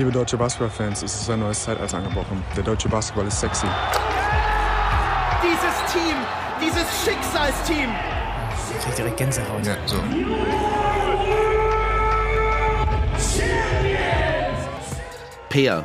Liebe 0.00 0.12
deutsche 0.12 0.38
Basketballfans, 0.38 1.02
es 1.02 1.14
ist 1.20 1.28
ein 1.28 1.40
neues 1.40 1.62
Zeitalter 1.62 1.98
angebrochen. 1.98 2.42
Der 2.56 2.62
deutsche 2.62 2.88
Basketball 2.88 3.26
ist 3.26 3.38
sexy. 3.38 3.66
Dieses 5.42 5.92
Team, 5.92 6.16
dieses 6.58 7.04
Schicksalsteam. 7.04 7.90
Ich 8.78 8.82
krieg 8.82 8.96
direkt 8.96 9.16
Gänsehaut. 9.18 9.66
Ja, 9.66 9.76
so. 9.84 9.96
Peer, 15.50 15.84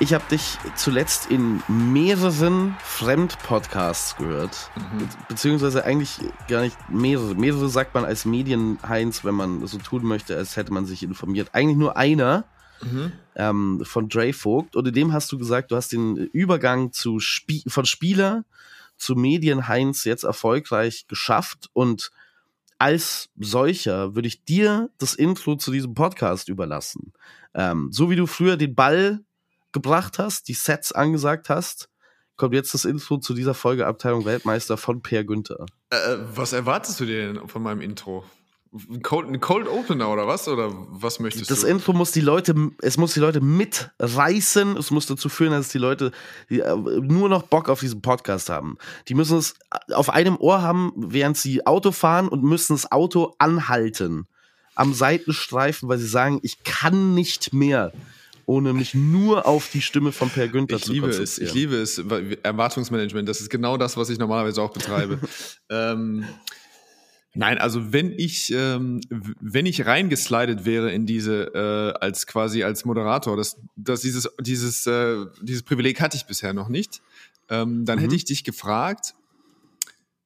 ich 0.00 0.14
habe 0.14 0.24
dich 0.30 0.56
zuletzt 0.74 1.30
in 1.30 1.62
mehreren 1.68 2.74
Fremdpodcasts 2.82 4.16
gehört. 4.16 4.70
Be 4.96 5.08
beziehungsweise 5.28 5.84
eigentlich 5.84 6.20
gar 6.48 6.62
nicht 6.62 6.78
mehrere. 6.88 7.34
Mehrere 7.34 7.68
sagt 7.68 7.92
man 7.94 8.06
als 8.06 8.24
Medienheinz, 8.24 9.26
wenn 9.26 9.34
man 9.34 9.66
so 9.66 9.76
tun 9.76 10.06
möchte, 10.06 10.34
als 10.34 10.56
hätte 10.56 10.72
man 10.72 10.86
sich 10.86 11.02
informiert. 11.02 11.50
Eigentlich 11.52 11.76
nur 11.76 11.98
einer 11.98 12.44
ähm, 13.34 13.82
von 13.84 14.08
Dre 14.08 14.32
Vogt. 14.32 14.76
Und 14.76 14.86
in 14.88 14.94
dem 14.94 15.12
hast 15.12 15.30
du 15.32 15.38
gesagt, 15.38 15.70
du 15.70 15.76
hast 15.76 15.92
den 15.92 16.16
Übergang 16.16 16.92
zu 16.92 17.20
Spie 17.20 17.64
von 17.66 17.84
Spieler 17.84 18.44
zu 18.96 19.14
Medienheinz 19.14 20.04
jetzt 20.04 20.24
erfolgreich 20.24 21.06
geschafft. 21.06 21.70
Und 21.72 22.10
als 22.78 23.30
solcher 23.36 24.14
würde 24.14 24.28
ich 24.28 24.44
dir 24.44 24.90
das 24.98 25.14
Intro 25.14 25.56
zu 25.56 25.72
diesem 25.72 25.94
Podcast 25.94 26.48
überlassen. 26.48 27.12
Ähm, 27.54 27.88
so 27.92 28.10
wie 28.10 28.16
du 28.16 28.26
früher 28.26 28.56
den 28.56 28.74
Ball 28.74 29.20
gebracht 29.72 30.18
hast, 30.18 30.48
die 30.48 30.54
Sets 30.54 30.92
angesagt 30.92 31.48
hast, 31.48 31.88
kommt 32.36 32.54
jetzt 32.54 32.72
das 32.72 32.84
Intro 32.84 33.18
zu 33.18 33.34
dieser 33.34 33.54
Folge 33.54 33.86
Abteilung 33.86 34.24
Weltmeister 34.24 34.76
von 34.76 35.02
Per 35.02 35.24
Günther. 35.24 35.66
Äh, 35.90 36.16
was 36.34 36.52
erwartest 36.52 37.00
du 37.00 37.06
denn 37.06 37.48
von 37.48 37.62
meinem 37.62 37.80
Intro? 37.80 38.24
Ein 38.72 39.02
Cold, 39.02 39.28
ein 39.28 39.40
Cold 39.40 39.66
Opener 39.66 40.10
oder 40.10 40.26
was? 40.26 40.46
Oder 40.46 40.70
was 40.90 41.20
möchtest 41.20 41.50
Das 41.50 41.60
du? 41.60 41.66
Intro 41.66 41.92
muss 41.94 42.12
die 42.12 42.20
Leute, 42.20 42.54
es 42.82 42.98
muss 42.98 43.14
die 43.14 43.20
Leute 43.20 43.40
mitreißen. 43.40 44.76
Es 44.76 44.90
muss 44.90 45.06
dazu 45.06 45.28
führen, 45.28 45.52
dass 45.52 45.70
die 45.70 45.78
Leute 45.78 46.12
äh, 46.50 46.58
nur 46.76 47.28
noch 47.28 47.44
Bock 47.44 47.68
auf 47.68 47.80
diesen 47.80 48.02
Podcast 48.02 48.50
haben. 48.50 48.76
Die 49.08 49.14
müssen 49.14 49.38
es 49.38 49.54
auf 49.92 50.10
einem 50.10 50.36
Ohr 50.36 50.60
haben, 50.60 50.92
während 50.96 51.38
sie 51.38 51.66
Auto 51.66 51.92
fahren 51.92 52.28
und 52.28 52.42
müssen 52.42 52.74
das 52.74 52.92
Auto 52.92 53.34
anhalten. 53.38 54.26
Am 54.74 54.92
Seitenstreifen, 54.92 55.88
weil 55.88 55.98
sie 55.98 56.06
sagen, 56.06 56.38
ich 56.42 56.62
kann 56.62 57.14
nicht 57.14 57.52
mehr, 57.52 57.92
ohne 58.44 58.72
mich 58.72 58.94
nur 58.94 59.46
auf 59.46 59.70
die 59.72 59.82
Stimme 59.82 60.12
von 60.12 60.30
Per 60.30 60.48
Günther 60.48 60.76
Ich 60.76 60.84
zu 60.84 60.92
liebe 60.92 61.08
es, 61.08 61.38
ich 61.38 61.52
liebe 61.52 61.76
es. 61.76 61.98
Erwartungsmanagement, 62.42 63.28
das 63.28 63.40
ist 63.40 63.50
genau 63.50 63.76
das, 63.76 63.96
was 63.96 64.08
ich 64.08 64.18
normalerweise 64.18 64.62
auch 64.62 64.72
betreibe. 64.72 65.18
ähm, 65.70 66.24
nein, 67.34 67.58
also 67.58 67.92
wenn 67.92 68.12
ich, 68.12 68.52
ähm, 68.52 69.00
wenn 69.10 69.66
ich 69.66 69.86
reingeslidet 69.86 70.64
wäre 70.64 70.92
in 70.92 71.06
diese, 71.06 71.52
äh, 71.54 71.98
als 72.00 72.26
quasi 72.26 72.62
als 72.62 72.84
Moderator, 72.84 73.36
das, 73.36 73.56
das 73.76 74.00
dieses, 74.00 74.28
dieses, 74.40 74.86
äh, 74.86 75.26
dieses 75.42 75.62
Privileg 75.62 76.00
hatte 76.00 76.16
ich 76.16 76.26
bisher 76.26 76.52
noch 76.52 76.68
nicht, 76.68 77.02
ähm, 77.48 77.84
dann 77.84 77.98
hätte 77.98 78.14
ich 78.14 78.24
dich 78.24 78.44
gefragt, 78.44 79.14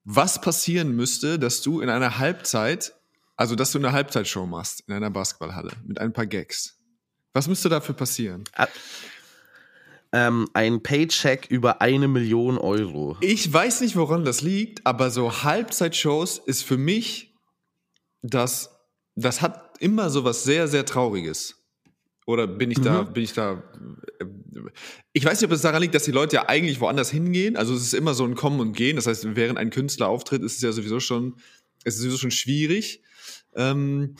was 0.04 0.40
passieren 0.40 0.94
müsste, 0.96 1.38
dass 1.38 1.62
du 1.62 1.80
in 1.80 1.88
einer 1.88 2.18
Halbzeit, 2.18 2.94
also 3.36 3.54
dass 3.54 3.72
du 3.72 3.78
eine 3.78 3.92
Halbzeitshow 3.92 4.46
machst 4.46 4.84
in 4.86 4.94
einer 4.94 5.10
Basketballhalle 5.10 5.70
mit 5.84 6.00
ein 6.00 6.12
paar 6.12 6.26
Gags. 6.26 6.78
Was 7.32 7.48
müsste 7.48 7.68
dafür 7.68 7.94
passieren? 7.94 8.44
Ähm, 10.12 10.48
ein 10.52 10.82
Paycheck 10.82 11.46
über 11.48 11.80
eine 11.80 12.06
Million 12.06 12.58
Euro. 12.58 13.16
Ich 13.20 13.50
weiß 13.50 13.80
nicht, 13.80 13.96
woran 13.96 14.24
das 14.24 14.42
liegt, 14.42 14.86
aber 14.86 15.10
so 15.10 15.42
Halbzeitshows 15.42 16.38
ist 16.38 16.62
für 16.62 16.76
mich 16.76 17.34
das, 18.20 18.70
das 19.14 19.40
hat 19.40 19.78
immer 19.80 20.10
so 20.10 20.24
was 20.24 20.44
sehr, 20.44 20.68
sehr 20.68 20.84
Trauriges. 20.84 21.58
Oder 22.24 22.46
bin 22.46 22.70
ich 22.70 22.80
da, 22.80 23.02
bin 23.02 23.24
ich 23.24 23.32
da, 23.32 23.62
äh, 24.20 24.24
ich 25.12 25.24
weiß 25.24 25.40
nicht, 25.40 25.50
ob 25.50 25.54
es 25.54 25.62
daran 25.62 25.82
liegt, 25.82 25.94
dass 25.94 26.04
die 26.04 26.12
Leute 26.12 26.36
ja 26.36 26.48
eigentlich 26.48 26.78
woanders 26.80 27.10
hingehen. 27.10 27.56
Also 27.56 27.74
es 27.74 27.82
ist 27.82 27.94
immer 27.94 28.14
so 28.14 28.24
ein 28.24 28.36
Kommen 28.36 28.60
und 28.60 28.74
Gehen. 28.74 28.96
Das 28.96 29.06
heißt, 29.06 29.34
während 29.34 29.58
ein 29.58 29.70
Künstler 29.70 30.08
auftritt, 30.08 30.42
ist 30.42 30.56
es 30.56 30.62
ja 30.62 30.70
sowieso 30.70 31.00
schon, 31.00 31.34
es 31.84 31.94
ist 31.94 32.02
sowieso 32.02 32.18
schon 32.18 32.30
schwierig. 32.30 33.02
Ähm, 33.54 34.14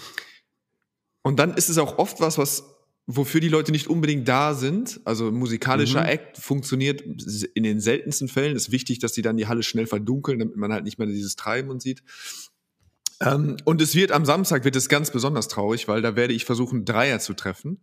und 1.23 1.39
dann 1.39 1.55
ist 1.55 1.69
es 1.69 1.79
auch 1.79 1.99
oft 1.99 2.21
was, 2.21 2.39
was, 2.39 2.65
wofür 3.07 3.41
die 3.41 3.49
Leute 3.49 3.73
nicht 3.73 3.89
unbedingt 3.89 4.29
da 4.29 4.55
sind. 4.55 5.01
Also 5.05 5.31
musikalischer 5.33 6.09
Act 6.09 6.39
funktioniert 6.39 7.03
in 7.55 7.63
den 7.63 7.81
seltensten 7.81 8.29
Fällen. 8.29 8.57
Ist 8.57 8.71
wichtig, 8.71 8.99
dass 9.01 9.13
die 9.13 9.23
dann 9.23 9.37
die 9.37 9.49
Halle 9.49 9.63
schnell 9.63 9.87
verdunkeln, 9.87 10.39
damit 10.39 10.57
man 10.57 10.73
halt 10.73 10.85
nicht 10.85 10.99
mehr 10.99 11.09
dieses 11.09 11.37
Treiben 11.37 11.71
und 11.71 11.83
sieht. 11.83 12.03
Ähm, 13.21 13.57
und 13.65 13.81
es 13.81 13.95
wird 13.95 14.13
am 14.13 14.25
Samstag 14.25 14.65
wird 14.65 14.77
es 14.77 14.89
ganz 14.89 15.11
besonders 15.11 15.49
traurig, 15.49 15.89
weil 15.89 16.03
da 16.03 16.17
werde 16.17 16.35
ich 16.35 16.45
versuchen, 16.45 16.85
Dreier 16.85 17.19
zu 17.19 17.35
treffen. 17.35 17.79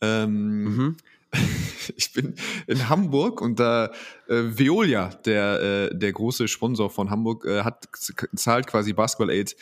Ähm, 0.00 0.64
Mhm. 0.64 0.96
ich 1.96 2.12
bin 2.12 2.34
in 2.66 2.88
Hamburg 2.88 3.40
und 3.40 3.60
da 3.60 3.92
äh, 4.28 4.42
Veolia, 4.44 5.08
der, 5.26 5.90
äh, 5.90 5.98
der 5.98 6.12
große 6.12 6.48
Sponsor 6.48 6.90
von 6.90 7.10
Hamburg, 7.10 7.44
äh, 7.44 7.62
hat 7.64 7.88
zahlt 8.34 8.66
quasi 8.66 8.92
Basketball 8.94 9.30
Aid, 9.30 9.54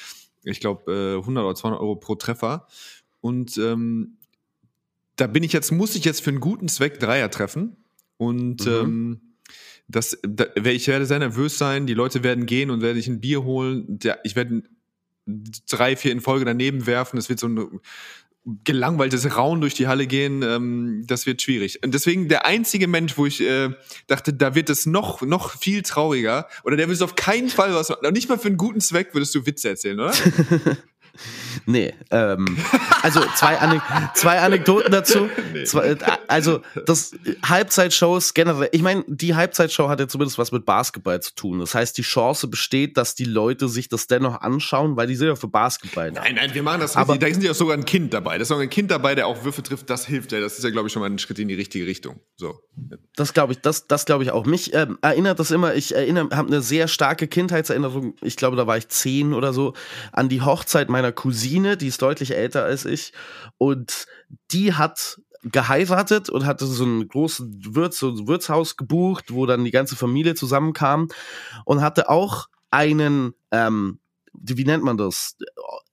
ich 0.45 0.61
glaube 0.61 0.93
äh, 0.93 1.19
100 1.19 1.45
oder 1.45 1.55
200 1.55 1.81
Euro 1.81 1.97
pro 1.97 2.15
Treffer. 2.15 2.67
Und 3.21 3.59
ähm, 3.59 4.19
da 5.17 5.27
bin 5.27 5.43
ich 5.43 5.53
jetzt, 5.53 5.73
muss 5.73 5.95
ich 5.95 6.05
jetzt 6.05 6.23
für 6.23 6.31
einen 6.31 6.41
guten 6.41 6.69
Zweck 6.69 7.01
Dreier 7.01 7.31
treffen. 7.31 7.77
Und 8.19 8.65
Mhm. 8.67 8.73
ähm, 8.73 9.21
das, 9.89 10.19
da, 10.23 10.47
ich 10.65 10.89
werde 10.89 11.07
sehr 11.07 11.19
nervös 11.19 11.59
sein. 11.59 11.87
Die 11.87 11.95
Leute 11.95 12.23
werden 12.25 12.47
gehen 12.47 12.71
und 12.71 12.81
werde 12.83 12.99
ich 12.99 13.09
ein 13.09 13.21
Bier 13.21 13.45
holen. 13.45 13.85
Der, 13.89 14.19
ich 14.25 14.35
werde 14.37 14.63
drei, 15.69 15.97
vier 15.97 16.13
in 16.13 16.21
Folge 16.21 16.45
daneben 16.45 16.87
werfen. 16.87 17.19
Es 17.19 17.29
wird 17.29 17.39
so 17.39 17.49
ein 17.49 17.81
gelangweiltes 18.65 19.37
Raun 19.37 19.61
durch 19.61 19.75
die 19.75 19.89
Halle 19.89 20.07
gehen. 20.07 20.43
Ähm, 20.43 21.05
das 21.07 21.27
wird 21.27 21.43
schwierig. 21.43 21.83
Und 21.85 21.95
deswegen 21.95 22.29
der 22.29 22.47
einzige 22.47 22.87
Mensch, 22.89 23.17
wo 23.19 23.27
ich 23.27 23.41
äh, 23.41 23.71
dachte, 24.07 24.33
da 24.33 24.55
wird 24.55 24.71
es 24.71 24.87
noch, 24.87 25.23
noch 25.23 25.59
viel 25.59 25.83
trauriger. 25.83 26.49
Oder 26.65 26.77
der 26.77 26.89
will 26.89 27.03
auf 27.03 27.17
keinen 27.17 27.49
Fall 27.49 27.75
was 27.75 27.89
machen. 27.89 28.13
Nicht 28.13 28.29
mal 28.29 28.39
für 28.39 28.49
einen 28.49 28.57
guten 28.57 28.81
Zweck 28.81 29.15
würdest 29.15 29.35
du 29.35 29.47
Witze 29.47 29.69
erzählen, 29.71 29.99
oder? 29.99 30.13
Nee, 31.67 31.95
ähm, 32.11 32.59
also 33.03 33.21
zwei, 33.35 33.59
Anek 33.59 33.83
zwei 34.15 34.41
Anekdoten 34.41 34.93
dazu. 34.93 35.29
Zwei, 35.65 35.89
äh, 35.89 35.97
also 36.29 36.61
das 36.87 37.13
Halbzeitshows 37.45 38.35
generell, 38.35 38.69
ich 38.73 38.83
meine, 38.83 39.05
die 39.07 39.35
Halbzeitshow 39.35 39.89
hat 39.89 40.01
ja 40.01 40.09
zumindest 40.09 40.39
was 40.39 40.53
mit 40.53 40.65
Basketball 40.65 41.21
zu 41.21 41.35
tun. 41.35 41.61
Das 41.61 41.75
heißt, 41.75 41.97
die 41.99 42.03
Chance 42.03 42.49
besteht, 42.49 42.97
dass 42.97 43.15
die 43.15 43.25
Leute 43.25 43.69
sich 43.69 43.89
das 43.89 44.07
dennoch 44.07 44.41
anschauen, 44.41 44.97
weil 44.97 45.07
die 45.07 45.17
sind 45.17 45.29
ja 45.29 45.37
für 45.37 45.49
Basketball 45.49 46.13
da. 46.13 46.23
Nein, 46.23 46.35
nein, 46.37 46.55
wir 46.55 46.63
machen 46.63 46.81
das 46.81 46.97
Aber-. 46.97 47.17
Da 47.19 47.27
ist 47.27 47.43
ja 47.43 47.51
auch 47.51 47.55
sogar 47.55 47.77
ein 47.77 47.85
Kind 47.85 48.13
dabei. 48.13 48.39
Da 48.39 48.43
ist 48.43 48.53
auch 48.53 48.59
ein 48.59 48.71
Kind 48.71 48.91
dabei, 48.91 49.15
der 49.15 49.27
auch 49.27 49.45
Würfe 49.45 49.63
trifft. 49.63 49.91
Das 49.91 50.07
hilft 50.07 50.33
ja. 50.33 50.41
Das 50.41 50.59
ist 50.59 50.65
ja, 50.65 50.71
glaube 50.71 50.89
ich, 50.89 50.93
schon 50.93 51.01
mal 51.01 51.11
ein 51.11 51.19
Schritt 51.19 51.39
in 51.39 51.49
die 51.49 51.55
richtige 51.55 51.87
Richtung. 51.87 52.21
So. 52.37 52.61
Das 53.17 53.33
glaube 53.33 53.55
ich, 53.55 53.61
das, 53.61 53.87
das 53.87 54.05
glaube 54.05 54.25
ich 54.25 54.31
auch. 54.31 54.45
Mich 54.45 54.75
ähm, 54.75 54.99
erinnert 55.01 55.39
das 55.39 55.51
immer, 55.51 55.75
ich 55.75 55.95
erinnere, 55.95 56.37
habe 56.37 56.49
eine 56.49 56.61
sehr 56.61 56.89
starke 56.89 57.27
Kindheitserinnerung, 57.27 58.15
ich 58.21 58.37
glaube, 58.37 58.57
da 58.57 58.67
war 58.67 58.77
ich 58.77 58.89
zehn 58.89 59.33
oder 59.33 59.53
so, 59.53 59.75
an 60.13 60.29
die 60.29 60.43
Hochzeit 60.43 60.89
meiner 60.89 61.06
Cousine, 61.13 61.77
die 61.77 61.89
ist 61.89 62.03
deutlich 62.03 62.35
älter 62.35 62.65
als 62.65 62.85
ich. 62.85 63.13
Und 63.59 64.07
die 64.51 64.75
hat 64.75 65.19
geheiratet 65.43 66.29
und 66.29 66.45
hatte 66.45 66.67
so 66.67 66.85
ein 66.85 67.07
großes 67.09 67.47
Wirts, 67.71 67.99
so 67.99 68.11
ein 68.11 68.27
Wirtshaus 68.27 68.77
gebucht, 68.77 69.33
wo 69.33 69.47
dann 69.47 69.65
die 69.65 69.71
ganze 69.71 69.97
Familie 69.97 70.35
zusammenkam 70.35 71.09
und 71.65 71.83
hatte 71.83 72.09
auch 72.09 72.49
einen, 72.71 73.35
ähm, 73.53 74.01
wie 74.33 74.65
nennt 74.65 74.83
man 74.85 74.97
das? 74.97 75.37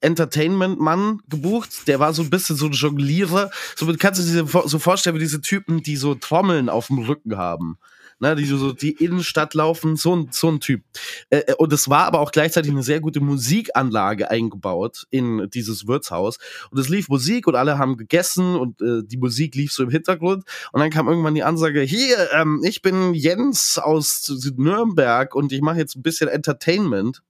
Entertainment-Mann 0.01 1.19
gebucht. 1.29 1.87
Der 1.87 1.99
war 1.99 2.13
so 2.13 2.23
ein 2.23 2.29
bisschen 2.29 2.55
so 2.55 2.65
ein 2.65 2.73
Jonglierer. 2.73 3.51
So 3.75 3.91
kannst 3.97 4.19
du 4.19 4.43
dir 4.43 4.67
so 4.67 4.79
vorstellen 4.79 5.15
wie 5.15 5.19
diese 5.19 5.41
Typen, 5.41 5.81
die 5.81 5.95
so 5.95 6.15
Trommeln 6.15 6.67
auf 6.67 6.87
dem 6.87 6.99
Rücken 6.99 7.37
haben. 7.37 7.77
Ne, 8.23 8.37
die 8.37 8.45
so 8.45 8.71
die 8.71 9.03
Innenstadt 9.03 9.53
laufen, 9.53 9.97
so 9.97 10.15
ein, 10.15 10.29
so 10.31 10.47
ein 10.47 10.61
Typ. 10.61 10.81
Äh, 11.29 11.39
äh, 11.39 11.55
und 11.55 11.73
es 11.73 11.89
war 11.89 12.05
aber 12.05 12.21
auch 12.21 12.31
gleichzeitig 12.31 12.71
eine 12.71 12.81
sehr 12.81 13.01
gute 13.01 13.19
Musikanlage 13.19 14.31
eingebaut 14.31 15.07
in 15.09 15.49
dieses 15.49 15.87
Wirtshaus. 15.87 16.37
Und 16.71 16.79
es 16.79 16.87
lief 16.87 17.09
Musik 17.09 17.47
und 17.47 17.55
alle 17.55 17.77
haben 17.77 17.97
gegessen 17.97 18.55
und 18.55 18.81
äh, 18.81 19.03
die 19.03 19.17
Musik 19.17 19.55
lief 19.55 19.73
so 19.73 19.83
im 19.83 19.89
Hintergrund. 19.89 20.45
Und 20.71 20.79
dann 20.79 20.89
kam 20.89 21.09
irgendwann 21.09 21.35
die 21.35 21.43
Ansage, 21.43 21.81
hier, 21.81 22.31
ähm, 22.31 22.61
ich 22.63 22.81
bin 22.81 23.13
Jens 23.13 23.77
aus 23.77 24.31
Nürnberg 24.55 25.35
und 25.35 25.51
ich 25.51 25.59
mache 25.59 25.79
jetzt 25.79 25.97
ein 25.97 26.01
bisschen 26.01 26.29
Entertainment. 26.29 27.23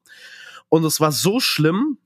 Und 0.70 0.86
es 0.86 1.00
war 1.00 1.12
so 1.12 1.40
schlimm, 1.40 1.98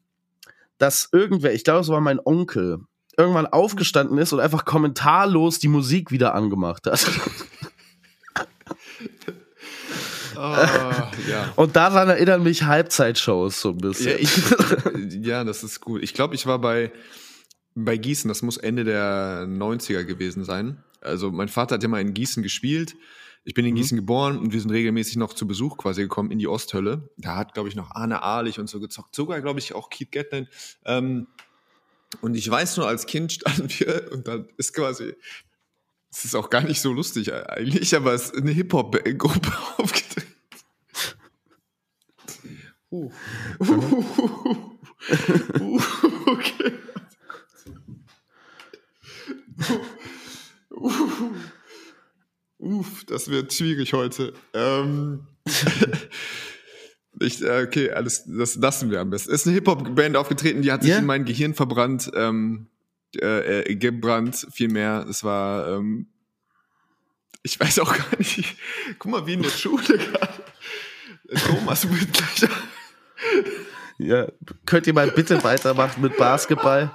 dass 0.78 1.10
irgendwer, 1.12 1.54
ich 1.54 1.66
glaube, 1.66 1.82
es 1.82 1.90
war 1.90 2.00
mein 2.00 2.22
Onkel, 2.24 2.80
irgendwann 3.18 3.48
aufgestanden 3.48 4.18
ist 4.18 4.32
und 4.32 4.40
einfach 4.40 4.64
kommentarlos 4.64 5.60
die 5.60 5.68
Musik 5.68 6.10
wieder 6.10 6.34
angemacht 6.34 6.88
hat. 6.88 7.06
Ah, 10.36 11.12
ja. 11.28 11.52
Und 11.56 11.76
daran 11.76 12.10
erinnern 12.10 12.44
mich 12.44 12.64
Halbzeitshows 12.64 13.60
so 13.60 13.70
ein 13.70 13.78
bisschen. 13.78 14.12
Ja, 14.12 14.18
ich, 14.18 15.26
ja, 15.26 15.44
das 15.44 15.64
ist 15.64 15.82
gut. 15.82 16.04
Ich 16.04 16.14
glaube, 16.14 16.36
ich 16.36 16.46
war 16.46 16.60
bei, 16.60 16.92
bei 17.74 17.98
Gießen, 17.98 18.28
das 18.28 18.42
muss 18.44 18.58
Ende 18.58 18.84
der 18.84 19.46
90er 19.48 20.04
gewesen 20.04 20.44
sein. 20.46 20.84
Also 21.02 21.32
mein 21.32 21.48
Vater 21.48 21.76
hat 21.76 21.84
ja 21.84 21.90
mal 21.90 22.02
in 22.02 22.14
Gießen 22.14 22.44
gespielt. 22.44 22.96
Ich 23.46 23.54
bin 23.54 23.66
in 23.66 23.74
Mhm. 23.74 23.78
Gießen 23.78 23.98
geboren 23.98 24.38
und 24.38 24.54
wir 24.54 24.60
sind 24.62 24.72
regelmäßig 24.72 25.16
noch 25.16 25.34
zu 25.34 25.48
Besuch 25.48 25.78
quasi 25.78 26.02
gekommen 26.02 26.32
in 26.32 26.38
die 26.40 26.48
Osthölle. 26.48 27.10
Da 27.18 27.36
hat, 27.36 27.54
glaube 27.54 27.70
ich, 27.70 27.76
noch 27.76 27.92
Arne 27.92 28.22
Ahlich 28.22 28.60
und 28.60 28.70
so 28.70 28.80
gezockt. 28.80 29.16
Sogar, 29.16 29.42
glaube 29.42 29.60
ich, 29.60 29.74
auch 29.74 29.90
Keith 29.90 30.12
Gatlin. 30.12 30.48
Ähm, 30.86 31.28
Und 32.22 32.36
ich 32.36 32.50
weiß 32.50 32.78
nur, 32.78 32.88
als 32.88 33.06
Kind 33.06 33.32
standen 33.34 33.70
wir 33.70 34.10
und 34.12 34.28
dann 34.28 34.48
ist 34.58 34.74
quasi, 34.74 35.14
es 36.12 36.26
ist 36.26 36.36
auch 36.36 36.50
gar 36.50 36.64
nicht 36.64 36.82
so 36.82 36.94
lustig 36.94 37.34
eigentlich, 37.34 37.96
aber 37.96 38.14
es 38.14 38.30
ist 38.30 38.36
eine 38.36 38.52
Hip-Hop-Gruppe 38.52 39.52
aufgetreten. 39.78 40.28
Uh. 42.90 43.12
Uh. 43.60 43.74
Uh. 45.60 45.82
Okay. 46.28 46.74
Uff, 52.60 53.04
das 53.06 53.30
wird 53.30 53.54
schwierig 53.54 53.94
heute. 53.94 54.34
Ähm, 54.54 55.28
ich, 57.20 57.42
äh, 57.42 57.64
okay, 57.64 57.92
alles, 57.92 58.24
das 58.26 58.56
lassen 58.56 58.90
wir 58.92 59.02
am 59.02 59.10
besten. 59.10 59.32
Es 59.32 59.42
ist 59.42 59.48
eine 59.48 59.56
Hip-Hop-Band 59.56 60.16
aufgetreten, 60.16 60.62
die 60.62 60.72
hat 60.72 60.82
sich 60.84 60.92
yeah. 60.92 61.00
in 61.00 61.06
mein 61.06 61.26
Gehirn 61.26 61.54
verbrannt, 61.54 62.12
ähm, 62.16 62.68
äh, 63.16 63.62
äh, 63.62 63.76
gebrannt, 63.76 64.48
vielmehr. 64.52 65.06
Es 65.10 65.24
war, 65.24 65.68
ähm, 65.68 66.08
ich 67.44 67.60
weiß 67.60 67.80
auch 67.80 67.96
gar 67.96 68.18
nicht. 68.18 68.58
Guck 69.00 69.12
mal, 69.12 69.26
wie 69.28 69.34
in 69.34 69.44
der 69.44 69.50
Schule 69.50 69.98
gerade. 69.98 70.44
Thomas 71.46 71.90
wird 71.90 72.14
gleich. 72.14 72.50
Ja, 74.00 74.28
könnt 74.68 74.86
ihr 74.86 74.94
mal 74.94 75.10
bitte 75.10 75.44
weitermachen 75.44 76.04
mit 76.04 76.18
Basketball? 76.18 76.92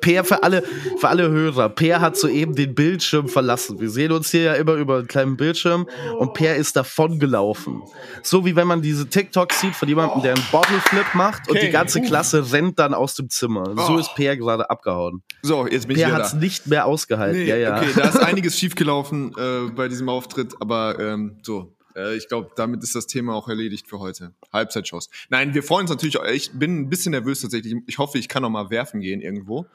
Peer 0.00 0.24
für 0.24 0.42
alle, 0.42 0.64
für 0.98 1.08
alle 1.08 1.30
Hörer. 1.30 1.68
Peer 1.68 2.00
hat 2.00 2.16
soeben 2.16 2.56
den 2.56 2.74
Bildschirm 2.74 3.28
verlassen. 3.28 3.80
Wir 3.80 3.88
sehen 3.88 4.10
uns 4.10 4.32
hier 4.32 4.42
ja 4.42 4.54
immer 4.54 4.72
über 4.74 4.98
einen 4.98 5.06
kleinen 5.06 5.36
Bildschirm 5.36 5.86
und 6.18 6.34
Peer 6.34 6.56
ist 6.56 6.74
davon 6.74 7.20
gelaufen. 7.20 7.82
So 8.24 8.44
wie 8.44 8.56
wenn 8.56 8.66
man 8.66 8.82
diese 8.82 9.08
TikToks 9.08 9.60
sieht 9.60 9.76
von 9.76 9.88
jemandem, 9.88 10.22
der 10.22 10.34
einen 10.34 10.44
Bottle 10.50 10.80
Flip 10.80 11.06
macht 11.14 11.48
und 11.48 11.56
okay. 11.56 11.66
die 11.66 11.72
ganze 11.72 12.02
Klasse 12.02 12.52
rennt 12.52 12.80
dann 12.80 12.92
aus 12.92 13.14
dem 13.14 13.30
Zimmer. 13.30 13.76
So 13.86 13.96
ist 13.96 14.12
Peer 14.16 14.36
gerade 14.36 14.68
abgehauen. 14.70 15.22
So, 15.42 15.68
jetzt 15.68 15.86
bin 15.86 15.96
Peer 15.96 16.08
ich 16.08 16.14
hat 16.14 16.26
es 16.26 16.34
nicht 16.34 16.66
mehr 16.66 16.86
ausgehalten. 16.86 17.38
Nee, 17.38 17.48
ja, 17.48 17.56
ja. 17.56 17.76
Okay, 17.76 17.90
da 17.94 18.08
ist 18.08 18.16
einiges 18.18 18.58
schiefgelaufen 18.58 19.32
äh, 19.38 19.70
bei 19.70 19.86
diesem 19.86 20.08
Auftritt, 20.08 20.54
aber 20.60 20.98
ähm, 20.98 21.38
so, 21.42 21.76
äh, 21.96 22.16
ich 22.16 22.28
glaube, 22.28 22.50
damit 22.56 22.82
ist 22.82 22.94
das 22.94 23.06
Thema 23.06 23.34
auch 23.34 23.48
erledigt 23.48 23.88
für 23.88 23.98
heute. 23.98 24.32
Halbzeitshows. 24.52 25.10
Nein, 25.28 25.54
wir 25.54 25.62
freuen 25.62 25.82
uns 25.82 25.90
natürlich. 25.90 26.18
Ich 26.32 26.52
bin 26.52 26.80
ein 26.80 26.88
bisschen 26.88 27.12
nervös 27.12 27.40
tatsächlich. 27.40 27.76
Ich 27.86 27.98
hoffe, 27.98 28.18
ich 28.18 28.28
kann 28.28 28.42
noch 28.42 28.50
mal 28.50 28.70
werfen 28.70 29.00
gehen 29.00 29.20
irgendwo. 29.20 29.66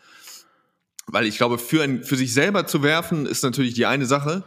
Weil 1.08 1.26
ich 1.26 1.38
glaube, 1.38 1.58
für, 1.58 1.84
ein, 1.84 2.04
für 2.04 2.16
sich 2.16 2.34
selber 2.34 2.66
zu 2.66 2.82
werfen 2.82 3.26
ist 3.26 3.44
natürlich 3.44 3.74
die 3.74 3.86
eine 3.86 4.06
Sache. 4.06 4.44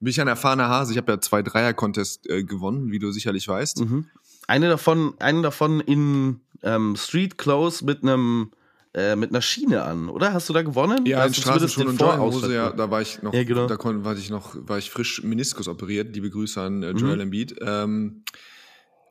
Bin 0.00 0.10
ich 0.10 0.20
ein 0.20 0.28
erfahrener 0.28 0.68
Hase. 0.68 0.92
Ich 0.92 0.98
habe 0.98 1.12
ja 1.12 1.20
zwei 1.20 1.42
Dreier-Contests 1.42 2.26
äh, 2.28 2.44
gewonnen, 2.44 2.90
wie 2.92 2.98
du 2.98 3.10
sicherlich 3.10 3.46
weißt. 3.48 3.80
Mhm. 3.80 4.06
Eine 4.46 4.68
davon, 4.68 5.14
eine 5.18 5.42
davon 5.42 5.80
in 5.80 6.40
ähm, 6.62 6.96
Street 6.96 7.36
Clothes 7.36 7.82
mit 7.82 8.02
einem 8.02 8.52
äh, 8.98 9.16
mit 9.16 9.30
einer 9.30 9.42
Schiene 9.42 9.82
an, 9.82 10.08
oder? 10.08 10.32
Hast 10.32 10.48
du 10.48 10.52
da 10.52 10.62
gewonnen? 10.62 11.06
Ja, 11.06 11.24
in 11.24 11.32
Straßenschuhen 11.32 11.88
und 11.88 12.00
Jogginghose, 12.00 12.52
ja, 12.52 12.70
da 12.70 12.90
war 12.90 13.00
ich 13.00 13.22
noch, 13.22 13.32
ja, 13.32 13.44
genau. 13.44 13.66
da 13.66 13.76
konnte, 13.76 14.04
war 14.04 14.16
ich 14.16 14.28
noch, 14.28 14.56
war 14.56 14.78
ich 14.78 14.90
frisch 14.90 15.22
Meniskus 15.22 15.68
operiert. 15.68 16.14
Liebe 16.14 16.30
Grüße 16.30 16.60
an 16.60 16.82
äh, 16.82 16.90
Joel 16.90 17.16
mhm. 17.16 17.20
Embiid. 17.20 17.54
Ähm, 17.60 18.24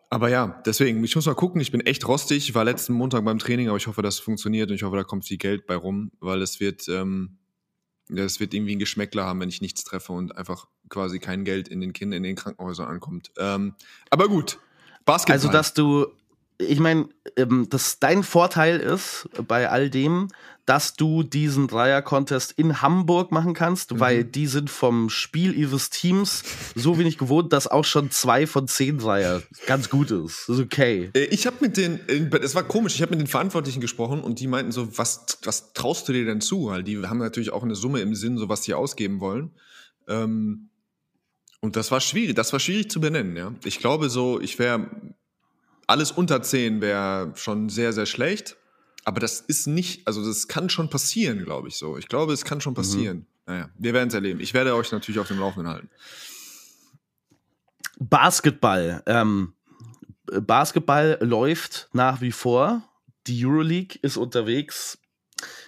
aber 0.10 0.30
ja, 0.30 0.62
deswegen, 0.66 1.02
ich 1.04 1.16
muss 1.16 1.26
mal 1.26 1.36
gucken, 1.36 1.62
ich 1.62 1.72
bin 1.72 1.82
echt 1.82 2.06
rostig, 2.08 2.50
ich 2.50 2.56
war 2.56 2.66
letzten 2.66 2.94
Montag 2.94 3.24
beim 3.24 3.40
Training, 3.40 3.70
aber 3.70 3.78
ich 3.78 3.88
hoffe, 3.88 4.02
das 4.02 4.20
funktioniert 4.20 4.70
und 4.70 4.76
ich 4.76 4.84
hoffe, 4.84 4.98
da 4.98 5.04
kommt 5.04 5.26
viel 5.26 5.38
Geld 5.38 5.68
bei 5.68 5.76
rum, 5.76 6.12
weil 6.20 6.42
es 6.42 6.60
wird, 6.60 6.88
ähm, 6.90 7.38
ja, 8.10 8.24
es 8.24 8.40
wird 8.40 8.54
irgendwie 8.54 8.76
ein 8.76 8.80
Geschmäckler 8.80 9.26
haben, 9.26 9.40
wenn 9.40 9.50
ich 9.50 9.62
nichts 9.62 9.84
treffe 9.84 10.14
und 10.14 10.38
einfach 10.38 10.68
quasi 10.90 11.20
kein 11.20 11.46
Geld 11.46 11.68
in 11.68 11.82
den 11.82 11.94
Kindern, 11.94 12.18
in 12.18 12.24
den 12.24 12.36
Krankenhäusern 12.36 12.88
ankommt. 12.88 13.32
Ähm, 13.38 13.76
aber 14.10 14.28
gut, 14.28 14.60
Basketball. 15.06 15.36
Also, 15.36 15.50
dass 15.50 15.74
du 15.74 16.08
ich 16.60 16.80
meine, 16.80 17.10
ähm, 17.36 17.68
dass 17.70 18.00
dein 18.00 18.24
Vorteil 18.24 18.80
ist 18.80 19.30
bei 19.48 19.70
all 19.70 19.90
dem, 19.90 20.30
dass 20.66 20.96
du 20.96 21.24
diesen 21.24 21.68
Dreier-Contest 21.68 22.52
in 22.58 22.82
Hamburg 22.82 23.32
machen 23.32 23.54
kannst, 23.54 23.94
mhm. 23.94 24.00
weil 24.02 24.24
die 24.26 24.48
sind 24.48 24.70
vom 24.70 25.10
Spiel 25.10 25.58
ihres 25.58 25.90
Teams 25.90 26.44
so 26.76 27.00
wenig 27.00 27.18
gewohnt, 27.18 27.54
dass 27.54 27.68
auch 27.68 27.86
schon 27.86 28.12
zwei 28.12 28.46
von 28.48 28.68
zehn 28.68 28.98
Dreier 28.98 29.42
ganz 29.66 29.90
gut 29.90 30.12
ist. 30.12 30.50
Das 30.50 30.58
ist 30.58 30.64
okay. 30.64 31.10
Äh, 31.14 31.26
ich 31.26 31.48
habe 31.48 31.58
mit 31.62 31.78
den, 31.78 32.00
es 32.42 32.54
war 32.54 32.64
komisch, 32.64 32.96
ich 32.96 33.02
habe 33.02 33.12
mit 33.12 33.22
den 33.22 33.28
Verantwortlichen 33.28 33.80
gesprochen 33.80 34.20
und 34.20 34.40
die 34.40 34.48
meinten 34.48 34.72
so, 34.72 34.98
was, 34.98 35.26
was 35.44 35.72
traust 35.74 36.10
du 36.10 36.14
dir 36.14 36.26
denn 36.26 36.42
zu? 36.42 36.68
Weil 36.68 36.84
die 36.84 36.98
haben 37.06 37.20
natürlich 37.20 37.54
auch 37.54 37.64
eine 37.64 37.76
Summe 37.76 38.02
im 38.02 38.14
Sinn, 38.14 38.38
so 38.38 38.50
was 38.50 38.64
sie 38.64 38.74
ausgeben 38.74 39.22
wollen. 39.22 39.52
Ähm, 40.08 40.70
und 41.62 41.76
das 41.76 41.92
war 41.92 42.02
schwierig, 42.02 42.36
das 42.36 42.52
war 42.52 42.60
schwierig 42.60 42.92
zu 42.92 43.00
benennen, 43.00 43.36
ja. 43.38 43.54
Ich 43.64 43.80
glaube 43.80 44.10
so, 44.10 44.40
ich 44.40 44.60
wäre 44.60 44.90
alles 45.88 46.12
unter 46.12 46.42
10 46.42 46.82
wäre 46.82 47.32
schon 47.36 47.70
sehr, 47.70 47.94
sehr 47.94 48.06
schlecht. 48.06 48.58
Aber 49.06 49.22
das 49.22 49.40
ist 49.40 49.68
nicht, 49.68 50.06
also 50.06 50.26
das 50.26 50.50
kann 50.50 50.70
schon 50.70 50.90
passieren, 50.90 51.44
glaube 51.46 51.70
ich 51.70 51.78
so. 51.78 51.98
Ich 51.98 52.10
glaube, 52.10 52.34
es 52.34 52.44
kann 52.44 52.60
schon 52.60 52.74
mhm. 52.74 52.78
passieren. 52.78 53.18
Mhm. 53.18 53.26
Naja, 53.46 53.70
wir 53.78 53.94
werden 53.94 54.10
es 54.10 54.14
erleben. 54.14 54.42
Ich 54.42 54.54
werde 54.54 54.76
euch 54.76 54.92
natürlich 54.92 55.20
auf 55.20 55.30
dem 55.30 55.40
Laufenden 55.40 55.72
halten. 55.72 55.90
Basketball. 58.00 59.02
Ähm, 59.06 59.54
Basketball 60.26 61.18
läuft 61.22 61.88
nach 61.94 62.20
wie 62.20 62.34
vor. 62.34 62.84
Die 63.28 63.46
Euroleague 63.46 63.98
ist 64.02 64.18
unterwegs. 64.18 65.00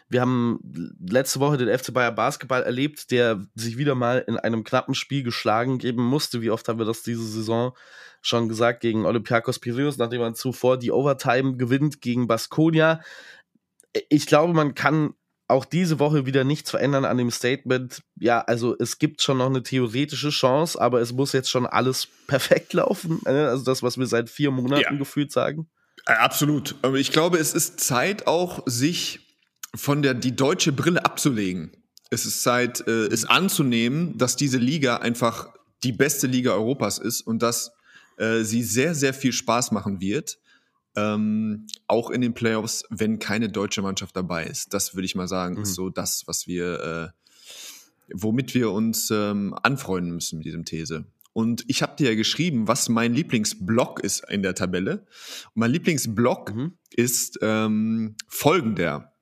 Wir 0.10 0.22
haben 0.22 0.60
letzte 1.00 1.40
Woche 1.40 1.58
den 1.58 1.78
FC 1.78 1.94
Bayer 1.94 2.12
Basketball 2.12 2.64
erlebt, 2.64 3.12
der 3.12 3.46
sich 3.56 3.78
wieder 3.78 3.96
mal 3.96 4.24
in 4.28 4.38
einem 4.38 4.64
knappen 4.64 4.96
Spiel 4.96 5.24
geschlagen 5.24 5.78
geben 5.78 6.04
musste. 6.04 6.42
Wie 6.42 6.50
oft 6.50 6.68
haben 6.68 6.80
wir 6.80 6.86
das 6.86 7.04
diese 7.04 7.26
Saison 7.26 7.74
schon 8.22 8.50
gesagt 8.50 8.82
gegen 8.82 9.06
Olympiakos 9.06 9.60
Piraeus, 9.60 9.98
nachdem 9.98 10.22
man 10.22 10.36
zuvor 10.36 10.78
die 10.78 10.92
Overtime 10.92 11.58
gewinnt 11.58 12.02
gegen 12.02 12.28
Baskonia. 12.28 13.02
Ich 14.10 14.26
glaube, 14.26 14.54
man 14.54 14.76
kann 14.76 15.14
auch 15.50 15.66
diese 15.66 15.98
Woche 16.00 16.26
wieder 16.28 16.44
nichts 16.44 16.70
verändern 16.70 17.06
an 17.06 17.18
dem 17.18 17.32
Statement. 17.32 18.04
Ja, 18.20 18.42
also 18.42 18.76
es 18.78 19.00
gibt 19.00 19.22
schon 19.22 19.40
noch 19.40 19.48
eine 19.48 19.64
theoretische 19.64 20.30
Chance, 20.30 20.80
aber 20.80 21.02
es 21.02 21.12
muss 21.12 21.34
jetzt 21.34 21.50
schon 21.50 21.66
alles 21.66 22.08
perfekt 22.28 22.74
laufen. 22.74 23.20
Ne? 23.26 23.50
Also 23.50 23.64
das, 23.64 23.82
was 23.82 23.98
wir 23.98 24.06
seit 24.06 24.30
vier 24.30 24.52
Monaten 24.52 24.94
ja. 24.94 24.98
gefühlt 24.98 25.32
sagen. 25.32 25.68
Äh, 26.06 26.14
absolut. 26.14 26.76
Aber 26.84 26.98
ich 26.98 27.12
glaube, 27.12 27.40
es 27.40 27.54
ist 27.54 27.80
Zeit 27.80 28.28
auch, 28.28 28.62
sich 28.68 29.22
von 29.76 30.02
der 30.02 30.14
die 30.14 30.36
deutsche 30.36 30.72
Brille 30.72 31.04
abzulegen. 31.04 31.72
Es 32.12 32.26
ist 32.26 32.44
Zeit, 32.44 32.88
äh, 32.88 33.08
es 33.08 33.26
anzunehmen, 33.26 34.18
dass 34.18 34.36
diese 34.36 34.58
Liga 34.58 34.98
einfach 34.98 35.50
die 35.84 35.92
beste 35.92 36.28
Liga 36.28 36.52
Europas 36.52 37.00
ist 37.00 37.22
und 37.22 37.42
dass 37.42 37.72
äh, 38.20 38.44
sie 38.44 38.64
sehr, 38.64 38.94
sehr 38.94 39.14
viel 39.14 39.32
Spaß 39.32 39.72
machen 39.72 40.02
wird. 40.02 40.40
Ähm, 40.96 41.68
auch 41.88 42.10
in 42.10 42.22
den 42.22 42.34
Playoffs, 42.34 42.84
wenn 42.90 43.20
keine 43.20 43.50
deutsche 43.50 43.82
Mannschaft 43.82 44.16
dabei 44.16 44.46
ist. 44.46 44.74
Das 44.74 44.96
würde 44.96 45.06
ich 45.06 45.16
mal 45.16 45.28
sagen, 45.28 45.56
mhm. 45.56 45.62
ist 45.62 45.76
so 45.76 45.90
das, 45.90 46.24
was 46.26 46.48
wir, 46.48 47.14
äh, 47.16 48.14
womit 48.14 48.54
wir 48.56 48.72
uns 48.72 49.10
ähm, 49.12 49.56
anfreunden 49.64 50.14
müssen 50.14 50.40
mit 50.40 50.46
diesem 50.46 50.66
These. 50.66 51.06
Und 51.32 51.64
ich 51.68 51.82
habe 51.82 51.96
dir 51.96 52.10
ja 52.10 52.16
geschrieben, 52.16 52.68
was 52.68 52.90
mein 52.90 53.14
Lieblingsblock 53.14 54.04
ist 54.04 54.30
in 54.30 54.42
der 54.42 54.56
Tabelle. 54.56 55.06
Und 55.54 55.62
mein 55.62 55.72
Lieblingsblock 55.72 56.54
mhm. 56.54 56.74
ist 56.92 57.40
ähm, 57.42 58.16
folgender. 58.28 59.14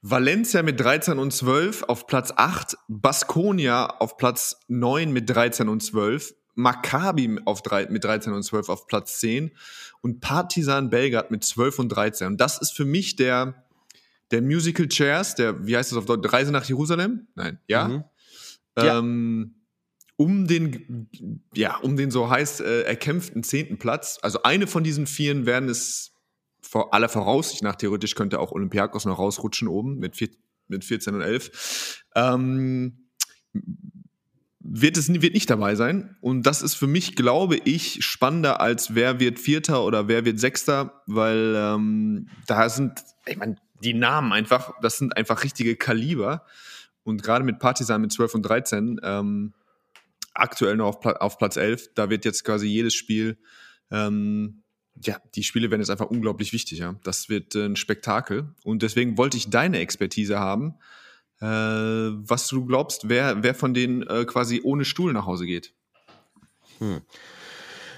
Valencia 0.00 0.62
mit 0.62 0.78
13 0.80 1.18
und 1.18 1.32
12 1.32 1.84
auf 1.84 2.06
Platz 2.06 2.32
8, 2.36 2.76
Baskonia 2.88 3.86
auf 3.86 4.16
Platz 4.16 4.60
9 4.68 5.12
mit 5.12 5.28
13 5.28 5.68
und 5.68 5.82
12, 5.82 6.34
Maccabi 6.54 7.40
auf 7.44 7.62
drei, 7.62 7.86
mit 7.86 8.04
13 8.04 8.32
und 8.32 8.42
12 8.42 8.68
auf 8.68 8.86
Platz 8.86 9.18
10 9.20 9.52
und 10.00 10.20
Partizan 10.20 10.90
Belgrad 10.90 11.30
mit 11.30 11.44
12 11.44 11.78
und 11.80 11.88
13. 11.88 12.26
Und 12.28 12.40
das 12.40 12.58
ist 12.58 12.72
für 12.72 12.84
mich 12.84 13.16
der, 13.16 13.64
der 14.30 14.42
Musical 14.42 14.88
Chairs, 14.88 15.34
der, 15.34 15.66
wie 15.66 15.76
heißt 15.76 15.92
das 15.92 15.98
auf 15.98 16.06
Deutsch, 16.06 16.32
Reise 16.32 16.52
nach 16.52 16.64
Jerusalem? 16.64 17.26
Nein, 17.34 17.58
ja? 17.66 17.88
Mhm. 17.88 18.04
Ähm, 18.76 19.54
um 20.16 20.46
den, 20.46 21.08
ja, 21.54 21.76
um 21.78 21.96
den 21.96 22.10
so 22.10 22.30
heiß 22.30 22.60
äh, 22.60 22.82
erkämpften 22.82 23.42
zehnten 23.42 23.78
Platz. 23.78 24.18
Also 24.22 24.42
eine 24.42 24.66
von 24.66 24.84
diesen 24.84 25.06
vieren 25.06 25.46
werden 25.46 25.68
es 25.68 26.12
vor 26.60 26.94
aller 26.94 27.08
Voraussicht 27.08 27.62
nach 27.62 27.76
theoretisch 27.76 28.14
könnte 28.14 28.40
auch 28.40 28.52
Olympiakos 28.52 29.04
noch 29.04 29.18
rausrutschen 29.18 29.68
oben 29.68 29.98
mit, 29.98 30.16
vier, 30.16 30.30
mit 30.68 30.84
14 30.84 31.14
und 31.14 31.20
11. 31.20 32.04
Ähm, 32.14 33.08
wird 34.66 34.96
es 34.96 35.08
wird 35.08 35.34
nicht 35.34 35.50
dabei 35.50 35.74
sein. 35.74 36.16
Und 36.20 36.44
das 36.44 36.62
ist 36.62 36.74
für 36.74 36.86
mich, 36.86 37.14
glaube 37.16 37.56
ich, 37.56 38.04
spannender 38.04 38.60
als 38.60 38.94
wer 38.94 39.20
wird 39.20 39.38
Vierter 39.38 39.84
oder 39.84 40.08
wer 40.08 40.24
wird 40.24 40.40
Sechster, 40.40 41.02
weil 41.06 41.54
ähm, 41.56 42.28
da 42.46 42.68
sind, 42.68 43.04
ich 43.26 43.36
meine, 43.36 43.56
die 43.82 43.92
Namen 43.92 44.32
einfach, 44.32 44.72
das 44.80 44.96
sind 44.98 45.16
einfach 45.16 45.44
richtige 45.44 45.76
Kaliber. 45.76 46.46
Und 47.02 47.22
gerade 47.22 47.44
mit 47.44 47.58
Partisan 47.58 48.00
mit 48.00 48.12
12 48.12 48.36
und 48.36 48.42
13, 48.42 49.00
ähm, 49.02 49.52
aktuell 50.32 50.76
noch 50.76 50.86
auf, 50.86 51.00
Pla 51.00 51.12
auf 51.12 51.36
Platz 51.36 51.56
11, 51.56 51.90
da 51.94 52.08
wird 52.08 52.24
jetzt 52.24 52.42
quasi 52.42 52.66
jedes 52.66 52.94
Spiel 52.94 53.36
ähm, 53.90 54.62
ja, 55.02 55.20
die 55.34 55.42
Spiele 55.42 55.70
werden 55.70 55.80
jetzt 55.80 55.90
einfach 55.90 56.10
unglaublich 56.10 56.52
wichtig. 56.52 56.78
Ja. 56.78 56.94
Das 57.02 57.28
wird 57.28 57.54
äh, 57.54 57.66
ein 57.66 57.76
Spektakel. 57.76 58.54
Und 58.62 58.82
deswegen 58.82 59.18
wollte 59.18 59.36
ich 59.36 59.50
deine 59.50 59.78
Expertise 59.78 60.38
haben, 60.38 60.74
äh, 61.40 61.46
was 61.46 62.48
du 62.48 62.64
glaubst, 62.64 63.08
wer, 63.08 63.42
wer 63.42 63.54
von 63.54 63.74
denen 63.74 64.02
äh, 64.02 64.24
quasi 64.24 64.60
ohne 64.62 64.84
Stuhl 64.84 65.12
nach 65.12 65.26
Hause 65.26 65.46
geht. 65.46 65.74
Hm. 66.78 67.00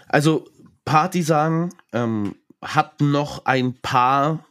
Also, 0.09 0.49
Partisan 0.85 1.75
ähm, 1.93 2.37
hat 2.63 3.01
noch 3.01 3.45
ein 3.45 3.75
paar 3.75 4.46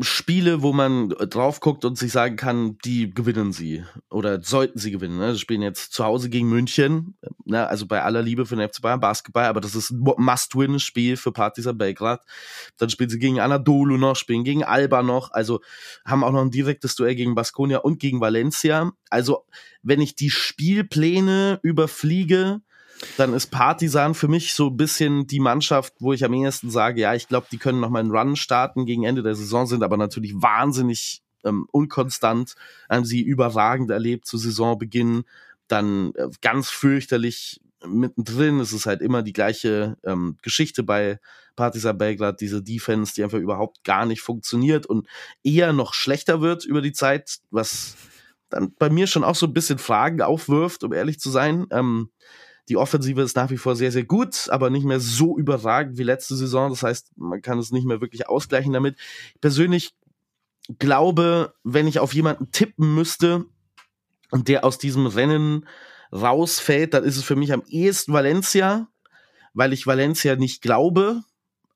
Spiele, 0.00 0.62
wo 0.62 0.72
man 0.72 1.08
drauf 1.08 1.60
guckt 1.60 1.84
und 1.84 1.98
sich 1.98 2.12
sagen 2.12 2.36
kann, 2.36 2.78
die 2.84 3.10
gewinnen 3.10 3.52
sie 3.52 3.84
oder 4.10 4.42
sollten 4.42 4.78
sie 4.78 4.90
gewinnen. 4.90 5.18
Ne? 5.18 5.32
Sie 5.32 5.40
spielen 5.40 5.62
jetzt 5.62 5.92
zu 5.92 6.04
Hause 6.04 6.30
gegen 6.30 6.48
München, 6.48 7.16
ne? 7.44 7.66
also 7.66 7.86
bei 7.86 8.02
aller 8.02 8.22
Liebe 8.22 8.46
für 8.46 8.56
den 8.56 8.68
FC 8.68 8.82
Bayern 8.82 9.00
Basketball, 9.00 9.46
aber 9.46 9.60
das 9.60 9.74
ist 9.74 9.90
ein 9.90 10.04
Must-Win-Spiel 10.16 11.16
für 11.16 11.32
Partizan 11.32 11.78
Belgrad. 11.78 12.22
Dann 12.78 12.90
spielen 12.90 13.10
sie 13.10 13.18
gegen 13.18 13.40
Anadolu 13.40 13.96
noch, 13.96 14.16
spielen 14.16 14.44
gegen 14.44 14.64
Alba 14.64 15.02
noch, 15.02 15.30
also 15.32 15.60
haben 16.04 16.24
auch 16.24 16.32
noch 16.32 16.42
ein 16.42 16.50
direktes 16.50 16.94
Duell 16.94 17.14
gegen 17.14 17.34
Baskonia 17.34 17.78
und 17.78 17.98
gegen 17.98 18.20
Valencia. 18.20 18.92
Also 19.10 19.44
wenn 19.82 20.00
ich 20.00 20.14
die 20.14 20.30
Spielpläne 20.30 21.60
überfliege, 21.62 22.60
dann 23.16 23.34
ist 23.34 23.48
Partisan 23.48 24.14
für 24.14 24.28
mich 24.28 24.54
so 24.54 24.68
ein 24.68 24.76
bisschen 24.76 25.26
die 25.26 25.40
Mannschaft, 25.40 25.94
wo 26.00 26.12
ich 26.12 26.24
am 26.24 26.32
ehesten 26.34 26.70
sage, 26.70 27.00
ja, 27.00 27.14
ich 27.14 27.28
glaube, 27.28 27.46
die 27.50 27.58
können 27.58 27.80
noch 27.80 27.90
mal 27.90 28.00
einen 28.00 28.10
Run 28.10 28.36
starten 28.36 28.86
gegen 28.86 29.04
Ende 29.04 29.22
der 29.22 29.34
Saison, 29.34 29.66
sind 29.66 29.82
aber 29.82 29.96
natürlich 29.96 30.34
wahnsinnig 30.34 31.22
ähm, 31.44 31.66
unkonstant, 31.72 32.54
haben 32.88 33.04
sie 33.04 33.22
überragend 33.22 33.90
erlebt 33.90 34.26
zu 34.26 34.38
Saisonbeginn, 34.38 35.24
dann 35.68 36.12
äh, 36.14 36.28
ganz 36.40 36.70
fürchterlich 36.70 37.60
mittendrin. 37.86 38.60
Es 38.60 38.72
ist 38.72 38.86
halt 38.86 39.02
immer 39.02 39.22
die 39.22 39.32
gleiche 39.32 39.96
ähm, 40.04 40.36
Geschichte 40.42 40.82
bei 40.82 41.20
Partizan 41.56 41.98
Belgrad, 41.98 42.40
diese 42.40 42.62
Defense, 42.62 43.14
die 43.14 43.22
einfach 43.22 43.38
überhaupt 43.38 43.84
gar 43.84 44.06
nicht 44.06 44.22
funktioniert 44.22 44.86
und 44.86 45.06
eher 45.42 45.72
noch 45.72 45.94
schlechter 45.94 46.40
wird 46.40 46.64
über 46.64 46.82
die 46.82 46.92
Zeit, 46.92 47.38
was 47.50 47.96
dann 48.50 48.74
bei 48.78 48.90
mir 48.90 49.06
schon 49.06 49.24
auch 49.24 49.34
so 49.34 49.46
ein 49.46 49.52
bisschen 49.52 49.78
Fragen 49.78 50.22
aufwirft, 50.22 50.84
um 50.84 50.92
ehrlich 50.92 51.20
zu 51.20 51.30
sein. 51.30 51.66
Ähm, 51.70 52.10
die 52.68 52.76
Offensive 52.76 53.22
ist 53.22 53.36
nach 53.36 53.50
wie 53.50 53.56
vor 53.56 53.76
sehr, 53.76 53.92
sehr 53.92 54.04
gut, 54.04 54.48
aber 54.48 54.70
nicht 54.70 54.86
mehr 54.86 55.00
so 55.00 55.36
überragend 55.36 55.98
wie 55.98 56.02
letzte 56.02 56.34
Saison. 56.34 56.70
Das 56.70 56.82
heißt, 56.82 57.12
man 57.16 57.42
kann 57.42 57.58
es 57.58 57.72
nicht 57.72 57.86
mehr 57.86 58.00
wirklich 58.00 58.28
ausgleichen 58.28 58.72
damit. 58.72 58.96
Ich 59.34 59.40
persönlich 59.40 59.94
glaube, 60.78 61.54
wenn 61.62 61.86
ich 61.86 61.98
auf 61.98 62.14
jemanden 62.14 62.50
tippen 62.52 62.94
müsste 62.94 63.44
und 64.30 64.48
der 64.48 64.64
aus 64.64 64.78
diesem 64.78 65.06
Rennen 65.06 65.66
rausfällt, 66.12 66.94
dann 66.94 67.04
ist 67.04 67.16
es 67.16 67.24
für 67.24 67.36
mich 67.36 67.52
am 67.52 67.62
ehesten 67.68 68.12
Valencia, 68.12 68.88
weil 69.52 69.72
ich 69.72 69.86
Valencia 69.86 70.36
nicht 70.36 70.62
glaube, 70.62 71.22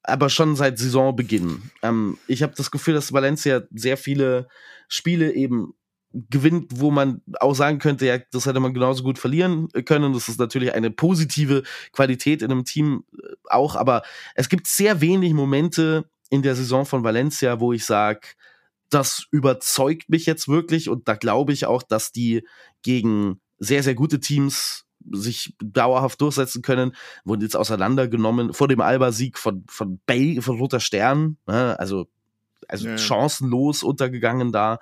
aber 0.03 0.31
schon 0.31 0.57
seit 0.57 0.79
Saisonbeginn. 0.79 1.71
Ähm, 1.83 2.19
ich 2.27 2.43
habe 2.43 2.55
das 2.57 2.71
Gefühl, 2.71 2.95
dass 2.95 3.13
Valencia 3.13 3.63
sehr 3.71 3.99
viele 3.99 4.49
Spiele 4.89 5.35
eben 5.35 5.75
gewinnt, 6.13 6.73
wo 6.77 6.91
man 6.91 7.23
auch 7.41 7.55
sagen 7.55 7.79
könnte, 7.79 8.07
ja, 8.07 8.19
das 8.33 8.47
hätte 8.47 8.61
man 8.61 8.75
genauso 8.75 9.03
gut 9.03 9.19
verlieren 9.19 9.69
können. 9.85 10.13
Das 10.13 10.29
ist 10.29 10.41
natürlich 10.41 10.75
eine 10.75 10.91
positive 10.91 11.63
Qualität 11.93 12.43
in 12.43 12.51
einem 12.51 12.65
Team 12.65 13.05
äh, 13.13 13.35
auch, 13.45 13.77
aber 13.77 14.03
es 14.35 14.49
gibt 14.49 14.67
sehr 14.67 15.01
wenig 15.01 15.35
Momente 15.35 16.09
in 16.31 16.43
der 16.43 16.57
Saison 16.57 16.87
von 16.87 17.05
Valencia, 17.05 17.61
wo 17.61 17.73
ich 17.73 17.85
sage, 17.85 18.21
das 18.91 19.27
überzeugt 19.31 20.09
mich 20.09 20.27
jetzt 20.27 20.49
wirklich 20.49 20.89
und 20.89 21.09
da 21.09 21.15
glaube 21.15 21.53
ich 21.53 21.67
auch, 21.67 21.83
dass 21.83 22.13
die 22.13 22.47
gegen 22.83 23.41
sehr, 23.59 23.83
sehr 23.83 23.95
gute 23.95 24.21
Teams 24.21 24.87
sich 25.11 25.55
dauerhaft 25.63 26.21
durchsetzen 26.21 26.63
können, 26.63 26.95
wurden 27.25 27.43
jetzt 27.43 27.57
auseinandergenommen 27.57 28.53
vor 28.53 28.69
dem 28.69 28.81
Alba-Sieg 28.81 29.39
von, 29.39 29.65
von, 29.69 30.01
Bay, 30.07 30.41
von 30.41 30.59
Roter 30.59 30.81
Stern, 30.81 31.39
ne? 31.47 31.79
also, 31.79 32.09
also 32.69 32.89
ja. 32.89 32.99
chancenlos 32.99 33.83
untergegangen 33.83 34.53
da. 34.53 34.79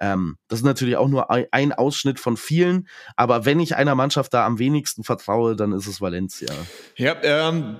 Ähm, 0.00 0.38
das 0.48 0.60
ist 0.60 0.64
natürlich 0.64 0.96
auch 0.96 1.08
nur 1.08 1.30
ein 1.30 1.72
Ausschnitt 1.72 2.18
von 2.18 2.36
vielen, 2.36 2.88
aber 3.16 3.44
wenn 3.44 3.60
ich 3.60 3.76
einer 3.76 3.94
Mannschaft 3.94 4.34
da 4.34 4.44
am 4.44 4.58
wenigsten 4.58 5.04
vertraue, 5.04 5.54
dann 5.54 5.72
ist 5.72 5.86
es 5.86 6.00
Valencia. 6.00 6.52
Ja, 6.96 7.14
ähm, 7.22 7.78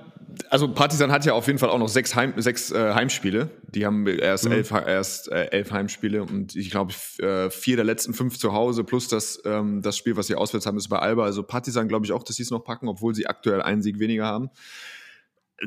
also 0.49 0.73
Partizan 0.73 1.11
hat 1.11 1.25
ja 1.25 1.33
auf 1.33 1.47
jeden 1.47 1.59
Fall 1.59 1.69
auch 1.69 1.77
noch 1.77 1.89
sechs, 1.89 2.15
Heim, 2.15 2.33
sechs 2.37 2.71
äh, 2.71 2.93
Heimspiele. 2.93 3.49
Die 3.67 3.85
haben 3.85 4.07
erst, 4.07 4.45
mhm. 4.45 4.53
elf, 4.53 4.71
erst 4.71 5.31
äh, 5.31 5.47
elf 5.47 5.71
Heimspiele 5.71 6.23
und 6.23 6.55
ich 6.55 6.69
glaube 6.71 6.93
äh, 7.19 7.49
vier 7.49 7.75
der 7.75 7.85
letzten 7.85 8.13
fünf 8.13 8.37
zu 8.37 8.53
Hause 8.53 8.83
plus 8.83 9.07
das, 9.07 9.41
ähm, 9.45 9.81
das 9.81 9.97
Spiel, 9.97 10.15
was 10.15 10.27
sie 10.27 10.35
auswärts 10.35 10.65
haben, 10.65 10.77
ist 10.77 10.87
bei 10.87 10.99
Alba. 10.99 11.25
Also 11.25 11.43
Partizan 11.43 11.87
glaube 11.87 12.05
ich 12.05 12.13
auch, 12.13 12.23
dass 12.23 12.37
sie 12.37 12.43
es 12.43 12.51
noch 12.51 12.63
packen, 12.63 12.87
obwohl 12.87 13.13
sie 13.13 13.27
aktuell 13.27 13.61
einen 13.61 13.81
Sieg 13.81 13.99
weniger 13.99 14.25
haben. 14.25 14.49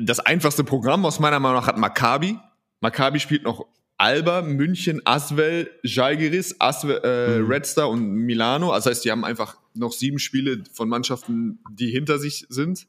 Das 0.01 0.19
einfachste 0.19 0.63
Programm 0.63 1.05
aus 1.05 1.19
meiner 1.19 1.39
Meinung 1.39 1.59
nach 1.59 1.67
hat 1.67 1.77
Maccabi. 1.77 2.37
Maccabi 2.81 3.19
spielt 3.19 3.43
noch 3.43 3.65
Alba, 3.99 4.41
München, 4.41 5.01
Aswell, 5.03 5.69
Žalgiris, 5.83 6.55
Aswell, 6.59 7.01
äh, 7.03 7.39
mhm. 7.39 7.51
Red 7.51 7.65
Star 7.65 7.89
und 7.89 8.09
Milano. 8.09 8.71
Also 8.71 8.89
das 8.89 8.97
heißt, 8.97 9.05
die 9.05 9.11
haben 9.11 9.25
einfach 9.25 9.57
noch 9.73 9.91
sieben 9.91 10.19
Spiele 10.19 10.63
von 10.71 10.87
Mannschaften, 10.87 11.59
die 11.69 11.91
hinter 11.91 12.17
sich 12.17 12.45
sind. 12.47 12.87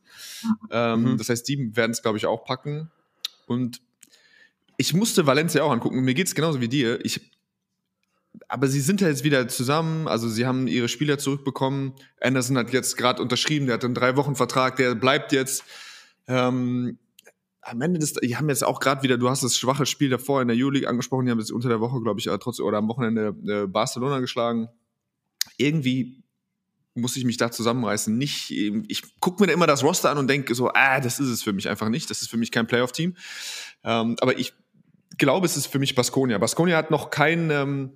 Ähm, 0.71 1.03
mhm. 1.03 1.19
Das 1.19 1.29
heißt, 1.29 1.49
die 1.49 1.77
werden 1.77 1.91
es, 1.91 2.03
glaube 2.03 2.17
ich, 2.17 2.27
auch 2.27 2.45
packen. 2.45 2.93
Und 3.47 3.81
ich 4.77 4.95
musste 4.95 5.27
Valencia 5.27 5.65
auch 5.65 5.73
angucken. 5.73 6.01
Mir 6.03 6.15
geht 6.15 6.29
es 6.29 6.37
genauso 6.37 6.61
wie 6.61 6.69
dir. 6.69 7.05
Ich, 7.05 7.21
aber 8.47 8.69
sie 8.69 8.81
sind 8.81 9.01
ja 9.01 9.09
jetzt 9.09 9.25
wieder 9.25 9.49
zusammen. 9.49 10.07
Also 10.07 10.29
sie 10.29 10.47
haben 10.47 10.69
ihre 10.69 10.89
Spieler 10.89 11.19
zurückbekommen. 11.19 11.93
Anderson 12.21 12.57
hat 12.57 12.73
jetzt 12.73 12.97
gerade 12.97 13.21
unterschrieben. 13.21 13.67
Der 13.67 13.75
hat 13.75 13.85
einen 13.85 13.95
drei 13.95 14.15
Wochen 14.15 14.37
Vertrag. 14.37 14.77
Der 14.77 14.95
bleibt 14.95 15.33
jetzt. 15.33 15.65
Ähm, 16.29 16.99
am 17.63 17.81
Ende 17.83 18.01
des, 18.01 18.15
die 18.15 18.37
haben 18.37 18.49
jetzt 18.49 18.65
auch 18.65 18.81
gerade 18.81 19.03
wieder, 19.03 19.19
du 19.19 19.29
hast 19.29 19.43
das 19.43 19.57
schwache 19.57 19.87
Spiel 19.87 20.09
davor 20.09 20.41
in 20.43 20.49
der 20.49 20.57
Euroleague 20.57 20.89
angesprochen, 20.89 21.27
die 21.27 21.31
haben 21.31 21.39
jetzt 21.39 21.53
unter 21.53 21.69
der 21.69 21.81
Woche, 21.81 22.01
glaube 22.01 22.21
ich, 22.21 22.27
äh, 22.27 22.39
trotzdem 22.39 22.67
oder 22.67 22.79
am 22.79 22.89
Wochenende 22.89 23.35
äh, 23.47 23.67
Barcelona 23.67 24.21
geschlagen. 24.21 24.69
Irgendwie 25.57 26.23
muss 26.95 27.17
ich 27.17 27.25
mich 27.25 27.37
da 27.37 27.51
zusammenreißen. 27.51 28.17
Nicht, 28.17 28.51
ich 28.51 29.21
gucke 29.21 29.43
mir 29.43 29.47
da 29.47 29.53
immer 29.53 29.67
das 29.67 29.85
Roster 29.85 30.11
an 30.11 30.19
und 30.19 30.29
denke 30.29 30.55
so, 30.55 30.71
ah, 30.73 31.01
das 31.01 31.21
ist 31.21 31.29
es 31.29 31.43
für 31.43 31.53
mich 31.53 31.69
einfach 31.69 31.89
nicht. 31.89 32.11
Das 32.11 32.23
ist 32.23 32.29
für 32.29 32.37
mich 32.37 32.51
kein 32.51 32.67
Playoff-Team. 32.67 33.15
Ähm, 33.85 34.17
aber 34.21 34.39
ich 34.39 34.53
glaube, 35.19 35.47
es 35.47 35.57
ist 35.57 35.67
für 35.67 35.79
mich 35.79 35.95
Baskonia. 35.95 36.39
Baskonia 36.39 36.77
hat 36.77 36.91
noch 36.91 37.11
keinen, 37.11 37.51
ähm, 37.51 37.93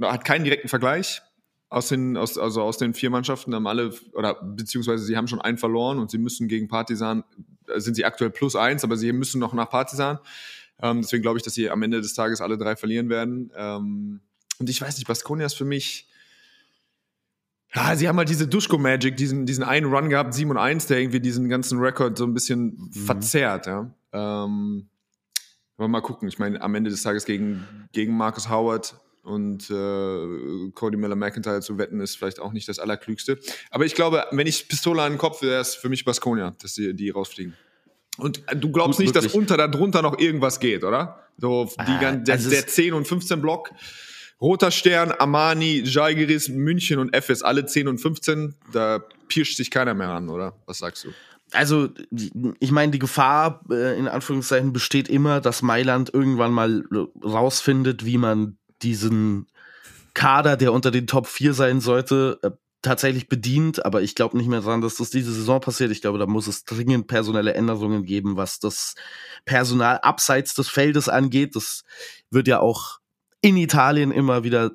hat 0.00 0.24
keinen 0.24 0.44
direkten 0.44 0.68
Vergleich 0.68 1.22
aus 1.68 1.88
den, 1.88 2.16
aus, 2.16 2.38
also 2.38 2.62
aus 2.62 2.78
den 2.78 2.94
vier 2.94 3.10
Mannschaften 3.10 3.54
haben 3.54 3.66
alle, 3.66 3.92
oder 4.12 4.34
beziehungsweise 4.34 5.04
sie 5.04 5.16
haben 5.16 5.28
schon 5.28 5.40
einen 5.40 5.58
verloren 5.58 5.98
und 5.98 6.10
sie 6.10 6.18
müssen 6.18 6.48
gegen 6.48 6.68
Partisan 6.68 7.24
sind 7.76 7.94
sie 7.94 8.04
aktuell 8.04 8.30
plus 8.30 8.56
eins, 8.56 8.84
aber 8.84 8.96
sie 8.96 9.12
müssen 9.12 9.38
noch 9.38 9.52
nach 9.52 9.70
Partisan. 9.70 10.18
Ähm, 10.80 11.02
deswegen 11.02 11.22
glaube 11.22 11.38
ich, 11.38 11.44
dass 11.44 11.54
sie 11.54 11.70
am 11.70 11.82
Ende 11.82 12.00
des 12.00 12.14
Tages 12.14 12.40
alle 12.40 12.58
drei 12.58 12.76
verlieren 12.76 13.08
werden. 13.08 13.50
Ähm, 13.56 14.20
und 14.58 14.70
ich 14.70 14.80
weiß 14.80 14.96
nicht, 14.96 15.06
Baskonia 15.06 15.46
ist 15.46 15.54
für 15.54 15.64
mich. 15.64 16.08
Ja, 17.74 17.94
sie 17.96 18.08
haben 18.08 18.16
halt 18.16 18.28
diese 18.28 18.46
Duschko-Magic, 18.46 19.16
diesen, 19.16 19.44
diesen 19.44 19.64
einen 19.64 19.92
Run 19.92 20.08
gehabt, 20.08 20.32
7 20.32 20.50
und 20.50 20.56
1, 20.56 20.86
der 20.86 21.00
irgendwie 21.00 21.20
diesen 21.20 21.48
ganzen 21.48 21.78
Rekord 21.78 22.16
so 22.16 22.24
ein 22.24 22.32
bisschen 22.32 22.76
mhm. 22.76 22.92
verzerrt, 22.92 23.66
ja. 23.66 23.90
Ähm, 24.12 24.88
aber 25.76 25.88
mal 25.88 26.00
gucken. 26.00 26.28
Ich 26.28 26.38
meine, 26.38 26.60
am 26.62 26.74
Ende 26.74 26.90
des 26.90 27.02
Tages 27.02 27.24
gegen, 27.24 27.66
gegen 27.92 28.16
Marcus 28.16 28.48
Howard 28.48 28.98
und 29.26 29.70
äh, 29.70 30.70
Cody 30.72 30.96
Miller 30.96 31.16
McIntyre 31.16 31.60
zu 31.60 31.78
wetten, 31.78 32.00
ist 32.00 32.16
vielleicht 32.16 32.40
auch 32.40 32.52
nicht 32.52 32.68
das 32.68 32.78
Allerklügste. 32.78 33.38
Aber 33.70 33.84
ich 33.84 33.94
glaube, 33.94 34.24
wenn 34.30 34.46
ich 34.46 34.68
Pistole 34.68 35.02
an 35.02 35.12
den 35.12 35.18
Kopf, 35.18 35.42
wäre 35.42 35.60
es 35.60 35.74
für 35.74 35.88
mich 35.88 36.04
Baskonia, 36.04 36.54
dass 36.62 36.74
die, 36.74 36.94
die 36.94 37.10
rausfliegen. 37.10 37.54
Und 38.18 38.42
äh, 38.48 38.56
du 38.56 38.70
glaubst 38.70 38.98
Gut, 38.98 39.06
nicht, 39.06 39.14
wirklich. 39.14 39.32
dass 39.32 39.38
unter 39.38 39.56
darunter 39.56 40.02
noch 40.02 40.18
irgendwas 40.18 40.60
geht, 40.60 40.84
oder? 40.84 41.24
So 41.38 41.64
die, 41.64 41.92
ah, 41.92 42.12
der, 42.12 42.34
also 42.34 42.50
der 42.50 42.66
10 42.66 42.94
und 42.94 43.06
15 43.06 43.42
Block. 43.42 43.70
Roter 44.40 44.70
Stern, 44.70 45.12
Armani, 45.12 45.82
Jalgiris, 45.84 46.48
München 46.48 46.98
und 46.98 47.14
FS, 47.14 47.42
alle 47.42 47.66
10 47.66 47.88
und 47.88 47.98
15, 47.98 48.54
da 48.72 49.02
pirscht 49.28 49.56
sich 49.56 49.70
keiner 49.70 49.94
mehr 49.94 50.10
an, 50.10 50.28
oder? 50.28 50.54
Was 50.66 50.78
sagst 50.78 51.04
du? 51.04 51.08
also 51.52 51.88
ich 52.58 52.72
meine, 52.72 52.92
die 52.92 52.98
Gefahr 52.98 53.60
äh, 53.70 53.98
in 53.98 54.08
Anführungszeichen 54.08 54.72
besteht 54.72 55.08
immer, 55.08 55.40
dass 55.40 55.62
Mailand 55.62 56.12
irgendwann 56.12 56.52
mal 56.52 56.84
rausfindet, 57.24 58.04
wie 58.04 58.18
man 58.18 58.58
diesen 58.82 59.46
Kader, 60.14 60.56
der 60.56 60.72
unter 60.72 60.90
den 60.90 61.06
Top 61.06 61.26
4 61.26 61.54
sein 61.54 61.80
sollte, 61.80 62.38
äh, 62.42 62.50
tatsächlich 62.82 63.28
bedient, 63.28 63.84
aber 63.84 64.02
ich 64.02 64.14
glaube 64.14 64.36
nicht 64.36 64.48
mehr 64.48 64.60
daran, 64.60 64.80
dass 64.80 64.96
das 64.96 65.10
diese 65.10 65.32
Saison 65.32 65.60
passiert. 65.60 65.90
Ich 65.90 66.00
glaube, 66.00 66.18
da 66.18 66.26
muss 66.26 66.46
es 66.46 66.64
dringend 66.64 67.08
personelle 67.08 67.54
Änderungen 67.54 68.04
geben, 68.04 68.36
was 68.36 68.60
das 68.60 68.94
Personal 69.44 69.98
abseits 69.98 70.54
des 70.54 70.68
Feldes 70.68 71.08
angeht. 71.08 71.56
Das 71.56 71.82
wird 72.30 72.46
ja 72.48 72.60
auch 72.60 73.00
in 73.46 73.56
Italien 73.56 74.10
immer 74.10 74.42
wieder 74.42 74.72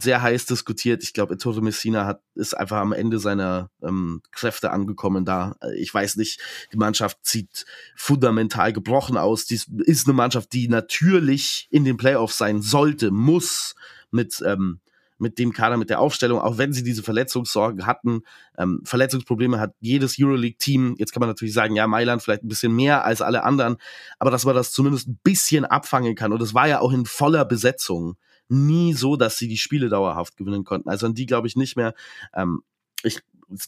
sehr 0.00 0.22
heiß 0.22 0.46
diskutiert. 0.46 1.02
Ich 1.02 1.12
glaube, 1.12 1.34
Ettore 1.34 1.60
Messina 1.60 2.06
hat, 2.06 2.22
ist 2.34 2.54
einfach 2.56 2.78
am 2.78 2.94
Ende 2.94 3.18
seiner 3.18 3.70
ähm, 3.82 4.22
Kräfte 4.32 4.70
angekommen 4.70 5.26
da. 5.26 5.56
Ich 5.76 5.92
weiß 5.92 6.16
nicht, 6.16 6.40
die 6.72 6.78
Mannschaft 6.78 7.18
sieht 7.22 7.66
fundamental 7.94 8.72
gebrochen 8.72 9.18
aus. 9.18 9.44
Dies 9.44 9.68
ist 9.84 10.06
eine 10.06 10.14
Mannschaft, 10.14 10.54
die 10.54 10.68
natürlich 10.68 11.68
in 11.70 11.84
den 11.84 11.98
Playoffs 11.98 12.38
sein 12.38 12.62
sollte, 12.62 13.10
muss 13.10 13.74
mit 14.10 14.42
ähm, 14.46 14.80
mit 15.24 15.38
dem 15.40 15.52
Kader, 15.52 15.76
mit 15.76 15.90
der 15.90 15.98
Aufstellung, 15.98 16.40
auch 16.40 16.58
wenn 16.58 16.72
sie 16.72 16.84
diese 16.84 17.02
Verletzungssorgen 17.02 17.86
hatten. 17.86 18.22
Ähm, 18.56 18.82
Verletzungsprobleme 18.84 19.58
hat 19.58 19.74
jedes 19.80 20.16
Euroleague-Team. 20.20 20.94
Jetzt 20.98 21.12
kann 21.12 21.20
man 21.20 21.28
natürlich 21.28 21.54
sagen, 21.54 21.74
ja, 21.74 21.88
Mailand 21.88 22.22
vielleicht 22.22 22.44
ein 22.44 22.48
bisschen 22.48 22.76
mehr 22.76 23.04
als 23.04 23.22
alle 23.22 23.42
anderen, 23.42 23.78
aber 24.20 24.30
dass 24.30 24.44
man 24.44 24.54
das 24.54 24.70
zumindest 24.70 25.08
ein 25.08 25.18
bisschen 25.24 25.64
abfangen 25.64 26.14
kann. 26.14 26.32
Und 26.32 26.42
es 26.42 26.54
war 26.54 26.68
ja 26.68 26.80
auch 26.80 26.92
in 26.92 27.06
voller 27.06 27.44
Besetzung 27.44 28.16
nie 28.48 28.92
so, 28.92 29.16
dass 29.16 29.38
sie 29.38 29.48
die 29.48 29.56
Spiele 29.56 29.88
dauerhaft 29.88 30.36
gewinnen 30.36 30.64
konnten. 30.64 30.88
Also 30.88 31.06
an 31.06 31.14
die 31.14 31.26
glaube 31.26 31.48
ich 31.48 31.56
nicht 31.56 31.76
mehr. 31.76 31.94
Ähm, 32.34 32.62
ich 33.02 33.20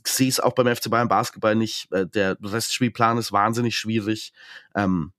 sehe 0.04 0.28
es 0.28 0.40
auch 0.40 0.52
beim 0.52 0.74
FC 0.74 0.90
Bayern 0.90 1.08
Basketball 1.08 1.54
nicht. 1.54 1.90
Äh, 1.92 2.06
der 2.06 2.36
Restspielplan 2.42 3.18
ist 3.18 3.32
wahnsinnig 3.32 3.76
schwierig. 3.76 4.32
Ähm, 4.74 5.12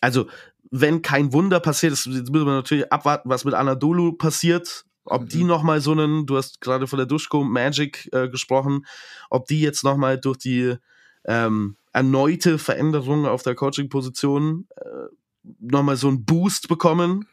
also 0.00 0.28
wenn 0.70 1.02
kein 1.02 1.32
Wunder 1.32 1.60
passiert, 1.60 1.92
jetzt 1.92 2.06
müssen 2.06 2.46
wir 2.46 2.54
natürlich 2.54 2.92
abwarten, 2.92 3.30
was 3.30 3.44
mit 3.44 3.54
Anadolu 3.54 4.12
passiert, 4.12 4.84
ob 5.10 5.22
mhm. 5.22 5.28
die 5.28 5.44
nochmal 5.44 5.80
so 5.80 5.92
einen, 5.92 6.26
du 6.26 6.36
hast 6.36 6.60
gerade 6.60 6.86
von 6.86 6.98
der 6.98 7.06
Duschko 7.06 7.44
Magic 7.44 8.08
äh, 8.12 8.28
gesprochen, 8.28 8.86
ob 9.30 9.46
die 9.46 9.60
jetzt 9.60 9.84
nochmal 9.84 10.18
durch 10.18 10.38
die 10.38 10.76
ähm, 11.24 11.76
erneute 11.92 12.58
Veränderung 12.58 13.26
auf 13.26 13.42
der 13.42 13.54
Coaching-Position 13.54 14.68
äh, 14.76 15.14
nochmal 15.60 15.96
so 15.96 16.08
einen 16.08 16.24
Boost 16.24 16.68
bekommen, 16.68 17.26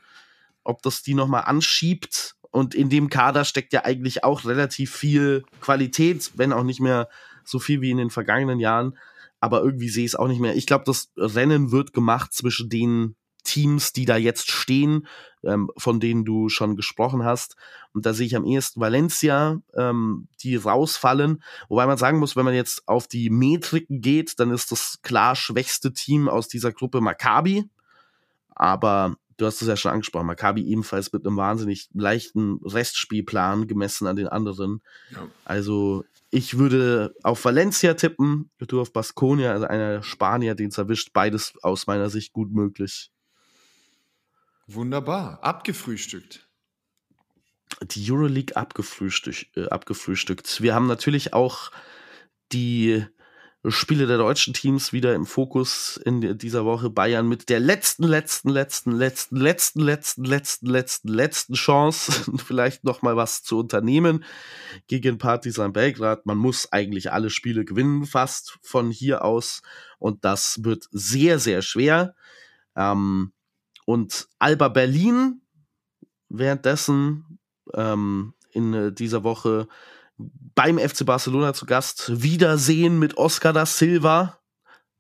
ob 0.64 0.82
das 0.82 1.04
die 1.04 1.14
nochmal 1.14 1.44
anschiebt. 1.46 2.36
Und 2.52 2.74
in 2.74 2.90
dem 2.90 3.10
Kader 3.10 3.44
steckt 3.44 3.74
ja 3.74 3.84
eigentlich 3.84 4.24
auch 4.24 4.46
relativ 4.46 4.94
viel 4.96 5.44
Qualität, 5.60 6.32
wenn 6.36 6.54
auch 6.54 6.64
nicht 6.64 6.80
mehr 6.80 7.10
so 7.44 7.60
viel 7.60 7.82
wie 7.82 7.92
in 7.92 7.98
den 7.98 8.10
vergangenen 8.10 8.60
Jahren. 8.60 8.98
Aber 9.42 9.62
irgendwie 9.62 9.90
sehe 9.90 10.06
ich 10.06 10.12
es 10.12 10.16
auch 10.16 10.28
nicht 10.28 10.40
mehr. 10.40 10.56
Ich 10.56 10.66
glaube, 10.66 10.86
das 10.86 11.12
Rennen 11.18 11.72
wird 11.72 11.94
gemacht 11.94 12.34
zwischen 12.34 12.70
den 12.70 13.16
Teams, 13.46 13.94
die 13.94 14.04
da 14.04 14.18
jetzt 14.18 14.52
stehen, 14.52 15.08
ähm, 15.44 15.72
von 15.78 16.02
denen 16.02 16.26
du 16.26 16.50
schon 16.50 16.76
gesprochen 16.76 17.24
hast. 17.24 17.56
Und 17.94 18.06
da 18.06 18.14
sehe 18.14 18.28
ich 18.28 18.36
am 18.36 18.44
ehesten 18.44 18.82
Valencia, 18.82 19.62
ähm, 19.76 20.28
die 20.42 20.58
rausfallen. 20.58 21.42
Wobei 21.70 21.86
man 21.86 21.98
sagen 21.98 22.20
muss, 22.20 22.36
wenn 22.36 22.46
man 22.46 22.54
jetzt 22.54 22.88
auf 22.88 23.08
die 23.08 23.30
Metriken 23.30 24.02
geht, 24.02 24.40
dann 24.40 24.52
ist 24.52 24.72
das 24.72 25.00
klar 25.02 25.36
schwächste 25.36 25.94
Team 25.94 26.28
aus 26.28 26.50
dieser 26.50 26.74
Gruppe 26.74 27.00
Maccabi. 27.00 27.70
Aber 28.50 29.16
du 29.38 29.46
hast 29.46 29.62
es 29.62 29.68
ja 29.68 29.78
schon 29.78 29.92
angesprochen, 29.92 30.28
Maccabi 30.28 30.66
ebenfalls 30.66 31.12
mit 31.14 31.26
einem 31.26 31.38
wahnsinnig 31.38 31.90
leichten 31.94 32.60
Restspielplan 32.64 33.68
gemessen 33.68 34.08
an 34.08 34.16
den 34.16 34.28
anderen. 34.28 34.82
Ja. 35.12 35.28
Also 35.44 36.06
ich 36.32 36.58
würde 36.58 37.16
auf 37.24 37.46
Valencia 37.46 37.94
tippen, 37.94 38.50
du 38.60 38.82
auf 38.82 38.92
Baskonia, 38.92 39.52
also 39.52 39.68
einer 39.68 40.04
Spanier, 40.04 40.56
den 40.56 40.70
es 40.70 40.78
erwischt. 40.78 41.12
Beides 41.14 41.54
aus 41.62 41.88
meiner 41.88 42.10
Sicht 42.10 42.34
gut 42.34 42.52
möglich. 42.52 43.12
Wunderbar, 44.68 45.44
abgefrühstückt. 45.44 46.48
Die 47.82 48.12
Euroleague 48.12 48.56
abgefrühstückt, 48.56 49.58
äh, 49.58 49.68
abgefrühstückt. 49.68 50.62
Wir 50.62 50.74
haben 50.74 50.88
natürlich 50.88 51.34
auch 51.34 51.72
die 52.52 53.06
Spiele 53.68 54.06
der 54.08 54.18
deutschen 54.18 54.54
Teams 54.54 54.94
wieder 54.94 55.16
im 55.16 55.26
Fokus 55.26 55.98
in 55.98 56.38
dieser 56.38 56.66
Woche. 56.66 56.90
Bayern 56.90 57.28
mit 57.28 57.50
der 57.50 57.60
letzten, 57.60 58.04
letzten, 58.04 58.50
letzten, 58.50 58.92
letzten, 58.92 59.38
letzten, 59.38 59.82
letzten, 59.82 60.24
letzten, 60.26 60.66
letzten, 60.68 61.08
letzten 61.10 61.54
Chance, 61.54 62.32
vielleicht 62.38 62.84
noch 62.84 63.02
mal 63.02 63.16
was 63.16 63.44
zu 63.44 63.60
unternehmen 63.60 64.24
gegen 64.88 65.18
Partizan 65.18 65.74
Belgrad. 65.74 66.26
Man 66.26 66.38
muss 66.38 66.72
eigentlich 66.72 67.12
alle 67.12 67.30
Spiele 67.30 67.66
gewinnen, 67.66 68.06
fast 68.06 68.58
von 68.62 68.92
hier 68.92 69.24
aus. 69.24 69.62
Und 70.00 70.26
das 70.26 70.64
wird 70.64 70.88
sehr, 70.92 71.40
sehr 71.40 71.62
schwer. 71.62 72.16
Ähm, 72.76 73.32
und 73.86 74.28
Alba 74.40 74.68
Berlin 74.68 75.42
währenddessen 76.30 77.40
ähm, 77.74 78.34
in 78.52 78.74
äh, 78.74 78.92
dieser 78.92 79.24
Woche 79.24 79.68
beim 80.18 80.80
FC 80.80 81.06
Barcelona 81.06 81.54
zu 81.54 81.66
Gast. 81.66 82.22
Wiedersehen 82.22 83.00
mit 83.00 83.18
Oscar 83.18 83.54
da 83.54 83.66
Silva. 83.66 84.40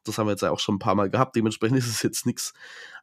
Das 0.03 0.17
haben 0.17 0.27
wir 0.27 0.31
jetzt 0.31 0.41
ja 0.41 0.51
auch 0.51 0.59
schon 0.59 0.75
ein 0.75 0.79
paar 0.79 0.95
Mal 0.95 1.09
gehabt. 1.09 1.35
Dementsprechend 1.35 1.77
ist 1.79 1.87
es 1.87 2.03
jetzt 2.03 2.25
nichts 2.25 2.53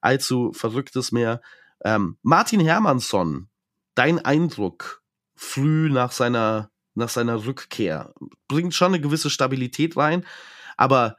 allzu 0.01 0.53
Verrücktes 0.53 1.12
mehr. 1.12 1.41
Ähm, 1.85 2.19
Martin 2.23 2.61
Hermansson, 2.61 3.49
dein 3.95 4.25
Eindruck 4.25 5.03
früh 5.35 5.91
nach 5.91 6.12
seiner, 6.12 6.71
nach 6.95 7.09
seiner 7.09 7.45
Rückkehr 7.45 8.15
bringt 8.47 8.75
schon 8.75 8.89
eine 8.89 9.01
gewisse 9.01 9.31
Stabilität 9.31 9.97
rein, 9.97 10.25
aber 10.77 11.17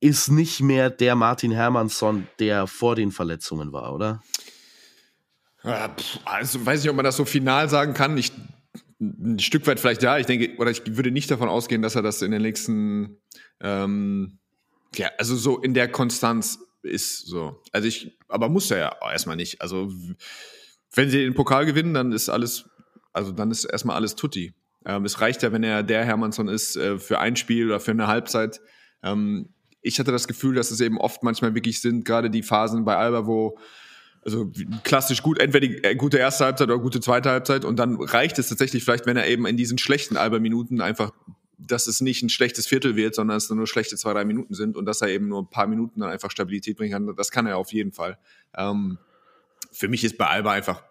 ist 0.00 0.30
nicht 0.30 0.60
mehr 0.60 0.90
der 0.90 1.14
Martin 1.14 1.50
Hermansson, 1.50 2.28
der 2.38 2.66
vor 2.66 2.94
den 2.94 3.10
Verletzungen 3.10 3.72
war, 3.72 3.94
oder? 3.94 4.22
Also 6.24 6.64
weiß 6.64 6.82
nicht, 6.82 6.90
ob 6.90 6.96
man 6.96 7.04
das 7.04 7.16
so 7.16 7.24
final 7.24 7.68
sagen 7.68 7.94
kann. 7.94 8.16
Ich, 8.16 8.32
ein 9.00 9.38
Stück 9.38 9.66
weit 9.66 9.80
vielleicht 9.80 10.02
ja. 10.02 10.18
Ich 10.18 10.26
denke, 10.26 10.56
oder 10.58 10.70
ich 10.70 10.96
würde 10.96 11.10
nicht 11.10 11.30
davon 11.30 11.48
ausgehen, 11.48 11.82
dass 11.82 11.96
er 11.96 12.02
das 12.02 12.22
in 12.22 12.30
den 12.30 12.42
nächsten, 12.42 13.18
ähm, 13.60 14.38
ja, 14.94 15.10
also 15.18 15.36
so 15.36 15.58
in 15.58 15.74
der 15.74 15.90
Konstanz 15.90 16.60
ist. 16.82 17.26
So. 17.26 17.60
Also 17.72 17.88
ich, 17.88 18.18
aber 18.28 18.48
muss 18.48 18.70
er 18.70 18.78
ja 18.78 18.96
erstmal 19.10 19.36
nicht. 19.36 19.60
Also 19.60 19.92
wenn 20.94 21.10
sie 21.10 21.24
den 21.24 21.34
Pokal 21.34 21.66
gewinnen, 21.66 21.94
dann 21.94 22.12
ist 22.12 22.28
alles, 22.28 22.68
also 23.12 23.32
dann 23.32 23.50
ist 23.50 23.64
erstmal 23.64 23.96
alles 23.96 24.14
tutti. 24.14 24.54
Ähm, 24.84 25.04
es 25.04 25.20
reicht 25.20 25.42
ja, 25.42 25.52
wenn 25.52 25.64
er 25.64 25.82
der 25.82 26.04
Hermansson 26.04 26.48
ist 26.48 26.76
äh, 26.76 26.98
für 26.98 27.18
ein 27.18 27.36
Spiel 27.36 27.66
oder 27.66 27.80
für 27.80 27.90
eine 27.90 28.06
Halbzeit. 28.06 28.60
Ähm, 29.02 29.50
ich 29.82 29.98
hatte 29.98 30.12
das 30.12 30.28
Gefühl, 30.28 30.54
dass 30.54 30.70
es 30.70 30.80
eben 30.80 30.98
oft 30.98 31.22
manchmal 31.22 31.54
wirklich 31.54 31.80
sind, 31.80 32.04
gerade 32.04 32.30
die 32.30 32.42
Phasen 32.42 32.84
bei 32.84 32.96
Alba, 32.96 33.26
wo 33.26 33.58
also 34.24 34.50
klassisch 34.84 35.22
gut, 35.22 35.38
entweder 35.38 35.66
die 35.66 35.84
äh, 35.84 35.94
gute 35.94 36.18
erste 36.18 36.44
Halbzeit 36.44 36.68
oder 36.68 36.78
gute 36.78 37.00
zweite 37.00 37.30
Halbzeit 37.30 37.64
und 37.64 37.78
dann 37.78 37.96
reicht 38.00 38.38
es 38.38 38.48
tatsächlich 38.48 38.84
vielleicht, 38.84 39.06
wenn 39.06 39.16
er 39.16 39.26
eben 39.26 39.46
in 39.46 39.56
diesen 39.56 39.78
schlechten 39.78 40.16
Alba-Minuten 40.16 40.80
einfach, 40.80 41.12
dass 41.56 41.86
es 41.86 42.00
nicht 42.00 42.22
ein 42.22 42.28
schlechtes 42.28 42.66
Viertel 42.66 42.96
wird, 42.96 43.14
sondern 43.14 43.36
es 43.36 43.48
nur 43.48 43.66
schlechte 43.66 43.96
zwei, 43.96 44.12
drei 44.12 44.24
Minuten 44.24 44.54
sind 44.54 44.76
und 44.76 44.86
dass 44.86 45.00
er 45.00 45.08
eben 45.08 45.28
nur 45.28 45.42
ein 45.42 45.50
paar 45.50 45.66
Minuten 45.66 46.00
dann 46.00 46.10
einfach 46.10 46.30
Stabilität 46.30 46.76
bringen 46.76 46.92
kann. 46.92 47.16
Das 47.16 47.30
kann 47.30 47.46
er 47.46 47.56
auf 47.56 47.72
jeden 47.72 47.92
Fall. 47.92 48.18
Ähm, 48.56 48.98
für 49.72 49.88
mich 49.88 50.04
ist 50.04 50.18
bei 50.18 50.26
Alba 50.26 50.52
einfach 50.52 50.82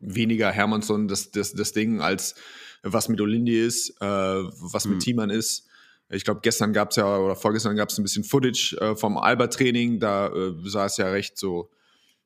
weniger 0.00 0.50
Hermannsson 0.50 1.08
das, 1.08 1.30
das, 1.30 1.54
das 1.54 1.72
Ding, 1.72 2.00
als 2.00 2.34
was 2.82 3.08
mit 3.08 3.20
Olindi 3.20 3.58
ist, 3.58 3.90
äh, 4.00 4.04
was 4.04 4.84
mit 4.84 4.96
mhm. 4.96 5.00
Thiemann 5.00 5.30
ist. 5.30 5.68
Ich 6.12 6.24
glaube, 6.24 6.40
gestern 6.42 6.72
gab 6.72 6.90
es 6.90 6.96
ja 6.96 7.18
oder 7.18 7.34
vorgestern 7.36 7.76
gab 7.76 7.88
es 7.88 7.98
ein 7.98 8.02
bisschen 8.02 8.24
Footage 8.24 8.76
äh, 8.80 8.96
vom 8.96 9.16
Alba-Training. 9.16 9.98
Da 9.98 10.28
äh, 10.28 10.54
sah 10.64 10.86
es 10.86 10.98
ja 10.98 11.08
recht 11.10 11.38
so 11.38 11.70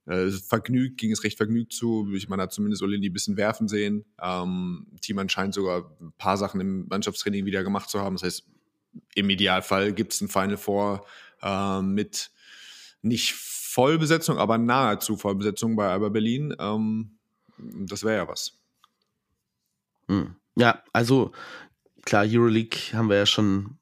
äh, 0.07 0.29
vergnügt, 0.31 0.99
ging 0.99 1.12
es 1.12 1.22
recht 1.22 1.37
vergnügt 1.37 1.72
zu. 1.72 2.12
Ich 2.14 2.29
meine, 2.29 2.42
hat 2.42 2.53
zumindest 2.53 2.83
Olindi 2.83 3.11
ein 3.11 3.12
bisschen 3.12 3.37
werfen 3.37 3.68
sehen. 3.68 4.05
Ähm, 4.20 4.87
Team 5.01 5.29
scheint 5.29 5.55
sogar 5.55 5.90
ein 6.01 6.12
paar 6.18 6.37
Sachen 6.37 6.61
im 6.61 6.87
Mannschaftstraining 6.88 7.46
wieder 7.46 7.62
gemacht 7.62 7.88
zu 7.88 8.01
haben. 8.01 8.16
Das 8.16 8.25
heißt, 8.25 8.46
im 9.14 9.31
Idealfall 9.31 9.92
gibt 9.92 10.12
es 10.12 10.20
ein 10.20 10.29
Final 10.29 10.57
Four 10.57 11.07
äh, 11.42 11.81
mit 11.81 12.31
nicht 13.03 13.35
Vollbesetzung, 13.35 14.38
aber 14.38 14.59
nahezu 14.59 15.16
Vollbesetzung 15.16 15.77
bei 15.77 15.88
Alba 15.88 16.09
Berlin. 16.09 16.55
Ähm, 16.59 17.18
das 17.59 18.03
wäre 18.05 18.16
ja 18.16 18.29
was. 18.29 18.59
Hm. 20.09 20.37
Ja, 20.57 20.83
also 20.92 21.33
klar, 22.06 22.24
Euroleague 22.26 22.78
haben 22.94 23.10
wir 23.10 23.16
ja 23.16 23.26
schon, 23.26 23.76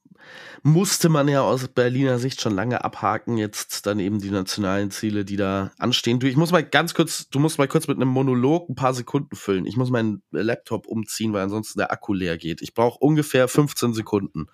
musste 0.64 1.08
man 1.08 1.28
ja 1.28 1.42
aus 1.42 1.68
Berliner 1.68 2.18
Sicht 2.18 2.40
schon 2.40 2.54
lange 2.54 2.82
abhaken. 2.82 3.36
Jetzt 3.36 3.86
dann 3.86 4.00
eben 4.00 4.18
die 4.18 4.30
nationalen 4.30 4.90
Ziele, 4.90 5.24
die 5.24 5.36
da 5.36 5.70
anstehen. 5.78 6.18
Du, 6.18 6.26
ich 6.26 6.36
muss 6.36 6.50
mal 6.50 6.64
ganz 6.64 6.94
kurz, 6.94 7.28
du 7.28 7.38
musst 7.38 7.58
mal 7.58 7.68
kurz 7.68 7.86
mit 7.86 7.98
einem 7.98 8.08
Monolog 8.08 8.68
ein 8.68 8.74
paar 8.74 8.94
Sekunden 8.94 9.36
füllen. 9.36 9.66
Ich 9.66 9.76
muss 9.76 9.90
meinen 9.90 10.22
Laptop 10.32 10.88
umziehen, 10.88 11.32
weil 11.32 11.42
ansonsten 11.42 11.78
der 11.78 11.92
Akku 11.92 12.12
leer 12.14 12.36
geht. 12.36 12.62
Ich 12.62 12.74
brauche 12.74 12.98
ungefähr 12.98 13.46
15 13.46 13.94
Sekunden. 13.94 14.46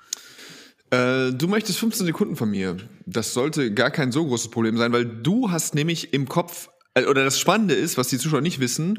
Äh, 0.90 1.30
du 1.33 1.46
möchtest 1.46 1.78
15 1.78 2.06
Sekunden 2.06 2.37
von 2.37 2.50
mir. 2.50 2.76
Das 3.06 3.33
sollte 3.33 3.72
gar 3.72 3.90
kein 3.90 4.11
so 4.11 4.26
großes 4.26 4.50
Problem 4.50 4.76
sein, 4.76 4.92
weil 4.92 5.06
du 5.06 5.52
hast 5.52 5.76
nämlich 5.76 6.12
im 6.12 6.28
Kopf, 6.28 6.68
äh, 6.94 7.04
oder 7.04 7.24
das 7.24 7.38
Spannende 7.38 7.74
ist, 7.74 7.96
was 7.96 8.09
die 8.09 8.18
Zuschauer 8.18 8.40
nicht 8.40 8.59
wissen, 8.59 8.98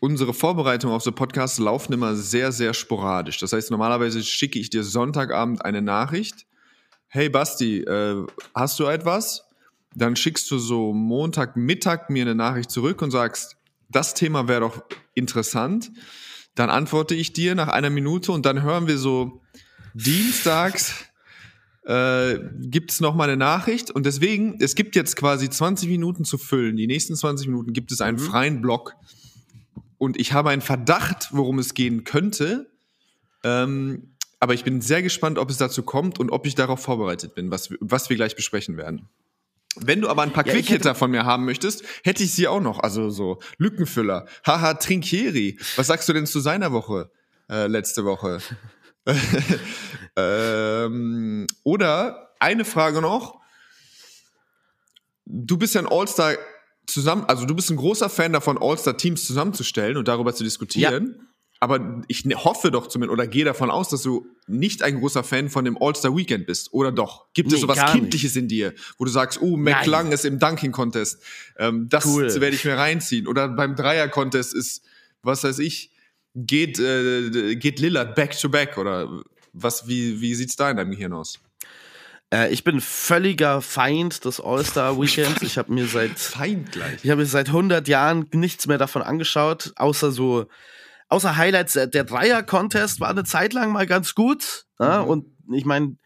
unsere 0.00 0.34
Vorbereitungen 0.34 0.94
auf 0.94 1.02
so 1.02 1.12
Podcasts 1.12 1.58
laufen 1.58 1.92
immer 1.92 2.14
sehr, 2.14 2.52
sehr 2.52 2.74
sporadisch. 2.74 3.38
Das 3.38 3.52
heißt, 3.52 3.70
normalerweise 3.70 4.22
schicke 4.22 4.58
ich 4.58 4.70
dir 4.70 4.84
Sonntagabend 4.84 5.64
eine 5.64 5.82
Nachricht. 5.82 6.46
Hey 7.08 7.28
Basti, 7.28 7.80
äh, 7.80 8.26
hast 8.54 8.78
du 8.78 8.84
etwas? 8.86 9.44
Dann 9.94 10.16
schickst 10.16 10.50
du 10.50 10.58
so 10.58 10.92
Montagmittag 10.92 12.10
mir 12.10 12.22
eine 12.22 12.34
Nachricht 12.34 12.70
zurück 12.70 13.00
und 13.02 13.10
sagst, 13.10 13.56
das 13.88 14.14
Thema 14.14 14.48
wäre 14.48 14.60
doch 14.60 14.82
interessant. 15.14 15.90
Dann 16.54 16.70
antworte 16.70 17.14
ich 17.14 17.32
dir 17.32 17.54
nach 17.54 17.68
einer 17.68 17.90
Minute 17.90 18.32
und 18.32 18.44
dann 18.44 18.62
hören 18.62 18.88
wir 18.88 18.98
so 18.98 19.40
dienstags 19.94 21.06
äh, 21.86 22.40
gibt 22.62 22.90
es 22.90 23.00
nochmal 23.00 23.28
eine 23.28 23.36
Nachricht 23.36 23.92
und 23.92 24.06
deswegen, 24.06 24.56
es 24.60 24.74
gibt 24.74 24.96
jetzt 24.96 25.14
quasi 25.14 25.48
20 25.48 25.88
Minuten 25.88 26.24
zu 26.24 26.36
füllen. 26.36 26.76
Die 26.76 26.88
nächsten 26.88 27.14
20 27.14 27.46
Minuten 27.46 27.72
gibt 27.72 27.92
es 27.92 28.00
einen 28.00 28.18
mhm. 28.18 28.22
freien 28.22 28.60
Block 28.60 28.94
und 29.98 30.18
ich 30.18 30.32
habe 30.32 30.50
einen 30.50 30.62
Verdacht, 30.62 31.28
worum 31.32 31.58
es 31.58 31.74
gehen 31.74 32.04
könnte. 32.04 32.70
Ähm, 33.44 34.14
aber 34.40 34.54
ich 34.54 34.64
bin 34.64 34.80
sehr 34.80 35.02
gespannt, 35.02 35.38
ob 35.38 35.50
es 35.50 35.56
dazu 35.56 35.82
kommt 35.82 36.18
und 36.18 36.30
ob 36.30 36.46
ich 36.46 36.54
darauf 36.54 36.80
vorbereitet 36.80 37.34
bin, 37.34 37.50
was, 37.50 37.70
was 37.80 38.10
wir 38.10 38.16
gleich 38.16 38.36
besprechen 38.36 38.76
werden. 38.76 39.08
Wenn 39.76 40.00
du 40.00 40.08
aber 40.08 40.22
ein 40.22 40.32
paar 40.32 40.46
ja, 40.46 40.52
Quickhitter 40.52 40.94
von 40.94 41.10
mir 41.10 41.24
haben 41.24 41.44
möchtest, 41.44 41.84
hätte 42.02 42.22
ich 42.22 42.32
sie 42.32 42.48
auch 42.48 42.60
noch. 42.60 42.80
Also 42.80 43.10
so 43.10 43.40
Lückenfüller. 43.58 44.26
Haha, 44.46 44.74
Trinkieri. 44.74 45.58
Was 45.76 45.88
sagst 45.88 46.08
du 46.08 46.12
denn 46.12 46.26
zu 46.26 46.40
seiner 46.40 46.72
Woche? 46.72 47.10
Äh, 47.50 47.66
letzte 47.66 48.04
Woche. 48.04 48.40
ähm, 50.16 51.46
oder 51.62 52.34
eine 52.40 52.64
Frage 52.64 53.00
noch. 53.00 53.40
Du 55.26 55.58
bist 55.58 55.74
ja 55.74 55.82
ein 55.82 55.88
All-Star 55.88 56.36
zusammen, 56.86 57.24
also 57.26 57.44
du 57.46 57.54
bist 57.54 57.70
ein 57.70 57.76
großer 57.76 58.08
Fan 58.08 58.32
davon, 58.32 58.58
All-Star-Teams 58.60 59.24
zusammenzustellen 59.26 59.96
und 59.96 60.08
darüber 60.08 60.34
zu 60.34 60.44
diskutieren. 60.44 61.28
aber 61.58 62.02
ich 62.08 62.24
ne, 62.26 62.34
hoffe 62.36 62.70
doch 62.70 62.86
zumindest 62.86 63.12
oder 63.18 63.26
gehe 63.26 63.44
davon 63.44 63.70
aus, 63.70 63.88
dass 63.88 64.02
du 64.02 64.26
nicht 64.46 64.82
ein 64.82 64.98
großer 65.00 65.24
Fan 65.24 65.48
von 65.48 65.64
dem 65.64 65.80
All-Star-Weekend 65.80 66.46
bist. 66.46 66.72
Oder 66.72 66.92
doch? 66.92 67.26
Gibt 67.32 67.48
es 67.48 67.54
Nee, 67.54 67.60
sowas 67.62 67.76
gar 67.78 67.92
Kindliches 67.92 68.36
in 68.36 68.46
dir, 68.46 68.74
wo 68.98 69.04
du 69.06 69.10
sagst, 69.10 69.40
oh, 69.40 69.56
McLang 69.56 70.04
Nein. 70.04 70.12
ist 70.12 70.24
im 70.24 70.38
Dunking-Contest. 70.38 71.22
Ähm, 71.58 71.88
das 71.88 72.04
Cool. 72.06 72.28
werde 72.40 72.54
ich 72.54 72.64
mir 72.64 72.76
reinziehen. 72.76 73.26
Oder 73.26 73.48
beim 73.48 73.74
Dreier-Contest 73.74 74.54
ist, 74.54 74.82
was 75.22 75.44
weiß 75.44 75.58
ich, 75.60 75.90
geht, 76.34 76.78
äh, 76.78 77.56
geht 77.56 77.80
Lillard 77.80 78.14
back-to-back 78.14 78.76
oder 78.76 79.22
was, 79.54 79.88
wie, 79.88 80.20
wie 80.20 80.34
sieht's 80.34 80.56
da 80.56 80.70
in 80.70 80.76
deinem 80.76 80.90
Gehirn 80.90 81.14
aus? 81.14 81.40
Äh, 82.32 82.52
ich 82.52 82.64
bin 82.64 82.80
völliger 82.80 83.62
Feind 83.62 84.24
des 84.24 84.40
All-Star-Weekends. 84.40 85.42
Ich 85.42 85.58
habe 85.58 85.72
mir 85.72 85.86
seit 85.86 86.18
Feind 86.18 86.72
gleich. 86.72 87.04
Ich 87.04 87.10
habe 87.10 87.20
mir 87.20 87.26
seit 87.26 87.48
100 87.48 87.86
Jahren 87.88 88.28
nichts 88.32 88.66
mehr 88.66 88.78
davon 88.78 89.02
angeschaut, 89.02 89.72
außer 89.76 90.10
so, 90.10 90.46
außer 91.08 91.36
Highlights. 91.36 91.74
Der 91.74 92.04
Dreier-Contest 92.04 93.00
war 93.00 93.10
eine 93.10 93.24
Zeit 93.24 93.52
lang 93.52 93.72
mal 93.72 93.86
ganz 93.86 94.14
gut. 94.14 94.66
Ja? 94.78 95.02
Mhm. 95.02 95.08
Und 95.08 95.26
ich 95.52 95.64
meine, 95.64 95.96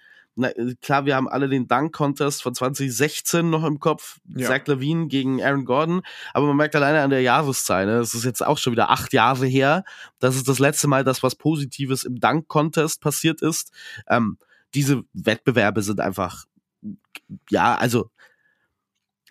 klar, 0.83 1.07
wir 1.07 1.17
haben 1.17 1.29
alle 1.29 1.49
den 1.49 1.67
Dunk-Contest 1.67 2.43
von 2.43 2.55
2016 2.55 3.49
noch 3.49 3.65
im 3.65 3.81
Kopf. 3.81 4.19
Ja. 4.37 4.49
Zach 4.49 4.67
Levine 4.67 5.09
gegen 5.09 5.43
Aaron 5.43 5.65
Gordon. 5.65 6.03
Aber 6.35 6.47
man 6.47 6.57
merkt 6.57 6.77
alleine 6.77 7.01
an 7.01 7.11
der 7.11 7.23
Jahreszahl, 7.23 7.87
ne? 7.87 7.99
es 7.99 8.15
ist 8.15 8.25
jetzt 8.25 8.45
auch 8.45 8.59
schon 8.59 8.73
wieder 8.73 8.91
acht 8.91 9.13
Jahre 9.13 9.47
her. 9.47 9.85
Das 10.19 10.37
ist 10.37 10.49
das 10.49 10.59
letzte 10.59 10.89
Mal, 10.89 11.05
dass 11.05 11.23
was 11.23 11.35
Positives 11.35 12.05
im 12.05 12.21
Dunk-Contest 12.21 13.01
passiert 13.01 13.43
ist. 13.43 13.73
Ähm, 14.09 14.39
diese 14.75 15.03
Wettbewerbe 15.13 15.83
sind 15.83 16.01
einfach, 16.01 16.45
ja, 17.51 17.77
also 17.77 18.11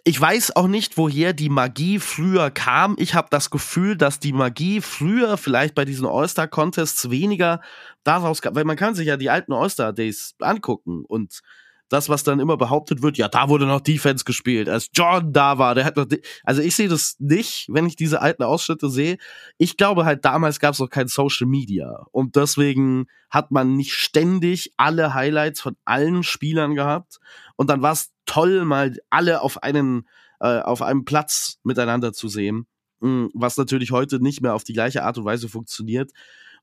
ich 0.06 0.20
weiß 0.20 0.56
auch 0.56 0.68
nicht, 0.68 0.98
woher 0.98 1.34
die 1.34 1.50
Magie 1.50 2.00
früher 2.00 2.52
kam. 2.52 2.96
Ich 2.98 3.14
habe 3.14 3.28
das 3.30 3.50
Gefühl, 3.50 3.98
dass 3.98 4.20
die 4.20 4.34
Magie 4.34 4.82
früher 4.82 5.38
vielleicht 5.38 5.76
bei 5.76 5.86
diesen 5.86 6.08
All-Star-Contests 6.08 7.10
weniger 7.10 7.62
daraus 8.04 8.42
kam, 8.42 8.56
weil 8.56 8.64
man 8.64 8.78
kann 8.78 8.96
sich 8.96 9.08
ja 9.08 9.18
die 9.18 9.30
alten 9.30 9.54
All-Star-Days 9.54 10.36
angucken 10.40 11.04
und 11.06 11.42
das, 11.90 12.10
was 12.10 12.24
dann 12.24 12.40
immer 12.40 12.58
behauptet 12.58 13.02
wird, 13.02 13.18
ja, 13.18 13.28
da 13.28 13.50
wurde 13.50 13.66
noch 13.66 13.82
Defense 13.82 14.24
gespielt, 14.24 14.70
als 14.70 14.90
Jordan 14.94 15.34
da 15.34 15.58
war, 15.58 15.76
der 15.76 15.86
hat 15.86 15.98
noch, 15.98 16.06
De 16.06 16.22
also 16.44 16.62
ich 16.62 16.76
sehe 16.76 16.88
das 16.88 17.16
nicht, 17.20 17.68
wenn 17.70 17.86
ich 17.86 17.96
diese 17.96 18.22
alten 18.22 18.44
Ausschnitte 18.44 18.90
sehe. 18.90 19.18
Ich 19.58 19.78
glaube 19.78 20.06
halt, 20.06 20.24
damals 20.26 20.60
gab 20.60 20.74
es 20.74 20.80
noch 20.80 20.90
kein 20.90 21.08
Social 21.08 21.48
Media 21.48 22.06
und 22.12 22.36
deswegen 22.36 23.08
hat 23.30 23.52
man 23.52 23.76
nicht 23.76 23.94
ständig 23.94 24.74
alle 24.78 25.14
Highlights 25.14 25.62
von 25.62 25.76
allen 25.86 26.24
Spielern 26.24 26.76
gehabt 26.76 27.20
und 27.56 27.70
dann 27.70 27.82
war 27.82 27.94
es 27.94 28.12
toll, 28.26 28.66
mal 28.66 28.96
alle 29.10 29.42
auf 29.42 29.62
einen, 29.64 30.08
äh, 30.40 30.60
auf 30.60 30.82
einem 30.82 31.06
Platz 31.06 31.60
miteinander 31.64 32.14
zu 32.14 32.28
sehen, 32.28 32.68
Mm, 33.02 33.28
was 33.34 33.58
natürlich 33.58 33.92
heute 33.92 34.22
nicht 34.22 34.42
mehr 34.42 34.54
auf 34.54 34.64
die 34.64 34.74
gleiche 34.74 35.04
Art 35.04 35.18
und 35.18 35.26
Weise 35.26 35.50
funktioniert. 35.50 36.12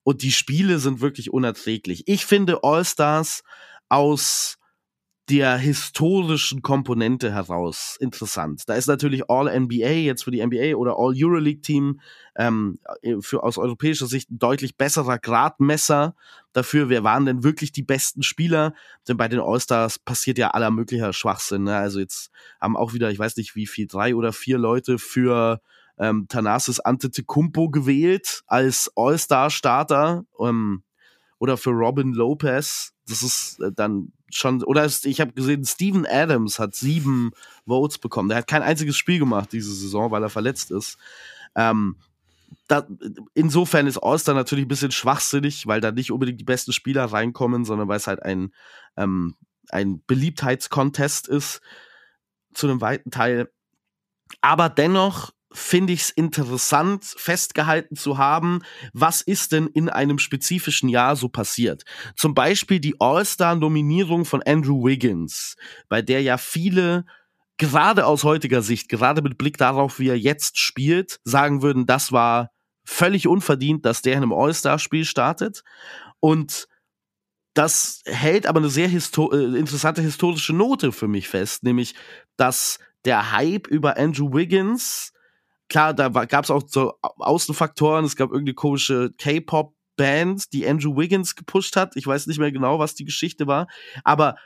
Und 0.03 0.23
die 0.23 0.33
Spiele 0.33 0.79
sind 0.79 1.01
wirklich 1.01 1.33
unerträglich. 1.33 2.05
Ich 2.07 2.27
finde 2.27 2.61
All-Stars 2.63 3.43
aus 3.89 4.59
der 5.29 5.57
historischen 5.57 6.63
Komponente 6.63 7.33
heraus 7.33 7.97
interessant. 7.99 8.63
Da 8.67 8.75
ist 8.75 8.87
natürlich 8.87 9.29
All-NBA 9.29 9.91
jetzt 9.91 10.23
für 10.23 10.31
die 10.31 10.45
NBA 10.45 10.77
oder 10.77 10.97
All-Euroleague-Team 10.99 12.01
ähm, 12.37 12.79
für 13.21 13.43
aus 13.43 13.59
europäischer 13.59 14.07
Sicht 14.07 14.31
ein 14.31 14.39
deutlich 14.39 14.77
besserer 14.77 15.19
Gradmesser 15.19 16.15
dafür, 16.53 16.89
wer 16.89 17.03
waren 17.03 17.27
denn 17.27 17.43
wirklich 17.43 17.73
die 17.73 17.83
besten 17.83 18.23
Spieler. 18.23 18.73
Denn 19.09 19.17
bei 19.17 19.27
den 19.27 19.41
All-Stars 19.41 19.99
passiert 19.99 20.39
ja 20.39 20.53
aller 20.53 20.71
möglicher 20.71 21.13
Schwachsinn. 21.13 21.65
Ne? 21.65 21.77
Also 21.77 21.99
jetzt 21.99 22.31
haben 22.61 22.77
auch 22.77 22.93
wieder, 22.93 23.11
ich 23.11 23.19
weiß 23.19 23.37
nicht 23.37 23.57
wie 23.57 23.67
viel, 23.67 23.89
drei 23.89 24.15
oder 24.15 24.33
vier 24.33 24.59
Leute 24.59 24.99
für 24.99 25.61
ähm, 25.99 26.27
Thanasis 26.29 26.79
Antetokounmpo 26.79 27.71
gewählt 27.71 28.43
als 28.47 28.93
All-Star-Starter 28.95 30.25
ähm, 30.41 30.85
oder 31.39 31.57
für 31.57 31.71
Robin 31.71 32.13
Lopez. 32.13 32.93
Das 33.09 33.23
ist 33.23 33.61
äh, 33.61 33.73
dann 33.75 34.13
schon, 34.31 34.63
oder 34.65 34.85
ich 34.87 35.21
habe 35.21 35.33
gesehen, 35.33 35.65
Steven 35.65 36.07
Adams 36.07 36.59
hat 36.59 36.75
sieben 36.75 37.33
Votes 37.67 37.99
bekommen. 37.99 38.29
Der 38.29 38.39
hat 38.39 38.47
kein 38.47 38.63
einziges 38.63 38.97
Spiel 38.97 39.19
gemacht 39.19 39.53
diese 39.53 39.75
Saison, 39.75 40.11
weil 40.11 40.23
er 40.23 40.31
verletzt 40.31 40.71
ist. 40.71 40.99
Ähm, 41.55 41.97
da, 42.69 42.87
insofern 43.35 43.87
ist 43.87 43.99
All-Star 43.99 44.35
natürlich 44.35 44.65
ein 44.65 44.69
bisschen 44.69 44.91
schwachsinnig, 44.91 45.67
weil 45.67 45.81
da 45.81 45.93
nicht 45.93 46.11
unbedingt 46.11 46.41
die 46.41 46.45
besten 46.45 46.73
Spieler 46.73 47.05
reinkommen, 47.05 47.65
sondern 47.65 47.89
weil 47.89 47.97
es 47.97 48.07
halt 48.07 48.23
ein, 48.23 48.53
ähm, 48.97 49.35
ein 49.69 50.03
Beliebtheitskontest 50.07 51.29
ist, 51.29 51.61
zu 52.55 52.67
einem 52.67 52.81
weiten 52.81 53.11
Teil. 53.11 53.51
Aber 54.41 54.69
dennoch 54.69 55.33
finde 55.57 55.93
ich 55.93 56.03
es 56.03 56.11
interessant, 56.11 57.05
festgehalten 57.05 57.97
zu 57.97 58.19
haben, 58.19 58.63
was 58.93 59.23
ist 59.23 59.53
denn 59.53 59.67
in 59.67 59.89
einem 59.89 60.19
spezifischen 60.19 60.89
Jahr 60.89 61.17
so 61.17 61.29
passiert. 61.29 61.85
Zum 62.15 62.35
Beispiel 62.35 62.79
die 62.79 62.97
All-Star-Nominierung 63.01 64.25
von 64.25 64.43
Andrew 64.43 64.85
Wiggins, 64.85 65.57
bei 65.89 66.03
der 66.03 66.23
ja 66.23 66.37
viele 66.37 67.07
gerade 67.59 68.05
aus 68.05 68.25
heutiger 68.25 68.61
Sicht, 68.61 68.91
gerade 68.91 69.23
mit 69.23 69.39
Blick 69.39 69.57
darauf, 69.57 69.99
wie 69.99 70.09
er 70.09 70.19
jetzt 70.19 70.59
spielt, 70.59 71.21
sagen 71.25 71.63
würden, 71.63 71.87
das 71.87 72.13
war 72.13 72.51
völlig 72.85 73.27
unverdient, 73.27 73.87
dass 73.87 74.03
der 74.03 74.13
in 74.13 74.23
einem 74.23 74.33
All-Star-Spiel 74.33 75.07
startet. 75.07 75.63
Und 76.21 76.69
das 77.55 78.03
hält 78.05 78.47
aber 78.47 78.59
eine 78.61 78.69
sehr 78.69 78.89
histo 78.89 79.33
äh, 79.33 79.59
interessante 79.59 80.03
historische 80.03 80.53
Note 80.53 80.93
für 80.93 81.09
mich 81.09 81.29
fest, 81.29 81.63
nämlich, 81.63 81.95
dass 82.37 82.79
der 83.07 83.33
Hype 83.33 83.67
über 83.69 83.97
Andrew 83.97 84.35
Wiggins, 84.35 85.15
klar, 85.69 85.95
da 85.95 86.09
gab 86.09 86.45
es 86.45 86.51
auch 86.51 86.63
so 86.67 86.95
Außenfaktoren, 87.01 88.05
es 88.05 88.17
gab 88.17 88.31
irgendeine 88.31 88.55
komische 88.55 89.13
K-Pop-Band, 89.19 90.53
die 90.53 90.67
Andrew 90.67 90.97
Wiggins 90.97 91.35
gepusht 91.37 91.77
hat. 91.77 91.97
Ich 91.97 92.07
weiß 92.07 92.27
nicht 92.27 92.39
mehr 92.39 92.53
genau, 92.53 92.79
was 92.79 92.95
die 92.95 93.05
Geschichte 93.05 93.47
war, 93.47 93.67
aber 94.05 94.37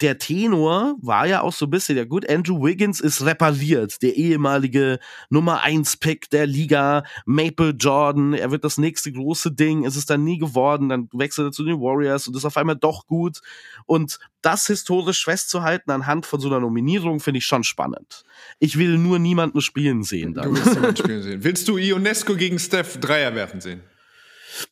der 0.00 0.18
Tenor 0.18 0.96
war 1.00 1.24
ja 1.26 1.42
auch 1.42 1.52
so 1.52 1.66
ein 1.66 1.70
bisschen, 1.70 1.96
ja 1.96 2.04
gut, 2.04 2.28
Andrew 2.28 2.64
Wiggins 2.64 3.00
ist 3.00 3.24
repariert, 3.24 4.02
der 4.02 4.16
ehemalige 4.16 4.98
Nummer 5.30 5.62
1 5.62 5.98
Pick 5.98 6.28
der 6.30 6.46
Liga, 6.46 7.04
Maple 7.26 7.70
Jordan, 7.70 8.34
er 8.34 8.50
wird 8.50 8.64
das 8.64 8.76
nächste 8.76 9.12
große 9.12 9.52
Ding, 9.52 9.84
es 9.84 9.94
ist 9.94 10.10
dann 10.10 10.24
nie 10.24 10.38
geworden, 10.38 10.88
dann 10.88 11.08
wechselt 11.12 11.46
er 11.48 11.52
zu 11.52 11.64
den 11.64 11.80
Warriors 11.80 12.26
und 12.26 12.36
ist 12.36 12.44
auf 12.44 12.56
einmal 12.56 12.74
doch 12.74 13.06
gut 13.06 13.40
und 13.86 14.18
das 14.42 14.66
historisch 14.66 15.24
festzuhalten 15.24 15.92
anhand 15.92 16.26
von 16.26 16.40
so 16.40 16.48
einer 16.48 16.58
Nominierung 16.60 17.20
finde 17.20 17.38
ich 17.38 17.46
schon 17.46 17.62
spannend. 17.62 18.24
Ich 18.58 18.76
will 18.76 18.98
nur 18.98 19.20
niemanden 19.20 19.60
spielen 19.60 20.02
sehen 20.02 20.34
Du 20.34 20.40
dann. 20.40 20.54
willst 20.56 20.74
jemanden 20.74 20.96
spielen 21.04 21.22
sehen. 21.22 21.44
Willst 21.44 21.68
du 21.68 21.78
Ionesco 21.78 22.34
gegen 22.34 22.58
Steph 22.58 22.98
Dreier 22.98 23.34
werfen 23.36 23.60
sehen? 23.60 23.80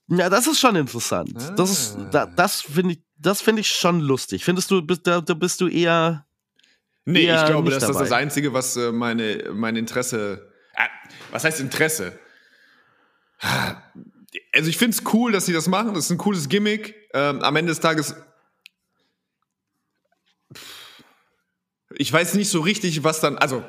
Ja, 0.09 0.29
das 0.31 0.47
ist 0.47 0.59
schon 0.61 0.77
interessant. 0.77 1.35
Das 1.57 1.71
ist, 1.71 1.97
da, 2.11 2.27
das 2.27 2.61
finde 2.63 2.95
ich, 2.95 3.01
das 3.17 3.41
finde 3.41 3.61
ich 3.61 3.69
schon 3.69 4.01
lustig. 4.01 4.45
Findest 4.45 4.71
du, 4.71 4.83
bist, 4.83 5.07
da, 5.07 5.21
da 5.21 5.35
bist 5.35 5.61
du 5.61 5.69
eher, 5.69 6.27
Nee, 7.05 7.25
eher 7.25 7.41
ich 7.41 7.47
glaube, 7.47 7.71
das 7.71 7.83
ist 7.83 7.89
das 7.89 7.97
dabei. 8.09 8.17
Einzige, 8.17 8.53
was 8.53 8.77
äh, 8.77 8.93
meine, 8.93 9.51
mein 9.53 9.77
Interesse. 9.77 10.53
Äh, 10.75 10.87
was 11.31 11.45
heißt 11.45 11.61
Interesse? 11.61 12.19
Also 14.53 14.69
ich 14.69 14.79
finde 14.79 14.97
es 14.97 15.13
cool, 15.13 15.33
dass 15.33 15.47
sie 15.47 15.53
das 15.53 15.67
machen. 15.67 15.95
Das 15.95 16.05
ist 16.05 16.11
ein 16.11 16.19
cooles 16.19 16.49
Gimmick. 16.49 16.95
Ähm, 17.13 17.41
am 17.43 17.57
Ende 17.57 17.71
des 17.71 17.81
Tages. 17.81 18.15
Ich 21.97 22.13
weiß 22.13 22.35
nicht 22.35 22.51
so 22.51 22.61
richtig, 22.61 23.03
was 23.03 23.21
dann. 23.21 23.37
Also 23.37 23.65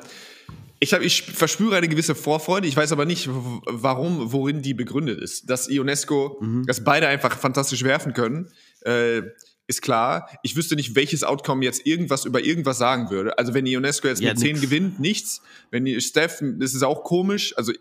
ich, 0.84 0.94
hab, 0.94 1.02
ich 1.02 1.22
verspüre 1.22 1.76
eine 1.76 1.88
gewisse 1.88 2.14
Vorfreude. 2.14 2.66
Ich 2.68 2.76
weiß 2.76 2.92
aber 2.92 3.04
nicht, 3.06 3.28
warum, 3.30 4.32
worin 4.32 4.62
die 4.62 4.74
begründet 4.74 5.20
ist. 5.20 5.50
Dass 5.50 5.68
Ionesco, 5.68 6.38
Mhm. 6.40 6.64
dass 6.66 6.84
beide 6.84 7.08
einfach 7.08 7.38
fantastisch 7.38 7.82
werfen 7.82 8.12
können, 8.12 8.50
äh, 8.82 9.22
ist 9.66 9.80
klar. 9.80 10.28
Ich 10.42 10.56
wüsste 10.56 10.76
nicht, 10.76 10.94
welches 10.94 11.24
Outcome 11.24 11.64
jetzt 11.64 11.86
irgendwas 11.86 12.26
über 12.26 12.44
irgendwas 12.44 12.76
sagen 12.78 13.10
würde. 13.10 13.38
Also 13.38 13.54
wenn 13.54 13.64
Ionesco 13.66 14.06
jetzt 14.08 14.20
Ja, 14.20 14.30
mit 14.30 14.38
10 14.38 14.48
nix. 14.52 14.60
gewinnt, 14.60 15.00
nichts. 15.00 15.40
Wenn 15.70 15.84
die 15.86 15.98
Steph, 16.02 16.42
das 16.58 16.74
ist 16.74 16.82
auch 16.82 17.02
komisch. 17.02 17.56
Also 17.56 17.72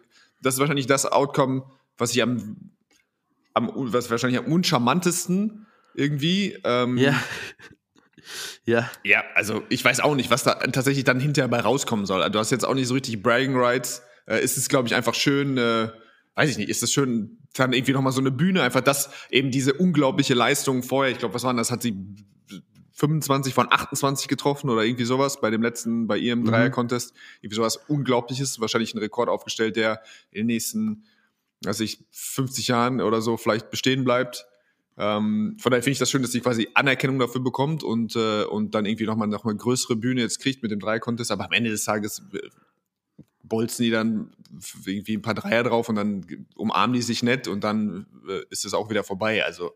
das 0.42 0.54
ist 0.56 0.60
wahrscheinlich 0.62 0.88
das 0.88 1.06
Outcome, 1.06 1.63
was 1.98 2.12
ich 2.16 2.24
am, 2.24 2.72
am 3.54 3.70
was 3.76 4.10
wahrscheinlich 4.10 4.39
am 4.39 4.46
uncharmantesten 4.52 5.66
irgendwie. 5.94 6.58
Ähm, 6.63 6.98
ja. 6.98 7.22
Ja. 8.66 8.90
ja, 9.04 9.24
also 9.36 9.64
ich 9.70 9.84
weiß 9.84 10.00
auch 10.00 10.16
nicht, 10.16 10.32
was 10.32 10.44
da 10.44 10.56
tatsächlich 10.56 11.04
dann 11.04 11.20
hinterher 11.20 11.48
bei 11.48 11.60
rauskommen 11.60 12.06
soll. 12.06 12.30
Du 12.30 12.40
hast 12.40 12.52
jetzt 12.52 12.66
auch 12.66 12.74
nicht 12.74 12.88
so 12.88 12.94
richtig 12.94 13.22
Bragging 13.22 13.56
Rights. 13.56 14.04
Äh, 14.26 14.44
ist 14.44 14.58
es, 14.58 14.70
glaube 14.70 14.88
ich, 14.88 14.96
einfach 14.96 15.14
schön, 15.14 15.58
äh, 15.58 15.90
weiß 16.36 16.50
ich 16.50 16.58
nicht, 16.58 16.70
ist 16.70 16.84
es 16.84 16.94
schön, 16.94 17.38
dann 17.54 17.74
irgendwie 17.74 17.94
nochmal 17.94 18.14
so 18.14 18.22
eine 18.22 18.32
Bühne, 18.32 18.64
einfach 18.64 18.82
das, 18.82 19.10
eben 19.30 19.52
diese 19.52 19.74
unglaubliche 19.74 20.34
Leistung 20.34 20.82
vorher, 20.82 21.12
ich 21.12 21.20
glaube, 21.20 21.36
was 21.36 21.44
waren 21.44 21.58
das, 21.58 21.70
hat 21.72 21.84
sie 21.84 21.96
25 22.94 23.54
von 23.54 23.68
28 23.70 24.28
getroffen 24.28 24.70
oder 24.70 24.84
irgendwie 24.84 25.06
sowas 25.06 25.42
bei 25.42 25.50
dem 25.50 25.62
letzten, 25.62 26.08
bei 26.08 26.18
ihrem 26.18 26.46
Dreier-Contest. 26.46 27.14
Irgendwie 27.42 27.56
sowas 27.56 27.78
Unglaubliches, 27.88 28.60
wahrscheinlich 28.60 28.94
ein 28.94 29.00
Rekord 29.00 29.30
aufgestellt, 29.30 29.76
der 29.76 30.02
in 30.32 30.42
den 30.42 30.48
nächsten, 30.48 31.04
weiß 31.66 31.80
ich, 31.80 32.06
50 32.12 32.68
Jahren 32.68 33.02
oder 33.02 33.22
so 33.22 33.36
vielleicht 33.36 33.72
bestehen 33.72 34.04
bleibt. 34.04 34.46
Ähm, 34.97 35.58
von 35.60 35.71
daher 35.71 35.82
finde 35.82 35.93
ich 35.93 35.99
das 35.99 36.12
schön, 36.12 36.21
dass 36.21 36.32
sie 36.32 36.41
quasi 36.41 36.67
Anerkennung 36.75 37.19
dafür 37.19 37.41
bekommt 37.41 37.84
und, 37.84 38.15
äh, 38.15 38.43
und 38.43 38.75
dann 38.75 38.86
irgendwie 38.86 39.06
nochmal 39.06 39.27
noch 39.27 39.43
mal 39.43 39.56
größere 39.56 39.95
Bühne 39.95 40.21
jetzt 40.21 40.39
kriegt 40.39 40.62
mit 40.62 40.71
dem 40.71 40.79
Dreier-Contest. 40.79 41.32
Aber 41.32 41.45
am 41.45 41.51
Ende 41.51 41.71
des 41.71 41.84
Tages, 41.84 42.21
äh, 42.34 42.49
bolzen 43.43 43.84
die 43.84 43.91
dann 43.91 44.32
irgendwie 44.86 45.17
ein 45.17 45.21
paar 45.21 45.34
Dreier 45.34 45.63
drauf 45.63 45.89
und 45.89 45.95
dann 45.95 46.25
umarmen 46.56 46.93
die 46.93 47.01
sich 47.01 47.23
nett 47.23 47.47
und 47.47 47.63
dann 47.63 48.08
äh, 48.27 48.41
ist 48.49 48.65
es 48.65 48.73
auch 48.73 48.89
wieder 48.89 49.03
vorbei. 49.03 49.43
Also, 49.43 49.73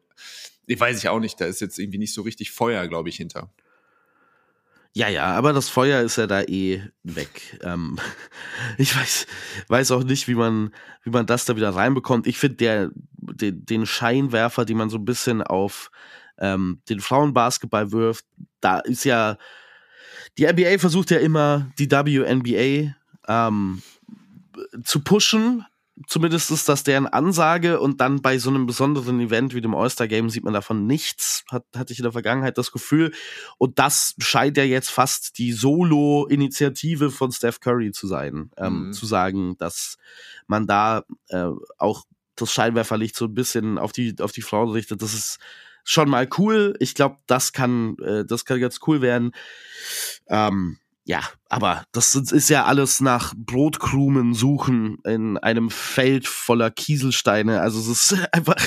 ich 0.65 0.79
weiß 0.79 0.97
ich 0.97 1.09
auch 1.09 1.19
nicht, 1.19 1.39
da 1.39 1.45
ist 1.45 1.61
jetzt 1.61 1.77
irgendwie 1.77 1.97
nicht 1.97 2.13
so 2.13 2.21
richtig 2.21 2.51
Feuer, 2.51 2.87
glaube 2.87 3.09
ich, 3.09 3.17
hinter. 3.17 3.51
Ja, 4.93 5.09
ja, 5.09 5.25
aber 5.25 5.53
das 5.53 5.69
Feuer 5.69 6.01
ist 6.01 6.17
ja 6.17 6.27
da 6.27 6.41
eh 6.41 6.81
weg. 7.03 7.59
Ähm, 7.61 7.99
ich 8.77 8.95
weiß, 8.95 9.27
weiß 9.67 9.91
auch 9.91 10.03
nicht, 10.03 10.27
wie 10.27 10.35
man, 10.35 10.73
wie 11.03 11.11
man 11.11 11.25
das 11.25 11.45
da 11.45 11.55
wieder 11.55 11.69
reinbekommt. 11.69 12.27
Ich 12.27 12.37
finde 12.37 12.57
der, 12.57 12.91
den, 13.13 13.65
den 13.65 13.85
Scheinwerfer, 13.85 14.65
den 14.65 14.77
man 14.77 14.89
so 14.89 14.97
ein 14.97 15.05
bisschen 15.05 15.41
auf 15.43 15.91
ähm, 16.39 16.81
den 16.89 16.99
Frauenbasketball 16.99 17.91
wirft, 17.91 18.25
da 18.59 18.79
ist 18.79 19.03
ja, 19.03 19.37
die 20.37 20.45
NBA 20.45 20.77
versucht 20.77 21.11
ja 21.11 21.17
immer, 21.17 21.71
die 21.79 21.89
WNBA 21.89 22.95
ähm, 23.27 23.81
zu 24.83 25.03
pushen, 25.03 25.65
zumindest 26.05 26.51
ist 26.51 26.69
das 26.69 26.83
deren 26.83 27.07
Ansage 27.07 27.79
und 27.79 27.99
dann 28.01 28.21
bei 28.21 28.37
so 28.37 28.49
einem 28.49 28.65
besonderen 28.65 29.19
Event 29.19 29.55
wie 29.55 29.61
dem 29.61 29.73
All-Star-Game 29.73 30.29
sieht 30.29 30.43
man 30.43 30.53
davon 30.53 30.85
nichts, 30.85 31.43
hat, 31.49 31.65
hatte 31.75 31.93
ich 31.93 31.99
in 31.99 32.03
der 32.03 32.11
Vergangenheit 32.11 32.57
das 32.57 32.71
Gefühl. 32.71 33.11
Und 33.57 33.79
das 33.79 34.13
scheint 34.19 34.57
ja 34.57 34.63
jetzt 34.63 34.89
fast 34.89 35.37
die 35.37 35.53
Solo-Initiative 35.53 37.09
von 37.09 37.31
Steph 37.31 37.59
Curry 37.59 37.91
zu 37.91 38.07
sein, 38.07 38.51
ähm, 38.57 38.87
mhm. 38.87 38.93
zu 38.93 39.05
sagen, 39.05 39.57
dass 39.57 39.97
man 40.45 40.67
da 40.67 41.03
äh, 41.29 41.49
auch 41.77 42.03
das 42.35 42.51
Scheinwerferlicht 42.51 43.15
so 43.15 43.25
ein 43.25 43.33
bisschen 43.33 43.77
auf 43.77 43.91
die, 43.91 44.15
auf 44.19 44.31
die 44.31 44.43
Frauen 44.43 44.69
richtet. 44.69 45.01
Das 45.01 45.13
ist 45.13 45.39
schon 45.83 46.09
mal 46.09 46.27
cool. 46.37 46.75
Ich 46.79 46.93
glaube, 46.93 47.17
das 47.25 47.53
kann, 47.53 47.97
äh, 47.99 48.25
das 48.25 48.45
kann 48.45 48.59
ganz 48.59 48.79
cool 48.85 49.01
werden. 49.01 49.31
Ähm, 50.27 50.77
ja, 51.07 51.21
aber 51.47 51.85
das 51.93 52.15
ist 52.15 52.49
ja 52.49 52.65
alles 52.65 52.99
nach 52.99 53.33
Brotkrumen 53.37 54.33
suchen 54.33 54.97
in 55.05 55.37
einem 55.37 55.69
Feld 55.69 56.27
voller 56.27 56.69
Kieselsteine. 56.69 57.61
Also 57.61 57.79
es 57.79 57.87
ist 58.11 58.27
einfach 58.33 58.57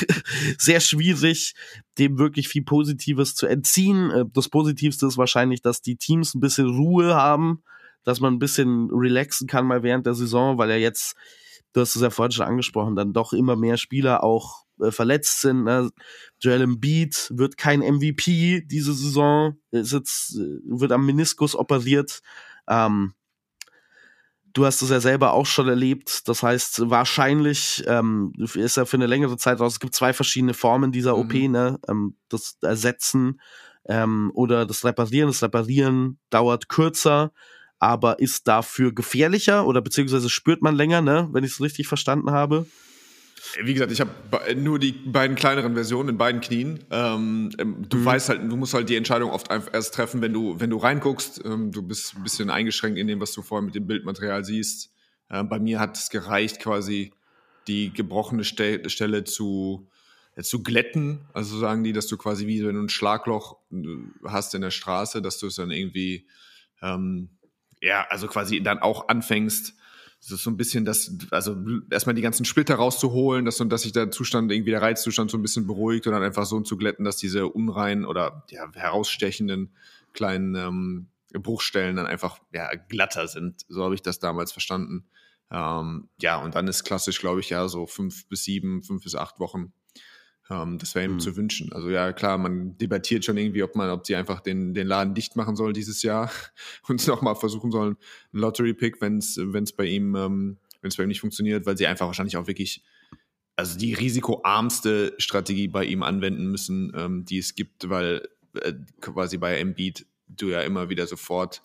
sehr 0.57 0.81
schwierig, 0.81 1.53
dem 1.99 2.17
wirklich 2.17 2.49
viel 2.49 2.65
Positives 2.65 3.35
zu 3.35 3.47
entziehen. 3.47 4.11
Äh, 4.11 4.25
das 4.33 4.49
Positivste 4.49 5.07
ist 5.07 5.19
wahrscheinlich, 5.19 5.61
dass 5.61 5.83
die 5.83 5.97
Teams 5.97 6.35
ein 6.35 6.41
bisschen 6.41 6.71
Ruhe 6.71 7.15
haben, 7.15 7.63
dass 8.05 8.21
man 8.21 8.33
ein 8.33 8.39
bisschen 8.39 8.89
relaxen 8.91 9.47
kann 9.47 9.67
mal 9.67 9.83
während 9.83 10.07
der 10.07 10.15
Saison, 10.15 10.57
weil 10.57 10.71
ja 10.71 10.77
jetzt, 10.77 11.17
du 11.75 11.83
hast 11.83 11.95
es 11.95 12.01
ja 12.01 12.09
vorhin 12.09 12.33
schon 12.33 12.47
angesprochen, 12.47 12.97
dann 12.97 13.13
doch 13.13 13.35
immer 13.35 13.55
mehr 13.55 13.77
Spieler 13.77 14.25
auch 14.25 14.65
äh, 14.83 14.91
verletzt 14.91 15.41
sind. 15.41 15.65
Ne? 15.65 15.91
Joel 16.41 16.63
Embiid 16.63 17.31
wird 17.35 17.57
kein 17.57 17.81
MVP 17.81 18.63
diese 18.67 18.95
Saison, 18.95 19.57
ist 19.71 19.93
jetzt, 19.93 20.37
äh, 20.37 20.61
wird 20.65 20.93
am 20.93 21.07
Meniskus 21.07 21.55
operiert. 21.55 22.21
Ähm, 22.69 23.15
du 24.53 24.67
hast 24.67 24.83
es 24.83 24.91
ja 24.91 25.01
selber 25.01 25.33
auch 25.33 25.47
schon 25.47 25.69
erlebt. 25.69 26.29
Das 26.29 26.43
heißt, 26.43 26.91
wahrscheinlich 26.91 27.85
ähm, 27.87 28.33
ist 28.55 28.77
er 28.77 28.87
für 28.87 28.97
eine 28.97 29.07
längere 29.07 29.37
Zeit 29.37 29.61
raus. 29.61 29.75
Es 29.75 29.81
gibt 29.81 29.95
zwei 29.95 30.13
verschiedene 30.13 30.55
Formen 30.55 30.93
dieser 30.93 31.17
mhm. 31.17 31.21
OP, 31.21 31.33
ne? 31.35 31.79
Ähm, 31.89 32.17
das 32.29 32.57
Ersetzen 32.63 33.41
ähm, 33.87 34.31
oder 34.35 34.67
das 34.67 34.85
Reparieren. 34.85 35.29
Das 35.29 35.43
Reparieren 35.43 36.19
dauert 36.31 36.69
kürzer, 36.69 37.33
aber 37.79 38.19
ist 38.19 38.49
dafür 38.49 38.93
gefährlicher 38.93 39.67
oder 39.67 39.81
beziehungsweise 39.81 40.29
spürt 40.29 40.63
man 40.63 40.77
länger, 40.77 41.01
ne? 41.01 41.29
Wenn 41.33 41.45
ich 41.45 41.53
es 41.53 41.61
richtig 41.61 41.89
verstanden 41.89 42.31
habe. 42.31 42.67
Wie 43.63 43.73
gesagt, 43.73 43.91
ich 43.93 44.01
habe 44.01 44.11
nur 44.55 44.79
die 44.79 44.93
beiden 44.93 45.35
kleineren 45.35 45.75
Versionen 45.75 46.11
in 46.11 46.19
beiden 46.19 46.41
Knien. 46.41 46.85
Ähm, 46.91 47.51
ähm, 47.59 47.87
du 47.89 47.99
mhm. 47.99 48.05
weißt 48.05 48.29
halt, 48.29 48.43
du 48.43 48.57
musst 48.57 48.75
halt 48.75 48.89
die 48.89 48.97
Entscheidung 48.97 49.31
oft 49.31 49.51
erst 49.51 49.95
treffen, 49.95 50.21
wenn 50.21 50.33
du, 50.33 50.61
wenn 50.61 50.71
du 50.71 50.77
reinguckst. 50.77 51.43
Ähm, 51.45 51.73
du 51.73 51.83
bist 51.83 52.17
ein 52.17 52.23
bisschen 52.23 52.51
eingeschränkt 52.51 52.99
in 52.99 53.07
dem, 53.07 53.21
was 53.21 53.33
du 53.33 53.43
vorher 53.43 53.65
mit 53.65 53.75
dem 53.75 53.87
Bildmaterial 53.87 54.45
siehst. 54.45 54.91
Ähm, 55.31 55.49
bei 55.49 55.59
mir 55.59 55.81
hat 55.81 55.97
es 55.97 56.11
gereicht, 56.11 56.61
quasi 56.61 57.13
die 57.67 57.93
gebrochene 57.93 58.45
Ste 58.45 58.89
Stelle 58.91 59.25
zu, 59.25 59.89
äh, 60.37 60.43
zu 60.43 60.63
glätten. 60.63 61.21
Also 61.33 61.59
sagen 61.59 61.83
die, 61.83 61.93
dass 61.93 62.09
du 62.09 62.17
quasi 62.19 62.47
wie 62.47 62.65
wenn 62.65 62.75
du 62.75 62.83
ein 62.83 62.89
Schlagloch 62.89 63.57
äh, 63.73 63.87
hast 64.27 64.55
in 64.55 64.61
der 64.61 64.71
Straße, 64.71 65.23
dass 65.23 65.39
du 65.39 65.47
es 65.47 65.57
dann 65.57 65.71
irgendwie, 65.71 66.27
ähm, 66.83 67.31
ja, 67.81 68.07
also 68.11 68.27
quasi 68.27 68.63
dann 68.63 68.81
auch 68.81 69.09
anfängst, 69.09 69.75
so 70.21 70.51
ein 70.51 70.57
bisschen 70.57 70.85
das, 70.85 71.17
also 71.31 71.57
erstmal 71.91 72.15
die 72.15 72.23
ganzen 72.23 72.45
Splitter 72.45 72.75
rauszuholen, 72.75 73.45
dass, 73.47 73.57
dass 73.57 73.83
sich 73.83 73.93
der 73.93 74.11
Zustand, 74.11 74.53
irgendwie 74.53 74.71
der 74.71 74.83
Reizzustand 74.83 75.31
so 75.31 75.39
ein 75.39 75.43
bisschen 75.43 75.67
beruhigt 75.67 76.07
und 76.07 76.13
dann 76.13 76.23
einfach 76.23 76.45
so 76.45 76.61
zu 76.61 76.77
glätten, 76.77 77.05
dass 77.05 77.17
diese 77.17 77.49
unreinen 77.49 78.05
oder 78.05 78.45
ja, 78.51 78.71
herausstechenden 78.75 79.71
kleinen 80.13 80.55
ähm, 80.55 81.09
Bruchstellen 81.33 81.97
dann 81.97 82.07
einfach 82.07 82.39
ja, 82.53 82.71
glatter 82.89 83.29
sind. 83.29 83.65
So 83.69 83.85
habe 83.85 83.95
ich 83.95 84.03
das 84.03 84.19
damals 84.19 84.53
verstanden. 84.53 85.07
Ähm, 85.51 86.09
ja, 86.21 86.37
und 86.37 86.55
dann 86.55 86.69
ist 86.69 86.85
klassisch, 86.85 87.19
glaube 87.19 87.41
ich, 87.41 87.51
ja, 87.51 87.67
so 87.69 87.87
fünf 87.87 88.29
bis 88.29 88.45
sieben, 88.45 88.83
fünf 88.83 89.03
bis 89.03 89.15
acht 89.15 89.41
Wochen 89.41 89.73
ähm, 90.51 90.79
das 90.79 90.95
wäre 90.95 91.07
ihm 91.07 91.15
mhm. 91.15 91.21
zu 91.21 91.37
wünschen. 91.37 91.73
Also 91.73 91.91
ja, 91.91 92.13
klar, 92.13 92.37
man 92.37 92.77
debattiert 92.77 93.25
schon 93.25 93.37
irgendwie, 93.37 93.63
ob 93.63 93.77
man, 93.77 93.91
ob 93.91 94.07
sie 94.07 94.17
einfach 94.17 94.41
den, 94.41 94.75
den 94.75 94.87
Laden 94.87 95.15
dicht 95.15 95.37
machen 95.37 95.57
sollen 95.57 95.75
dieses 95.75 96.03
Jahr 96.03 96.31
und 96.89 97.07
nochmal 97.07 97.37
versuchen 97.37 97.71
sollen, 97.71 97.97
ein 98.33 98.39
Lottery-Pick, 98.39 99.01
wenn 99.01 99.19
es 99.19 99.73
bei 99.73 99.85
ihm, 99.85 100.15
ähm, 100.17 100.59
wenn 100.83 100.89
es 100.89 100.97
bei 100.97 101.05
ihm 101.05 101.09
nicht 101.09 101.21
funktioniert, 101.21 101.67
weil 101.67 101.77
sie 101.77 101.87
einfach 101.87 102.07
wahrscheinlich 102.07 102.37
auch 102.37 102.47
wirklich 102.47 102.83
also 103.57 103.79
die 103.79 103.93
risikoarmste 103.93 105.15
Strategie 105.19 105.69
bei 105.69 105.85
ihm 105.85 106.03
anwenden 106.03 106.47
müssen, 106.47 106.93
ähm, 106.97 107.25
die 107.27 107.39
es 107.39 107.55
gibt, 107.55 107.91
weil 107.91 108.27
äh, 108.55 108.73
quasi 109.01 109.37
bei 109.37 109.59
Embiid 109.59 110.07
du 110.27 110.49
ja 110.49 110.63
immer 110.63 110.89
wieder 110.89 111.07
sofort 111.07 111.63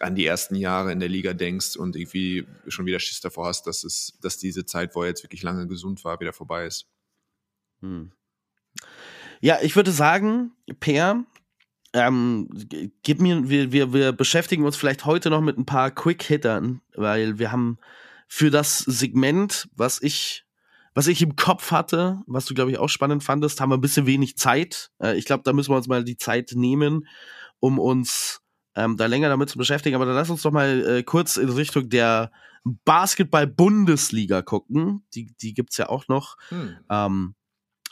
an 0.00 0.14
die 0.14 0.26
ersten 0.26 0.56
Jahre 0.56 0.92
in 0.92 0.98
der 0.98 1.08
Liga 1.08 1.32
denkst 1.32 1.76
und 1.76 1.94
irgendwie 1.94 2.46
schon 2.66 2.86
wieder 2.86 2.98
Schiss 2.98 3.20
davor 3.20 3.46
hast, 3.46 3.66
dass 3.66 3.84
es, 3.84 4.14
dass 4.20 4.38
diese 4.38 4.64
Zeit, 4.64 4.94
wo 4.94 5.02
er 5.02 5.08
jetzt 5.08 5.22
wirklich 5.22 5.42
lange 5.42 5.66
gesund 5.66 6.04
war, 6.04 6.18
wieder 6.20 6.32
vorbei 6.32 6.66
ist. 6.66 6.86
Hm. 7.80 8.12
Ja, 9.40 9.58
ich 9.62 9.74
würde 9.76 9.90
sagen, 9.90 10.52
Per, 10.80 11.24
ähm, 11.92 12.48
gib 13.02 13.20
mir, 13.20 13.48
wir, 13.48 13.72
wir, 13.72 13.92
wir 13.92 14.12
beschäftigen 14.12 14.64
uns 14.64 14.76
vielleicht 14.76 15.06
heute 15.06 15.30
noch 15.30 15.40
mit 15.40 15.58
ein 15.58 15.66
paar 15.66 15.90
Quick-Hittern, 15.90 16.82
weil 16.94 17.38
wir 17.38 17.50
haben 17.50 17.78
für 18.28 18.50
das 18.50 18.78
Segment, 18.78 19.68
was 19.74 20.00
ich, 20.00 20.44
was 20.94 21.08
ich 21.08 21.20
im 21.22 21.34
Kopf 21.36 21.72
hatte, 21.72 22.20
was 22.26 22.44
du, 22.44 22.54
glaube 22.54 22.70
ich, 22.70 22.78
auch 22.78 22.88
spannend 22.88 23.24
fandest, 23.24 23.60
haben 23.60 23.70
wir 23.70 23.76
ein 23.76 23.80
bisschen 23.80 24.06
wenig 24.06 24.36
Zeit. 24.36 24.90
Äh, 25.02 25.16
ich 25.16 25.24
glaube, 25.24 25.42
da 25.44 25.52
müssen 25.52 25.72
wir 25.72 25.76
uns 25.76 25.88
mal 25.88 26.04
die 26.04 26.16
Zeit 26.16 26.52
nehmen, 26.54 27.08
um 27.58 27.78
uns 27.78 28.40
ähm, 28.76 28.96
da 28.96 29.06
länger 29.06 29.28
damit 29.28 29.48
zu 29.48 29.58
beschäftigen. 29.58 29.96
Aber 29.96 30.06
dann 30.06 30.14
lass 30.14 30.30
uns 30.30 30.42
doch 30.42 30.52
mal 30.52 30.86
äh, 30.86 31.02
kurz 31.02 31.36
in 31.36 31.48
Richtung 31.48 31.88
der 31.88 32.30
Basketball-Bundesliga 32.64 34.42
gucken. 34.42 35.04
Die, 35.14 35.34
die 35.40 35.54
gibt's 35.54 35.76
ja 35.76 35.88
auch 35.88 36.06
noch. 36.08 36.36
Hm. 36.50 36.76
Ähm, 36.88 37.34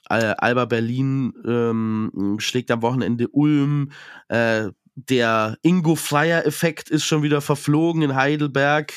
Alba 0.08 0.64
Berlin 0.64 1.34
ähm, 1.46 2.36
schlägt 2.38 2.70
am 2.70 2.82
Wochenende 2.82 3.28
Ulm. 3.28 3.92
Äh, 4.28 4.68
der 4.94 5.58
Ingo 5.62 5.94
Flyer-Effekt 5.94 6.90
ist 6.90 7.04
schon 7.04 7.22
wieder 7.22 7.40
verflogen 7.40 8.02
in 8.02 8.16
Heidelberg. 8.16 8.92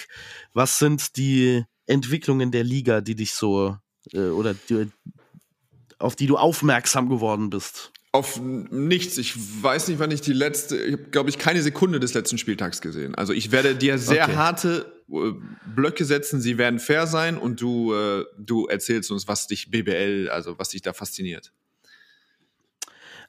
Was 0.53 0.79
sind 0.79 1.15
die 1.17 1.63
Entwicklungen 1.85 2.51
der 2.51 2.63
Liga, 2.63 3.01
die 3.01 3.15
dich 3.15 3.33
so 3.33 3.77
äh, 4.13 4.29
oder 4.29 4.55
die, 4.55 4.89
auf 5.99 6.15
die 6.15 6.27
du 6.27 6.37
aufmerksam 6.37 7.07
geworden 7.07 7.49
bist? 7.49 7.90
Auf 8.13 8.41
nichts. 8.41 9.17
Ich 9.17 9.33
weiß 9.63 9.87
nicht, 9.87 9.99
wann 9.99 10.11
ich 10.11 10.19
die 10.19 10.33
letzte, 10.33 10.77
ich 10.77 10.93
habe, 10.93 11.03
glaube 11.05 11.29
ich, 11.29 11.37
keine 11.37 11.61
Sekunde 11.61 11.99
des 11.99 12.13
letzten 12.13 12.37
Spieltags 12.37 12.81
gesehen. 12.81 13.15
Also 13.15 13.31
ich 13.31 13.51
werde 13.51 13.75
dir 13.75 13.97
sehr 13.97 14.25
okay. 14.25 14.35
harte 14.35 14.93
äh, 15.09 15.31
Blöcke 15.65 16.03
setzen, 16.03 16.41
sie 16.41 16.57
werden 16.57 16.79
fair 16.79 17.07
sein 17.07 17.37
und 17.37 17.61
du, 17.61 17.93
äh, 17.93 18.25
du 18.37 18.67
erzählst 18.67 19.11
uns, 19.11 19.29
was 19.29 19.47
dich 19.47 19.71
BBL, 19.71 20.29
also 20.29 20.59
was 20.59 20.69
dich 20.69 20.81
da 20.81 20.91
fasziniert. 20.91 21.53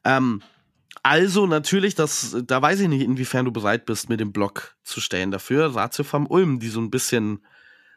Ähm, 0.04 0.42
also 1.04 1.46
natürlich, 1.46 1.94
das, 1.94 2.36
da 2.44 2.60
weiß 2.62 2.80
ich 2.80 2.88
nicht, 2.88 3.02
inwiefern 3.02 3.44
du 3.44 3.52
bereit 3.52 3.86
bist, 3.86 4.08
mir 4.08 4.16
den 4.16 4.32
Block 4.32 4.76
zu 4.82 5.00
stellen 5.00 5.30
dafür. 5.30 5.74
Ratio 5.74 6.04
vom 6.04 6.26
Ulm, 6.26 6.60
die 6.60 6.68
so 6.68 6.80
ein 6.80 6.90
bisschen 6.90 7.40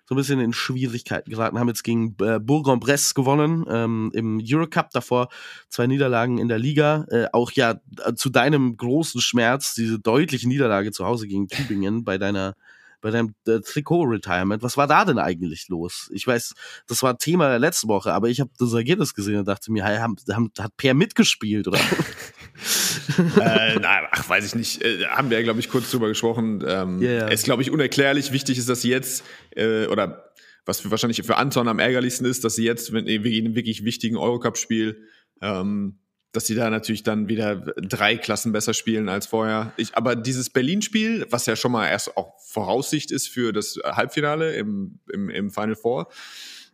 so 0.07 0.13
ein 0.13 0.17
bisschen 0.17 0.39
in 0.39 0.53
Schwierigkeiten 0.53 1.29
geraten, 1.29 1.59
haben 1.59 1.67
jetzt 1.67 1.83
gegen 1.83 2.15
äh, 2.21 2.39
Bourg-en-Bresse 2.39 3.13
gewonnen 3.13 3.65
ähm, 3.69 4.11
im 4.13 4.41
Eurocup, 4.43 4.91
davor 4.91 5.29
zwei 5.69 5.87
Niederlagen 5.87 6.37
in 6.37 6.47
der 6.47 6.59
Liga. 6.59 7.05
Äh, 7.09 7.27
auch 7.33 7.51
ja 7.51 7.79
zu 8.15 8.29
deinem 8.29 8.77
großen 8.77 9.19
Schmerz 9.19 9.73
diese 9.73 9.99
deutliche 9.99 10.47
Niederlage 10.47 10.91
zu 10.91 11.05
Hause 11.05 11.27
gegen 11.27 11.47
Tübingen 11.47 12.03
bei 12.03 12.17
deiner 12.17 12.55
bei 13.01 13.11
deinem 13.11 13.35
äh, 13.45 13.59
Trikot-Retirement. 13.59 14.63
Was 14.63 14.77
war 14.77 14.87
da 14.87 15.05
denn 15.05 15.19
eigentlich 15.19 15.67
los? 15.69 16.09
Ich 16.11 16.25
weiß, 16.25 16.55
das 16.87 17.03
war 17.03 17.19
Thema 17.19 17.49
der 17.49 17.59
letzten 17.59 17.87
Woche, 17.87 18.11
aber 18.11 18.29
ich 18.29 18.39
habe 18.39 18.49
das 18.57 18.73
Ergebnis 18.73 19.13
gesehen 19.13 19.37
und 19.37 19.47
dachte 19.47 19.71
mir, 19.71 19.85
hey, 19.85 19.97
haben, 19.97 20.15
haben, 20.31 20.49
hat 20.57 20.75
Per 20.75 20.95
mitgespielt, 20.95 21.67
oder? 21.67 21.77
äh, 23.39 23.79
na, 23.79 24.07
ach, 24.11 24.27
weiß 24.29 24.45
ich 24.45 24.55
nicht. 24.55 24.83
Äh, 24.83 25.05
haben 25.05 25.29
wir 25.29 25.37
ja, 25.37 25.43
glaube 25.43 25.59
ich, 25.59 25.69
kurz 25.69 25.91
drüber 25.91 26.07
gesprochen. 26.07 26.63
Ähm, 26.67 27.01
yeah. 27.01 27.27
Ist, 27.27 27.45
glaube 27.45 27.61
ich, 27.61 27.71
unerklärlich. 27.71 28.31
Wichtig 28.31 28.57
ist, 28.57 28.69
dass 28.69 28.81
sie 28.81 28.89
jetzt, 28.89 29.23
äh, 29.55 29.87
oder 29.87 30.31
was 30.65 30.79
für, 30.79 30.91
wahrscheinlich 30.91 31.21
für 31.23 31.37
Anton 31.37 31.67
am 31.67 31.79
ärgerlichsten 31.79 32.25
ist, 32.25 32.43
dass 32.43 32.55
sie 32.55 32.63
jetzt, 32.63 32.91
wenn 32.93 33.07
in 33.07 33.23
einem 33.23 33.55
wirklich 33.55 33.85
wichtigen 33.85 34.17
Eurocup-Spiel, 34.17 35.03
ähm, 35.41 35.99
dass 36.31 36.47
sie 36.47 36.55
da 36.55 36.69
natürlich 36.69 37.03
dann 37.03 37.29
wieder 37.29 37.55
drei 37.55 38.17
Klassen 38.17 38.51
besser 38.51 38.73
spielen 38.73 39.07
als 39.07 39.27
vorher. 39.27 39.71
Ich, 39.77 39.95
aber 39.95 40.15
dieses 40.15 40.49
Berlin-Spiel, 40.49 41.27
was 41.29 41.45
ja 41.45 41.55
schon 41.55 41.71
mal 41.71 41.87
erst 41.87 42.17
auch 42.17 42.33
Voraussicht 42.39 43.11
ist 43.11 43.29
für 43.29 43.53
das 43.53 43.79
Halbfinale 43.83 44.55
im, 44.55 44.99
im, 45.13 45.29
im 45.29 45.51
Final 45.51 45.75
Four, 45.75 46.09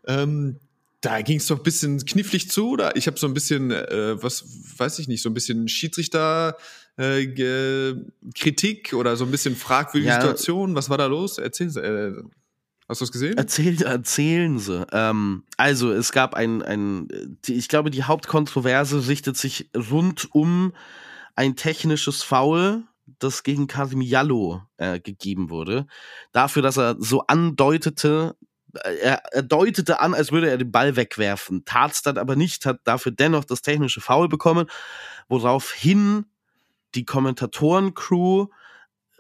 ähm, 0.08 0.60
da 1.02 1.22
ging 1.22 1.38
es 1.38 1.48
doch 1.48 1.58
ein 1.58 1.64
bisschen 1.64 2.04
knifflig 2.06 2.50
zu, 2.50 2.70
oder? 2.70 2.96
Ich 2.96 3.08
habe 3.08 3.18
so 3.20 3.28
ein 3.28 3.34
bisschen, 3.34 3.72
äh, 3.72 4.22
was 4.22 4.46
weiß 4.78 5.00
ich 5.00 5.08
nicht, 5.08 5.22
so 5.22 5.30
ein 5.30 5.34
bisschen 5.34 5.68
Schiedsrichter 5.68 6.56
äh, 6.98 7.96
Kritik 8.36 8.94
oder 8.94 9.16
so 9.16 9.26
ein 9.26 9.32
bisschen 9.32 9.56
fragwürdige 9.56 10.10
ja. 10.10 10.22
Situation. 10.22 10.76
Was 10.76 10.90
war 10.90 10.98
da 10.98 11.08
los? 11.08 11.38
Erzählen 11.40 11.70
Sie. 11.72 11.82
Äh, 11.82 12.24
Hast 12.92 13.00
du 13.00 13.06
es 13.06 13.12
gesehen? 13.14 13.38
Erzähl, 13.38 13.82
erzählen 13.84 14.60
Sie. 14.60 14.86
Ähm, 14.92 15.46
also, 15.56 15.94
es 15.94 16.12
gab 16.12 16.34
ein, 16.34 16.62
ein, 16.62 17.08
ich 17.48 17.70
glaube, 17.70 17.90
die 17.90 18.04
Hauptkontroverse 18.04 19.08
richtet 19.08 19.38
sich 19.38 19.70
rund 19.74 20.28
um 20.36 20.74
ein 21.36 21.56
technisches 21.56 22.22
Foul, 22.22 22.84
das 23.18 23.44
gegen 23.44 23.68
Kasim 23.68 24.02
Jallo 24.02 24.64
äh, 24.76 25.00
gegeben 25.00 25.50
wurde. 25.50 25.88
Dafür, 26.34 26.62
dass 26.62 26.78
er 26.78 26.98
so 27.00 27.22
andeutete, 27.28 28.36
er, 28.74 29.24
er 29.32 29.44
deutete 29.44 30.00
an, 30.00 30.14
als 30.14 30.32
würde 30.32 30.50
er 30.50 30.58
den 30.58 30.72
Ball 30.72 30.96
wegwerfen, 30.96 31.66
tat 31.66 31.92
es 31.92 32.02
dann 32.02 32.18
aber 32.18 32.36
nicht, 32.36 32.66
hat 32.66 32.80
dafür 32.84 33.12
dennoch 33.12 33.46
das 33.46 33.62
technische 33.62 34.02
Foul 34.02 34.30
bekommen, 34.30 34.68
woraufhin 35.28 36.26
die 36.96 37.06
Kommentatoren-Crew 37.06 38.48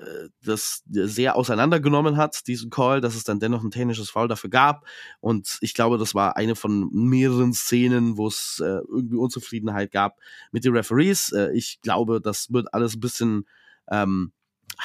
äh, 0.02 0.30
das 0.44 0.84
sehr 0.90 1.36
auseinandergenommen 1.36 2.18
hat, 2.18 2.48
diesen 2.48 2.70
Call, 2.70 3.02
dass 3.02 3.16
es 3.16 3.24
dann 3.24 3.40
dennoch 3.40 3.64
ein 3.64 3.72
technisches 3.72 4.10
Foul 4.10 4.28
dafür 4.28 4.50
gab. 4.50 4.86
Und 5.20 5.58
ich 5.62 5.74
glaube, 5.74 5.98
das 5.98 6.16
war 6.16 6.38
eine 6.38 6.56
von 6.56 6.90
mehreren 6.92 7.54
Szenen, 7.54 8.18
wo 8.18 8.28
es 8.28 8.62
äh, 8.62 8.82
irgendwie 8.90 9.18
Unzufriedenheit 9.18 9.92
gab 9.92 10.18
mit 10.52 10.66
den 10.66 10.76
Referees. 10.76 11.32
Äh, 11.32 11.52
ich 11.54 11.82
glaube, 11.82 12.22
das 12.22 12.52
wird 12.52 12.74
alles 12.74 12.96
ein 12.96 13.00
bisschen 13.00 13.46
ähm, 13.90 14.32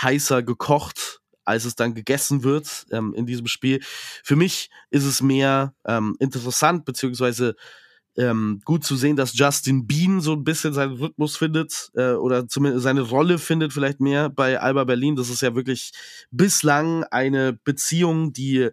heißer 0.01 0.43
gekocht, 0.43 1.21
als 1.47 1.65
es 1.65 1.77
dann 1.77 1.95
gegessen 1.95 2.43
wird 2.43 2.87
ähm, 2.91 3.15
in 3.15 3.27
diesem 3.27 3.47
Spiel. 3.47 3.81
Für 4.23 4.37
mich 4.37 4.71
ist 4.91 5.05
es 5.05 5.23
mehr 5.23 5.75
ähm, 5.87 6.17
interessant, 6.19 6.85
beziehungsweise 6.85 7.57
ähm, 8.17 8.61
gut 8.65 8.85
zu 8.85 8.97
sehen, 8.97 9.17
dass 9.17 9.37
Justin 9.37 9.87
Bean 9.87 10.21
so 10.21 10.33
ein 10.33 10.45
bisschen 10.45 10.73
seinen 10.73 10.97
Rhythmus 10.97 11.37
findet 11.37 11.91
äh, 11.95 12.13
oder 12.13 12.49
zumindest 12.49 12.85
seine 12.85 13.03
Rolle 13.03 13.39
findet 13.39 13.73
vielleicht 13.73 14.01
mehr 14.01 14.31
bei 14.31 14.59
Alba 14.61 14.85
Berlin. 14.85 15.17
Das 15.17 15.29
ist 15.29 15.43
ja 15.43 15.55
wirklich 15.55 15.93
bislang 16.31 17.05
eine 17.05 17.53
Beziehung, 17.53 18.33
die 18.33 18.71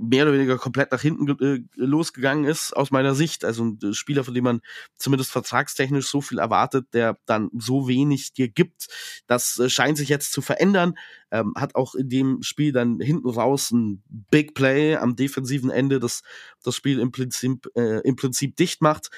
mehr 0.00 0.24
oder 0.24 0.32
weniger 0.32 0.56
komplett 0.56 0.90
nach 0.92 1.00
hinten 1.02 1.28
äh, 1.40 1.62
losgegangen 1.76 2.44
ist, 2.44 2.74
aus 2.74 2.90
meiner 2.90 3.14
Sicht. 3.14 3.44
Also 3.44 3.64
ein 3.64 3.78
äh, 3.82 3.92
Spieler, 3.92 4.24
von 4.24 4.34
dem 4.34 4.44
man 4.44 4.60
zumindest 4.96 5.30
vertragstechnisch 5.30 6.08
so 6.08 6.20
viel 6.20 6.38
erwartet, 6.38 6.86
der 6.94 7.18
dann 7.26 7.50
so 7.58 7.86
wenig 7.86 8.32
dir 8.32 8.48
gibt. 8.48 8.88
Das 9.26 9.58
äh, 9.58 9.68
scheint 9.68 9.98
sich 9.98 10.08
jetzt 10.08 10.32
zu 10.32 10.40
verändern. 10.40 10.94
Ähm, 11.30 11.52
hat 11.56 11.74
auch 11.74 11.94
in 11.94 12.08
dem 12.08 12.42
Spiel 12.42 12.72
dann 12.72 12.98
hinten 12.98 13.28
raus 13.28 13.70
ein 13.70 14.02
Big 14.30 14.54
Play 14.54 14.96
am 14.96 15.16
defensiven 15.16 15.70
Ende, 15.70 16.00
das 16.00 16.22
das 16.62 16.74
Spiel 16.74 16.98
im 16.98 17.12
Prinzip, 17.12 17.68
äh, 17.76 18.00
im 18.00 18.16
Prinzip 18.16 18.56
dicht 18.56 18.80
macht. 18.80 19.10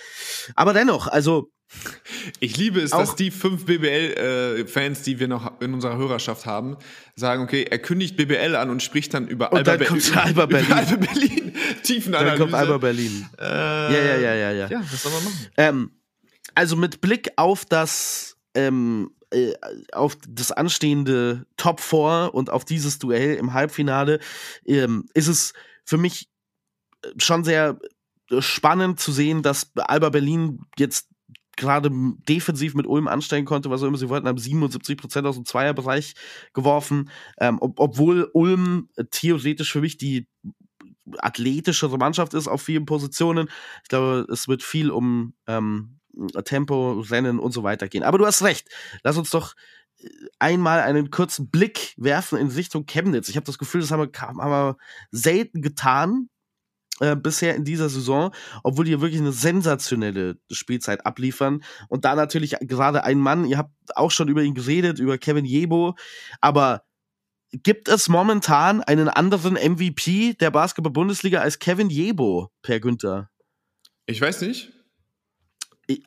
Aber 0.57 0.73
dennoch, 0.73 1.07
also 1.07 1.51
ich 2.41 2.57
liebe 2.57 2.81
es, 2.81 2.91
dass 2.91 3.17
die 3.17 3.31
fünf 3.31 3.67
BBL-Fans, 3.67 5.01
äh, 5.01 5.05
die 5.05 5.21
wir 5.21 5.29
noch 5.29 5.61
in 5.61 5.75
unserer 5.75 5.97
Hörerschaft 5.97 6.47
haben, 6.47 6.77
sagen, 7.17 7.43
okay, 7.43 7.67
er 7.69 7.79
kündigt 7.79 8.17
BBL 8.17 8.57
an 8.57 8.71
und 8.71 8.83
spricht 8.83 9.15
dann 9.15 9.29
über 9.29 9.53
und 9.53 9.59
Alba, 9.59 9.77
dann 9.77 9.87
kommt 9.87 10.09
über, 10.09 10.23
Alba 10.25 10.47
Berlin. 10.47 10.67
Über 10.67 10.77
Alba 10.77 10.97
Berlin. 10.97 11.57
Tiefenanalyse. 11.83 12.31
Dann 12.31 12.39
kommt 12.39 12.55
Alba 12.55 12.79
Berlin. 12.79 13.27
Äh, 13.39 13.45
ja, 13.45 13.91
ja, 13.91 14.17
ja, 14.17 14.35
ja, 14.35 14.53
ja. 14.53 14.69
Ja, 14.69 14.81
was 14.81 15.03
soll 15.03 15.13
man 15.13 15.25
machen? 15.25 15.47
Ähm, 15.57 15.91
also 16.55 16.77
mit 16.77 17.01
Blick 17.01 17.31
auf 17.37 17.65
das 17.65 18.37
ähm, 18.55 19.11
äh, 19.31 19.55
auf 19.93 20.17
das 20.29 20.53
anstehende 20.53 21.47
Top 21.57 21.81
4 21.81 22.31
und 22.33 22.51
auf 22.51 22.65
dieses 22.65 22.99
Duell 22.99 23.35
im 23.37 23.55
Halbfinale 23.55 24.21
ähm, 24.67 25.07
ist 25.15 25.29
es 25.29 25.53
für 25.85 25.97
mich 25.97 26.29
schon 27.17 27.45
sehr 27.45 27.79
spannend 28.39 29.01
zu 29.01 29.13
sehen, 29.13 29.43
dass 29.43 29.73
Alba 29.77 30.11
Berlin 30.11 30.61
jetzt 30.79 31.09
gerade 31.57 31.91
defensiv 32.29 32.75
mit 32.75 32.87
Ulm 32.87 33.09
ansteigen 33.09 33.47
konnte, 33.47 33.71
was 33.71 33.83
auch 33.83 33.87
immer 33.87 33.99
sie 33.99 34.09
wollten, 34.09 34.29
haben 34.29 34.39
77 34.39 34.97
Prozent 34.97 35.27
aus 35.27 35.37
dem 35.37 35.45
Zweierbereich 35.45 36.15
geworfen, 36.55 37.11
ähm, 37.39 37.59
ob, 37.61 37.79
obwohl 37.79 38.31
Ulm 38.33 38.89
theoretisch 39.11 39.73
für 39.73 39.81
mich 39.81 39.97
die 39.97 40.29
athletischere 41.19 41.99
Mannschaft 41.99 42.35
ist 42.35 42.49
auf 42.49 42.63
vielen 42.63 42.87
Positionen. 42.87 43.49
Ich 43.83 43.89
glaube, 43.89 44.27
es 44.31 44.49
wird 44.49 44.63
viel 44.63 44.91
um 44.91 45.35
ähm, 45.47 45.99
Tempo, 46.45 47.01
Rennen 47.01 47.39
und 47.39 47.53
so 47.53 47.63
weiter 47.63 47.89
gehen. 47.89 48.03
Aber 48.03 48.19
du 48.19 48.27
hast 48.27 48.43
recht. 48.43 48.69
Lass 49.03 49.17
uns 49.17 49.31
doch 49.31 49.55
äh, 49.99 50.09
einmal 50.39 50.81
einen 50.81 51.11
kurzen 51.11 51.51
Blick 51.51 51.95
werfen 51.97 52.39
in 52.39 52.49
Richtung 52.49 52.87
Chemnitz. 52.87 53.29
Ich 53.29 53.37
habe 53.37 53.47
das 53.47 53.59
Gefühl, 53.59 53.81
das 53.81 53.91
haben 53.91 54.01
wir, 54.01 54.21
haben 54.21 54.39
wir 54.39 54.77
selten 55.11 55.63
getan 55.63 56.29
äh, 57.03 57.17
bisher 57.17 57.57
in 57.57 57.65
dieser 57.65 57.89
Saison, 57.89 58.33
obwohl 58.63 58.85
die 58.85 59.01
wirklich 59.01 59.21
eine 59.21 59.33
sensationelle 59.33 60.37
Spielzeit 60.51 61.05
abliefern. 61.05 61.65
Und 61.89 62.05
da 62.05 62.15
natürlich 62.15 62.57
gerade 62.61 63.03
ein 63.03 63.19
Mann, 63.19 63.45
ihr 63.45 63.59
habt 63.59 63.73
auch 63.97 64.13
schon 64.13 64.29
über 64.29 64.43
ihn 64.43 64.55
geredet, 64.55 65.01
über 65.01 65.19
Kevin 65.19 65.45
Jebo, 65.45 65.97
aber 66.41 66.85
gibt 67.51 67.89
es 67.89 68.09
momentan 68.09 68.83
einen 68.83 69.09
anderen 69.09 69.55
MVP 69.55 70.35
der 70.35 70.53
Basketball-Bundesliga 70.53 71.41
als 71.41 71.59
Kevin 71.59 71.91
Jebo, 71.91 72.53
Per 72.63 72.79
Günther? 72.79 73.29
Ich 74.07 74.21
weiß 74.21 74.43
nicht. 74.43 74.73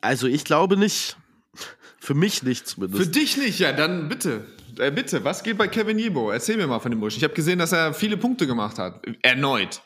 Also 0.00 0.26
ich 0.26 0.44
glaube 0.44 0.78
nicht. 0.78 1.18
Für 2.00 2.14
mich 2.14 2.42
nicht 2.42 2.66
zumindest. 2.66 3.02
Für 3.02 3.10
dich 3.10 3.36
nicht, 3.36 3.58
ja, 3.58 3.72
dann 3.72 4.08
bitte. 4.08 4.46
Äh, 4.78 4.90
bitte, 4.90 5.24
was 5.24 5.42
geht 5.42 5.58
bei 5.58 5.68
Kevin 5.68 5.98
Jebo? 5.98 6.30
Erzähl 6.30 6.56
mir 6.56 6.66
mal 6.66 6.80
von 6.80 6.90
dem 6.90 7.00
Busch. 7.00 7.18
Ich 7.18 7.24
habe 7.24 7.34
gesehen, 7.34 7.58
dass 7.58 7.72
er 7.72 7.92
viele 7.92 8.16
Punkte 8.16 8.46
gemacht 8.46 8.78
hat. 8.78 9.02
Erneut. 9.22 9.82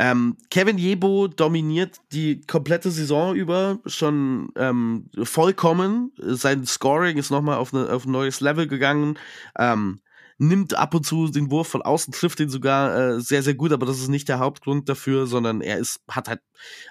Ähm, 0.00 0.38
Kevin 0.48 0.78
Jebo 0.78 1.28
dominiert 1.28 1.98
die 2.12 2.40
komplette 2.40 2.90
Saison 2.90 3.34
über 3.34 3.80
schon 3.84 4.50
ähm, 4.56 5.10
vollkommen. 5.22 6.12
Sein 6.16 6.64
Scoring 6.64 7.18
ist 7.18 7.30
nochmal 7.30 7.58
auf, 7.58 7.74
ne, 7.74 7.86
auf 7.90 8.06
ein 8.06 8.10
neues 8.10 8.40
Level 8.40 8.66
gegangen. 8.66 9.18
Ähm, 9.58 10.00
nimmt 10.38 10.72
ab 10.72 10.94
und 10.94 11.04
zu 11.04 11.28
den 11.28 11.50
Wurf 11.50 11.68
von 11.68 11.82
außen, 11.82 12.14
trifft 12.14 12.40
ihn 12.40 12.48
sogar 12.48 12.96
äh, 12.96 13.20
sehr, 13.20 13.42
sehr 13.42 13.52
gut, 13.52 13.72
aber 13.72 13.84
das 13.84 13.98
ist 14.00 14.08
nicht 14.08 14.26
der 14.30 14.38
Hauptgrund 14.38 14.88
dafür, 14.88 15.26
sondern 15.26 15.60
er 15.60 15.76
ist, 15.76 16.00
hat 16.08 16.28
halt 16.28 16.40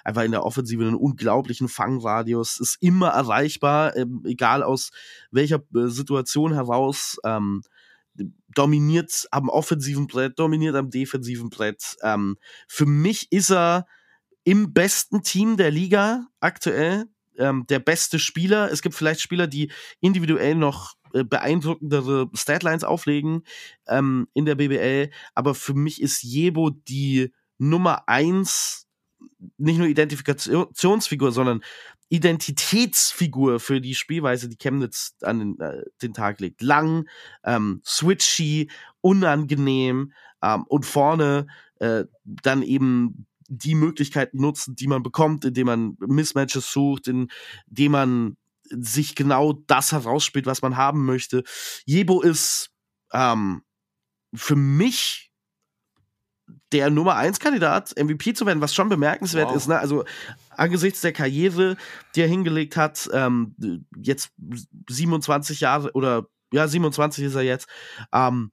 einfach 0.04 0.22
in 0.22 0.30
der 0.30 0.46
Offensive 0.46 0.84
einen 0.84 0.94
unglaublichen 0.94 1.68
Fangradius, 1.68 2.60
ist 2.60 2.76
immer 2.80 3.08
erreichbar, 3.08 3.96
ähm, 3.96 4.22
egal 4.24 4.62
aus 4.62 4.90
welcher 5.32 5.64
äh, 5.74 5.88
Situation 5.88 6.54
heraus. 6.54 7.18
Ähm, 7.24 7.62
dominiert 8.54 9.26
am 9.30 9.48
offensiven 9.48 10.06
Brett, 10.06 10.38
dominiert 10.38 10.76
am 10.76 10.90
defensiven 10.90 11.50
Brett. 11.50 11.96
Ähm, 12.02 12.36
für 12.68 12.86
mich 12.86 13.30
ist 13.30 13.50
er 13.50 13.86
im 14.44 14.72
besten 14.72 15.22
Team 15.22 15.56
der 15.56 15.70
Liga 15.70 16.26
aktuell 16.40 17.06
ähm, 17.38 17.66
der 17.68 17.78
beste 17.78 18.18
Spieler. 18.18 18.70
Es 18.70 18.82
gibt 18.82 18.94
vielleicht 18.94 19.20
Spieler, 19.20 19.46
die 19.46 19.70
individuell 20.00 20.54
noch 20.54 20.94
äh, 21.12 21.24
beeindruckendere 21.24 22.30
Statlines 22.34 22.84
auflegen 22.84 23.42
ähm, 23.88 24.28
in 24.34 24.44
der 24.44 24.54
BBL, 24.54 25.10
aber 25.34 25.54
für 25.54 25.74
mich 25.74 26.00
ist 26.00 26.22
Jebo 26.22 26.70
die 26.70 27.32
Nummer 27.58 28.08
eins 28.08 28.86
nicht 29.58 29.78
nur 29.78 29.86
Identifikationsfigur, 29.86 31.32
sondern 31.32 31.62
Identitätsfigur 32.10 33.60
für 33.60 33.80
die 33.80 33.94
Spielweise, 33.94 34.48
die 34.48 34.58
Chemnitz 34.58 35.14
an 35.22 35.38
den, 35.38 35.60
äh, 35.60 35.84
den 36.02 36.12
Tag 36.12 36.40
legt. 36.40 36.60
Lang, 36.60 37.08
ähm, 37.44 37.80
switchy, 37.86 38.70
unangenehm 39.00 40.12
ähm, 40.42 40.64
und 40.64 40.84
vorne 40.84 41.46
äh, 41.78 42.04
dann 42.24 42.62
eben 42.62 43.26
die 43.48 43.74
Möglichkeiten 43.74 44.40
nutzen, 44.40 44.74
die 44.74 44.88
man 44.88 45.02
bekommt, 45.02 45.44
indem 45.44 45.66
man 45.66 45.96
Mismatches 46.00 46.70
sucht, 46.70 47.08
indem 47.08 47.92
man 47.92 48.36
sich 48.70 49.14
genau 49.14 49.52
das 49.66 49.92
herausspielt, 49.92 50.46
was 50.46 50.62
man 50.62 50.76
haben 50.76 51.04
möchte. 51.04 51.42
Jebo 51.84 52.20
ist 52.20 52.70
ähm, 53.12 53.62
für 54.34 54.56
mich 54.56 55.30
der 56.72 56.90
Nummer 56.90 57.16
1 57.16 57.40
Kandidat, 57.40 57.94
MVP 57.96 58.34
zu 58.34 58.46
werden, 58.46 58.60
was 58.60 58.74
schon 58.74 58.88
bemerkenswert 58.88 59.48
wow. 59.48 59.56
ist. 59.56 59.68
Ne? 59.68 59.78
Also 59.78 60.04
angesichts 60.60 61.00
der 61.00 61.12
Karriere, 61.12 61.76
die 62.14 62.20
er 62.20 62.28
hingelegt 62.28 62.76
hat, 62.76 63.08
ähm, 63.12 63.54
jetzt 63.96 64.32
27 64.88 65.60
Jahre 65.60 65.92
oder 65.92 66.26
ja, 66.52 66.68
27 66.68 67.24
ist 67.24 67.34
er 67.34 67.42
jetzt, 67.42 67.68
ähm, 68.12 68.52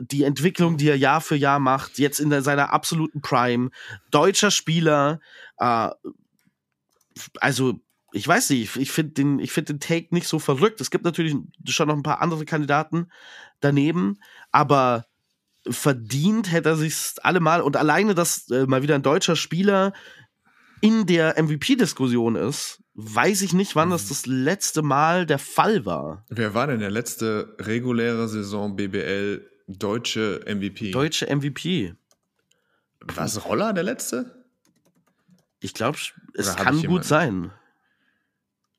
die 0.00 0.24
Entwicklung, 0.24 0.76
die 0.76 0.88
er 0.88 0.96
Jahr 0.96 1.20
für 1.20 1.36
Jahr 1.36 1.58
macht, 1.58 1.98
jetzt 1.98 2.18
in 2.18 2.42
seiner 2.42 2.72
absoluten 2.72 3.20
Prime, 3.22 3.70
deutscher 4.10 4.50
Spieler, 4.50 5.20
äh, 5.58 5.90
also 7.40 7.80
ich 8.14 8.28
weiß 8.28 8.50
nicht, 8.50 8.76
ich 8.76 8.90
finde 8.90 9.12
den, 9.14 9.38
ich 9.38 9.54
den 9.54 9.80
Take 9.80 10.08
nicht 10.10 10.28
so 10.28 10.38
verrückt. 10.38 10.82
Es 10.82 10.90
gibt 10.90 11.04
natürlich 11.04 11.34
schon 11.66 11.88
noch 11.88 11.96
ein 11.96 12.02
paar 12.02 12.20
andere 12.20 12.44
Kandidaten 12.44 13.10
daneben, 13.60 14.18
aber 14.50 15.06
verdient 15.70 16.52
hätte 16.52 16.70
er 16.70 16.76
sich 16.76 17.14
allemal 17.22 17.62
und 17.62 17.76
alleine, 17.76 18.14
dass 18.14 18.50
äh, 18.50 18.66
mal 18.66 18.82
wieder 18.82 18.96
ein 18.96 19.02
deutscher 19.02 19.36
Spieler 19.36 19.92
in 20.82 21.06
der 21.06 21.42
MVP-Diskussion 21.42 22.36
ist, 22.36 22.82
weiß 22.94 23.40
ich 23.40 23.54
nicht, 23.54 23.74
wann 23.74 23.88
das 23.88 24.08
das 24.08 24.26
letzte 24.26 24.82
Mal 24.82 25.24
der 25.24 25.38
Fall 25.38 25.86
war. 25.86 26.26
Wer 26.28 26.52
war 26.52 26.66
denn 26.66 26.80
der 26.80 26.90
letzte 26.90 27.56
reguläre 27.58 28.28
Saison 28.28 28.76
BBL 28.76 29.48
deutsche 29.68 30.40
MVP? 30.46 30.90
Deutsche 30.90 31.34
MVP. 31.34 31.94
Was, 33.00 33.44
Roller 33.46 33.72
der 33.72 33.84
letzte? 33.84 34.44
Ich 35.60 35.72
glaube, 35.72 35.96
es 36.34 36.48
Oder 36.48 36.56
kann 36.64 36.74
gut 36.74 36.82
jemanden? 36.82 37.04
sein. 37.04 37.50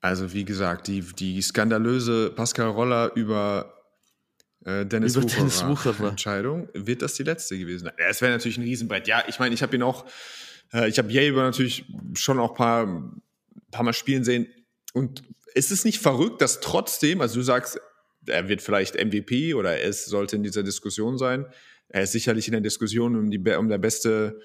Also 0.00 0.32
wie 0.32 0.44
gesagt, 0.44 0.86
die, 0.86 1.00
die 1.00 1.40
skandalöse 1.40 2.30
Pascal 2.30 2.68
Roller 2.68 3.12
über 3.14 3.74
äh, 4.64 4.84
Dennis, 4.84 5.14
Über 5.16 5.24
Wucherer 5.24 5.38
Dennis 5.38 5.66
Wucherer. 5.66 6.08
Entscheidung, 6.10 6.68
wird 6.74 7.02
das 7.02 7.14
die 7.14 7.22
letzte 7.22 7.58
gewesen 7.58 7.84
sein? 7.84 7.94
Es 7.96 8.20
wäre 8.20 8.32
natürlich 8.32 8.58
ein 8.58 8.64
Riesenbrett. 8.64 9.08
Ja, 9.08 9.24
ich 9.28 9.38
meine, 9.38 9.54
ich 9.54 9.62
habe 9.62 9.74
ihn 9.74 9.82
auch, 9.82 10.04
äh, 10.74 10.88
ich 10.88 10.98
habe 10.98 11.10
Jaber 11.10 11.42
natürlich 11.42 11.84
schon 12.14 12.38
auch 12.38 12.54
paar, 12.54 13.12
paar 13.70 13.84
Mal 13.84 13.92
spielen 13.92 14.24
sehen. 14.24 14.46
Und 14.92 15.22
ist 15.54 15.70
es 15.70 15.84
nicht 15.84 16.00
verrückt, 16.00 16.42
dass 16.42 16.60
trotzdem, 16.60 17.20
also 17.20 17.36
du 17.36 17.42
sagst, 17.42 17.80
er 18.26 18.48
wird 18.48 18.62
vielleicht 18.62 18.94
MVP 18.94 19.54
oder 19.54 19.80
es 19.80 20.06
sollte 20.06 20.36
in 20.36 20.42
dieser 20.42 20.62
Diskussion 20.62 21.16
sein. 21.18 21.46
Er 21.88 22.02
ist 22.02 22.12
sicherlich 22.12 22.48
in 22.48 22.52
der 22.52 22.60
Diskussion 22.60 23.16
um, 23.16 23.30
die, 23.30 23.38
um 23.38 23.68
der 23.68 23.78
beste, 23.78 24.40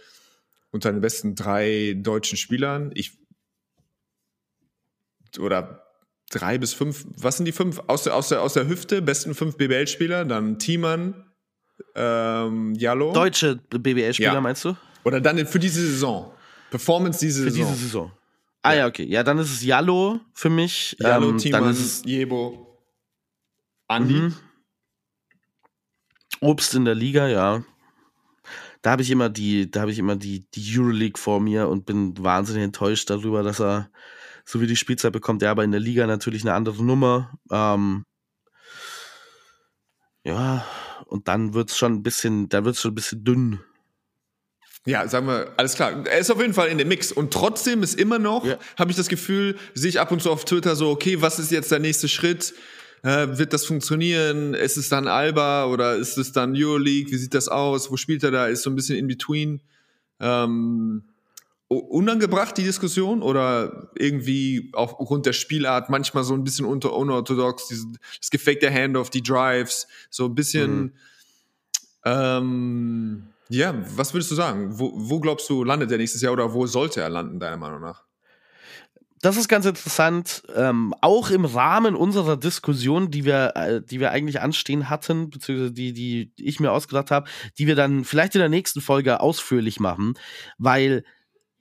unter 0.71 0.91
den 0.91 1.01
besten 1.01 1.35
drei 1.35 1.95
deutschen 1.97 2.37
Spielern. 2.37 2.91
Ich 2.93 3.17
oder 5.39 5.85
drei 6.31 6.57
bis 6.57 6.73
fünf, 6.73 7.05
was 7.15 7.37
sind 7.37 7.45
die 7.45 7.51
fünf? 7.51 7.81
Aus 7.87 8.03
der, 8.03 8.15
aus 8.15 8.29
der, 8.29 8.41
aus 8.41 8.53
der 8.53 8.67
Hüfte, 8.67 9.01
besten 9.01 9.33
fünf 9.33 9.57
BBL-Spieler, 9.57 10.25
dann 10.25 10.59
Thiemann, 10.59 11.31
ähm, 11.95 12.73
Jallo. 12.75 13.13
Deutsche 13.13 13.55
BBL-Spieler, 13.69 14.33
Ja. 14.33 14.41
meinst 14.41 14.65
du? 14.65 14.75
Oder 15.03 15.21
dann 15.21 15.45
für 15.47 15.59
diese 15.59 15.81
Saison. 15.81 16.31
Performance 16.69 17.19
diese 17.19 17.43
Für 17.43 17.51
Saison. 17.51 17.71
diese 17.71 17.83
Saison. 17.83 18.11
Ah 18.61 18.73
ja, 18.73 18.87
okay. 18.87 19.05
Ja, 19.05 19.23
dann 19.23 19.37
ist 19.37 19.51
es 19.51 19.63
Jallo 19.63 20.19
für 20.33 20.49
mich. 20.49 20.95
Jallo, 20.99 21.29
ähm, 21.29 21.37
Thiemann, 21.37 21.63
dann 21.63 21.71
ist 21.71 21.79
es 21.79 22.01
Jebo, 22.05 22.77
Andi. 23.87 24.13
Mhm. 24.13 24.35
Obst 26.41 26.75
in 26.75 26.85
der 26.85 26.95
Liga, 26.95 27.27
ja. 27.27 27.63
Da 28.81 28.91
habe 28.91 29.01
ich 29.01 29.11
immer 29.11 29.29
die, 29.29 29.69
da 29.69 29.81
habe 29.81 29.91
ich 29.91 29.99
immer 29.99 30.15
die, 30.15 30.49
die 30.51 30.77
Euroleague 30.77 31.19
vor 31.19 31.39
mir 31.39 31.67
und 31.67 31.85
bin 31.85 32.13
wahnsinnig 32.17 32.63
enttäuscht 32.63 33.09
darüber, 33.09 33.43
dass 33.43 33.59
er 33.59 33.89
so 34.45 34.61
wie 34.61 34.67
die 34.67 34.77
Spielzeit 34.77 35.11
bekommt. 35.11 35.41
Ja, 35.41 35.51
aber 35.51 35.63
in 35.63 35.71
der 35.71 35.81
Liga 35.81 36.07
natürlich 36.07 36.43
eine 36.43 36.53
andere 36.53 36.83
Nummer. 36.83 37.37
Ähm, 37.51 38.05
ja, 40.23 40.65
und 41.05 41.27
dann 41.27 41.53
wird's 41.53 41.77
schon 41.77 41.93
ein 41.93 42.03
bisschen, 42.03 42.49
da 42.49 42.63
wird's 42.63 42.81
schon 42.81 42.91
ein 42.91 42.95
bisschen 42.95 43.23
dünn. 43.23 43.59
Ja, 44.89 45.07
sagen 45.07 45.27
wir, 45.27 45.51
alles 45.55 45.75
klar. 45.75 46.03
Er 46.07 46.17
ist 46.17 46.31
auf 46.31 46.41
jeden 46.41 46.55
Fall 46.55 46.69
in 46.69 46.79
dem 46.79 46.87
Mix. 46.87 47.11
Und 47.11 47.31
trotzdem 47.31 47.83
ist 47.83 47.99
immer 47.99 48.17
noch, 48.17 48.43
Ja. 48.43 48.57
habe 48.75 48.89
ich 48.89 48.97
das 48.97 49.07
Gefühl, 49.07 49.55
sehe 49.75 49.89
ich 49.89 49.99
ab 49.99 50.11
und 50.11 50.19
zu 50.19 50.31
auf 50.31 50.45
Twitter 50.45 50.75
so, 50.75 50.89
okay, 50.89 51.21
was 51.21 51.37
ist 51.37 51.51
jetzt 51.51 51.71
der 51.71 51.77
nächste 51.77 52.07
Schritt? 52.07 52.55
Äh, 53.03 53.37
wird 53.37 53.53
das 53.53 53.65
funktionieren? 53.65 54.55
Ist 54.55 54.77
es 54.77 54.89
dann 54.89 55.07
Alba 55.07 55.65
oder 55.67 55.95
ist 55.95 56.17
es 56.17 56.31
dann 56.31 56.53
Euroleague? 56.55 57.11
Wie 57.11 57.17
sieht 57.17 57.35
das 57.35 57.49
aus? 57.49 57.91
Wo 57.91 57.97
spielt 57.97 58.23
er 58.23 58.31
da? 58.31 58.47
Ist 58.47 58.63
so 58.63 58.71
ein 58.71 58.75
bisschen 58.75 58.97
in 58.97 59.05
between. 59.07 59.61
Ähm, 60.19 61.03
unangebracht 61.67 62.57
die 62.57 62.63
Diskussion 62.63 63.21
oder 63.21 63.91
irgendwie 63.95 64.71
aufgrund 64.73 65.27
der 65.27 65.33
Spielart 65.33 65.91
manchmal 65.91 66.23
so 66.23 66.33
ein 66.33 66.43
bisschen 66.43 66.65
unter 66.65 66.93
unorthodox, 66.93 67.67
diese, 67.67 67.85
das 68.19 68.31
gefakte 68.31 68.73
Handoff, 68.73 69.11
die 69.11 69.21
Drives, 69.21 69.87
so 70.09 70.25
ein 70.25 70.33
bisschen. 70.33 70.93
Ähm, 72.05 73.27
ja, 73.49 73.75
was 73.95 74.13
würdest 74.13 74.31
du 74.31 74.35
sagen? 74.35 74.79
Wo, 74.79 74.91
wo 74.93 75.19
glaubst 75.19 75.49
du, 75.49 75.63
landet 75.63 75.91
er 75.91 75.97
nächstes 75.97 76.21
Jahr 76.21 76.33
oder 76.33 76.53
wo 76.53 76.67
sollte 76.67 77.01
er 77.01 77.09
landen, 77.09 77.39
deiner 77.39 77.57
Meinung 77.57 77.81
nach? 77.81 78.05
Das 79.21 79.35
ist 79.35 79.49
ganz 79.49 79.65
interessant. 79.65 80.43
Ähm, 80.55 80.93
auch 81.01 81.29
im 81.29 81.43
Rahmen 81.43 81.95
unserer 81.95 82.37
Diskussion, 82.37 83.11
die 83.11 83.25
wir, 83.25 83.53
äh, 83.55 83.81
die 83.81 83.99
wir 83.99 84.11
eigentlich 84.11 84.39
anstehen 84.39 84.89
hatten, 84.89 85.29
beziehungsweise 85.29 85.73
die, 85.73 85.91
die 85.93 86.31
ich 86.37 86.59
mir 86.59 86.71
ausgedacht 86.71 87.11
habe, 87.11 87.29
die 87.57 87.67
wir 87.67 87.75
dann 87.75 88.05
vielleicht 88.05 88.35
in 88.35 88.39
der 88.39 88.49
nächsten 88.49 88.79
Folge 88.79 89.19
ausführlich 89.19 89.79
machen, 89.79 90.13
weil 90.57 91.03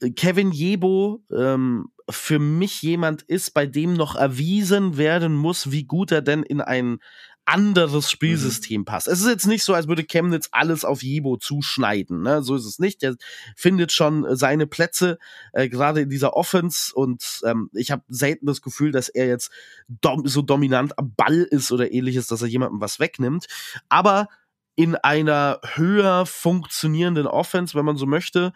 äh, 0.01 0.11
Kevin 0.11 0.53
Jebo 0.53 1.25
ähm, 1.37 1.91
für 2.09 2.39
mich 2.39 2.81
jemand 2.83 3.23
ist, 3.23 3.55
bei 3.55 3.67
dem 3.67 3.95
noch 3.95 4.15
erwiesen 4.15 4.97
werden 4.97 5.35
muss, 5.35 5.73
wie 5.73 5.85
gut 5.85 6.13
er 6.13 6.23
denn 6.23 6.43
in 6.43 6.61
ein 6.61 7.01
anderes 7.49 8.11
Spielsystem 8.11 8.85
passt. 8.85 9.09
Es 9.09 9.21
ist 9.21 9.27
jetzt 9.27 9.47
nicht 9.47 9.65
so, 9.65 9.73
als 9.73 9.89
würde 9.89 10.05
Chemnitz 10.05 10.49
alles 10.53 10.85
auf 10.85 11.03
Jebo 11.03 11.39
zuschneiden. 11.39 12.23
Ne? 12.23 12.43
So 12.43 12.55
ist 12.55 12.67
es 12.67 12.79
nicht. 12.79 13.01
Der 13.01 13.17
findet 13.57 13.91
schon 13.91 14.37
seine 14.37 14.67
Plätze, 14.67 15.19
äh, 15.53 15.69
gerade 15.69 16.03
in 16.03 16.11
dieser 16.11 16.37
Offense. 16.37 16.95
Und 16.95 17.41
ähm, 17.45 17.71
ich 17.73 17.91
habe 17.91 18.03
selten 18.09 18.47
das 18.47 18.61
Gefühl, 18.61 18.93
dass 18.93 19.09
er 19.09 19.27
jetzt 19.27 19.51
dom 19.89 20.27
so 20.27 20.43
dominant 20.43 20.99
am 20.99 21.15
Ball 21.15 21.41
ist 21.51 21.73
oder 21.73 21.91
ähnliches, 21.91 22.27
dass 22.27 22.43
er 22.43 22.49
jemandem 22.49 22.83
was 22.83 23.01
wegnimmt. 23.01 23.47
Aber 23.89 24.29
in 24.77 24.95
einer 24.95 25.61
höher 25.75 26.27
funktionierenden 26.27 27.27
Offense, 27.27 27.77
wenn 27.77 27.85
man 27.85 27.97
so 27.97 28.07
möchte, 28.07 28.53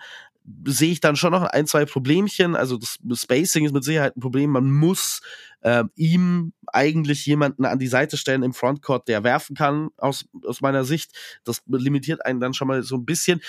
sehe 0.65 0.93
ich 0.93 1.01
dann 1.01 1.17
schon 1.17 1.33
noch 1.33 1.43
ein, 1.43 1.67
zwei 1.67 1.85
Problemchen. 1.85 2.57
Also 2.57 2.77
das 2.77 2.99
Spacing 3.21 3.65
ist 3.65 3.73
mit 3.73 3.85
Sicherheit 3.85 4.17
ein 4.17 4.21
Problem. 4.21 4.51
Man 4.51 4.71
muss 4.71 5.21
äh, 5.61 5.85
ihm 5.95 6.53
eigentlich 6.67 7.27
jemanden 7.27 7.65
an 7.65 7.79
die 7.79 7.87
Seite 7.87 8.17
stellen 8.17 8.43
im 8.43 8.53
Frontcourt, 8.53 9.09
der 9.09 9.25
werfen 9.25 9.57
kann, 9.57 9.91
aus, 9.97 10.25
aus 10.45 10.61
meiner 10.61 10.85
Sicht. 10.85 11.13
Das 11.45 11.63
limitiert 11.67 12.25
einen 12.25 12.41
dann 12.41 12.55
schon 12.55 12.69
mal 12.69 12.83
so 12.83 12.97
ein 12.97 13.05
bisschen. 13.05 13.41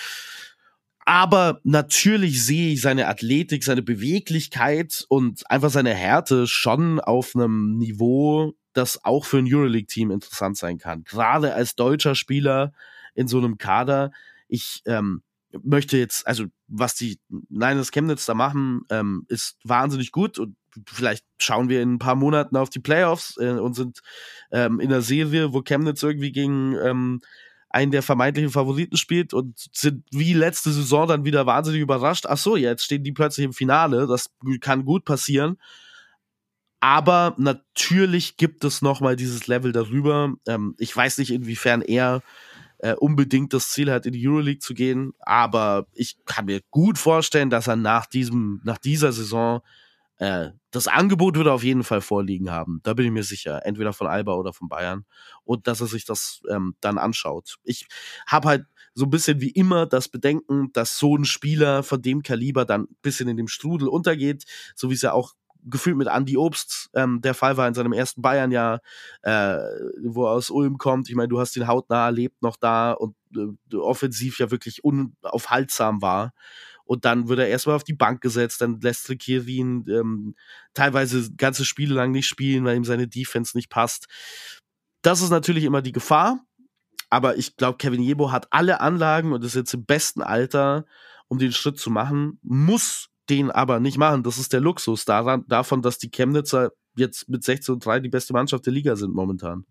Aber 1.06 1.60
natürlich 1.64 2.46
sehe 2.46 2.74
ich 2.74 2.82
seine 2.82 3.08
Athletik, 3.08 3.64
seine 3.64 3.82
Beweglichkeit 3.82 5.06
und 5.10 5.50
einfach 5.50 5.70
seine 5.70 5.94
Härte 5.94 6.48
schon 6.48 7.00
auf 7.02 7.36
einem 7.36 7.78
Niveau, 7.78 8.54
das 8.72 9.04
auch 9.04 9.26
für 9.26 9.40
ein 9.40 9.54
Euroleague-Team 9.54 10.12
interessant 10.12 10.58
sein 10.58 10.78
kann. 10.78 11.04
Gerade 11.04 11.54
als 11.54 11.76
deutscher 11.76 12.16
Spieler 12.16 12.72
in 13.16 13.28
so 13.28 13.38
einem 13.38 13.58
Kader. 13.58 14.12
Ich 14.48 14.82
ähm, 14.86 15.24
möchte 15.62 15.98
jetzt, 15.98 16.26
also 16.28 16.46
was 16.68 16.96
die 16.96 17.20
Niners 17.50 17.92
Chemnitz 17.92 18.26
da 18.26 18.34
machen, 18.34 18.82
ähm, 18.90 19.26
ist 19.28 19.58
wahnsinnig 19.64 20.12
gut 20.12 20.40
und 20.40 20.56
vielleicht 20.88 21.26
schauen 21.38 21.70
wir 21.70 21.82
in 21.82 21.94
ein 21.94 22.00
paar 22.00 22.16
Monaten 22.16 22.58
auf 22.58 22.70
die 22.70 22.80
Playoffs 22.80 23.38
äh, 23.38 23.52
und 23.52 23.76
sind 23.76 24.00
ähm, 24.52 24.80
in 24.80 24.90
der 24.90 25.02
Serie, 25.02 25.54
wo 25.54 25.62
Chemnitz 25.62 26.02
irgendwie 26.02 26.32
gegen 26.32 26.76
ähm, 26.78 27.22
einen 27.70 27.92
der 27.92 28.04
vermeintlichen 28.04 28.52
Favoriten 28.52 28.98
spielt 28.98 29.34
und 29.34 29.68
sind 29.74 30.06
wie 30.12 30.34
letzte 30.34 30.72
Saison 30.72 31.08
dann 31.08 31.26
wieder 31.26 31.46
wahnsinnig 31.46 31.82
überrascht. 31.82 32.26
Ach 32.28 32.38
so, 32.38 32.56
jetzt 32.56 32.84
stehen 32.86 33.04
die 33.04 33.12
plötzlich 33.12 33.46
im 33.46 33.54
Finale. 33.54 34.06
Das 34.08 34.30
kann 34.62 34.86
gut 34.86 35.06
passieren. 35.06 35.58
Aber 36.80 37.34
natürlich 37.38 38.38
gibt 38.38 38.64
es 38.64 38.82
noch 38.82 39.00
mal 39.00 39.16
dieses 39.16 39.48
Level 39.48 39.72
darüber. 39.72 40.34
Ähm, 40.48 40.76
ich 40.78 40.96
weiß 40.96 41.18
nicht, 41.18 41.32
inwiefern 41.32 41.82
er 41.82 42.22
äh, 42.84 42.96
unbedingt 42.96 43.54
das 43.54 43.70
Ziel 43.70 43.90
hat, 43.90 44.06
in 44.06 44.12
die 44.12 44.28
Euroleague 44.28 44.60
zu 44.60 44.74
gehen. 44.74 45.14
Aber 45.20 45.88
ich 45.94 46.18
kann 46.26 46.46
mir 46.46 46.60
gut 46.70 46.98
vorstellen, 46.98 47.50
dass 47.50 47.68
er 47.68 47.78
nach 47.78 48.06
diesem, 48.06 48.60
nach 48.66 48.78
dieser 48.78 49.14
Saison 49.14 49.62
äh, 50.18 50.50
das 50.70 50.90
Angebot 50.90 51.38
würde 51.38 51.54
auf 51.54 51.64
jeden 51.64 51.86
Fall 51.86 52.02
vorliegen 52.02 52.52
haben. 52.52 52.82
Da 52.84 52.94
bin 52.94 53.06
ich 53.06 53.12
mir 53.14 53.24
sicher. 53.24 53.66
Entweder 53.66 53.94
von 53.94 54.08
Alba 54.08 54.34
oder 54.34 54.52
von 54.52 54.68
Bayern. 54.68 55.06
Und 55.46 55.68
dass 55.68 55.80
er 55.80 55.88
sich 55.88 56.04
das 56.04 56.42
ähm, 56.50 56.76
dann 56.82 56.98
anschaut. 56.98 57.56
Ich 57.64 57.88
habe 58.28 58.50
halt 58.50 58.66
so 58.94 59.06
ein 59.06 59.10
bisschen 59.10 59.40
wie 59.40 59.52
immer 59.52 59.86
das 59.86 60.10
Bedenken, 60.10 60.74
dass 60.74 60.98
so 60.98 61.16
ein 61.16 61.24
Spieler 61.24 61.84
von 61.84 62.02
dem 62.02 62.22
Kaliber 62.22 62.66
dann 62.66 62.82
ein 62.82 62.98
bisschen 63.02 63.30
in 63.30 63.38
dem 63.38 63.48
Strudel 63.48 63.88
untergeht, 63.88 64.44
so 64.76 64.90
wie 64.90 64.96
es 64.96 65.02
ja 65.02 65.14
auch 65.14 65.36
gefühlt 65.66 65.98
mit 65.98 66.08
Andy 66.08 66.38
Obst 66.38 66.90
ähm, 66.94 67.22
der 67.22 67.34
Fall 67.34 67.58
war 67.58 67.68
in 67.68 67.74
seinem 67.74 67.94
ersten 67.94 68.22
Bayern-Jahr, 68.22 68.82
äh, 69.22 69.58
wo 70.04 70.26
er 70.26 70.32
aus 70.32 70.50
Ulm 70.50 70.78
kommt. 70.78 71.10
Ich 71.10 71.16
meine, 71.16 71.30
du 71.30 71.40
hast 71.40 71.56
ihn 71.56 71.68
hautnah 71.68 72.06
erlebt 72.06 72.42
noch 72.42 72.58
da 72.58 72.92
und 72.92 73.16
äh, 73.36 73.76
offensiv 73.76 74.40
ja 74.40 74.52
wirklich 74.52 74.84
unaufhaltsam 74.84 76.02
war. 76.02 76.34
Und 76.86 77.06
dann 77.06 77.30
wird 77.30 77.40
er 77.40 77.48
erstmal 77.48 77.76
auf 77.76 77.84
die 77.84 77.94
Bank 77.94 78.22
gesetzt, 78.22 78.62
dann 78.62 78.80
lässt 78.82 79.10
Rikiri 79.10 79.56
ihn 79.56 79.86
ähm, 79.90 80.36
teilweise 80.74 81.34
ganze 81.36 81.66
Spiele 81.66 81.96
lang 81.96 82.12
nicht 82.12 82.28
spielen, 82.28 82.66
weil 82.66 82.76
ihm 82.76 82.84
seine 82.84 83.08
Defense 83.08 83.56
nicht 83.56 83.70
passt. 83.70 84.08
Das 85.02 85.22
ist 85.22 85.30
natürlich 85.30 85.64
immer 85.64 85.82
die 85.82 85.92
Gefahr. 85.92 86.40
Aber 87.10 87.38
ich 87.38 87.58
glaube, 87.58 87.78
Kevin 87.78 88.02
Jebo 88.02 88.32
hat 88.32 88.48
alle 88.52 88.82
Anlagen 88.82 89.34
und 89.34 89.44
ist 89.44 89.54
jetzt 89.54 89.74
im 89.76 89.86
besten 89.86 90.24
Alter, 90.24 90.86
um 91.28 91.38
den 91.38 91.52
Schritt 91.52 91.78
zu 91.78 91.92
machen, 91.92 92.40
muss 92.42 93.10
den 93.30 93.52
aber 93.52 93.80
nicht 93.80 93.98
machen. 93.98 94.24
Das 94.24 94.38
ist 94.38 94.54
der 94.54 94.60
Luxus 94.60 95.06
daran, 95.06 95.46
davon, 95.48 95.82
dass 95.82 95.98
die 95.98 96.10
Chemnitzer 96.10 96.72
jetzt 96.96 97.30
mit 97.30 97.44
16 97.44 97.76
und 97.76 97.86
3 97.86 98.00
die 98.00 98.10
beste 98.10 98.34
Mannschaft 98.34 98.66
der 98.66 98.74
Liga 98.74 98.96
sind 98.96 99.14
momentan. 99.14 99.66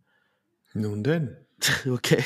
Nun 0.74 1.02
denn. 1.02 1.36
Okay. 1.86 2.24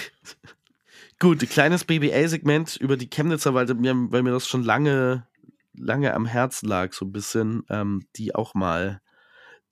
Gut, 1.18 1.48
kleines 1.50 1.84
BBL-Segment 1.84 2.76
über 2.76 2.96
die 2.96 3.08
Chemnitzer, 3.08 3.54
weil 3.54 3.66
mir, 3.74 3.94
weil 4.10 4.22
mir 4.22 4.32
das 4.32 4.46
schon 4.48 4.62
lange, 4.62 5.26
lange 5.74 6.14
am 6.14 6.26
Herzen 6.26 6.68
lag, 6.68 6.92
so 6.92 7.06
ein 7.06 7.12
bisschen, 7.12 7.64
ähm, 7.70 8.06
die 8.16 8.34
auch 8.34 8.54
mal, 8.54 9.00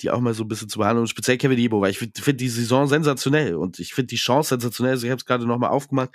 die 0.00 0.11
auch 0.11 0.20
mal 0.20 0.34
so 0.34 0.44
ein 0.44 0.48
bisschen 0.48 0.68
zu 0.68 0.78
behandeln. 0.78 1.02
Und 1.02 1.09
speziell 1.09 1.38
Kevin 1.38 1.59
Ebo, 1.59 1.80
weil 1.80 1.90
ich 1.90 1.98
finde 1.98 2.20
find 2.20 2.40
die 2.40 2.48
Saison 2.48 2.88
sensationell 2.88 3.57
und 3.57 3.78
ich 3.78 3.94
finde 3.94 4.09
die 4.09 4.16
Chance 4.16 4.50
sensationell. 4.50 4.92
Also 4.94 5.07
ich 5.07 5.11
habe 5.11 5.18
es 5.18 5.26
gerade 5.26 5.46
nochmal 5.46 5.70
aufgemacht. 5.70 6.11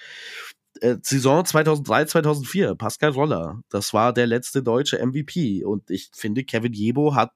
Äh, 0.81 0.97
Saison 1.01 1.45
2003, 1.45 2.05
2004, 2.05 2.75
Pascal 2.75 3.11
Roller. 3.11 3.61
Das 3.69 3.93
war 3.93 4.13
der 4.13 4.27
letzte 4.27 4.63
deutsche 4.63 5.05
MVP. 5.05 5.63
Und 5.63 5.89
ich 5.89 6.09
finde, 6.13 6.43
Kevin 6.43 6.73
Jebo 6.73 7.15
hat 7.15 7.31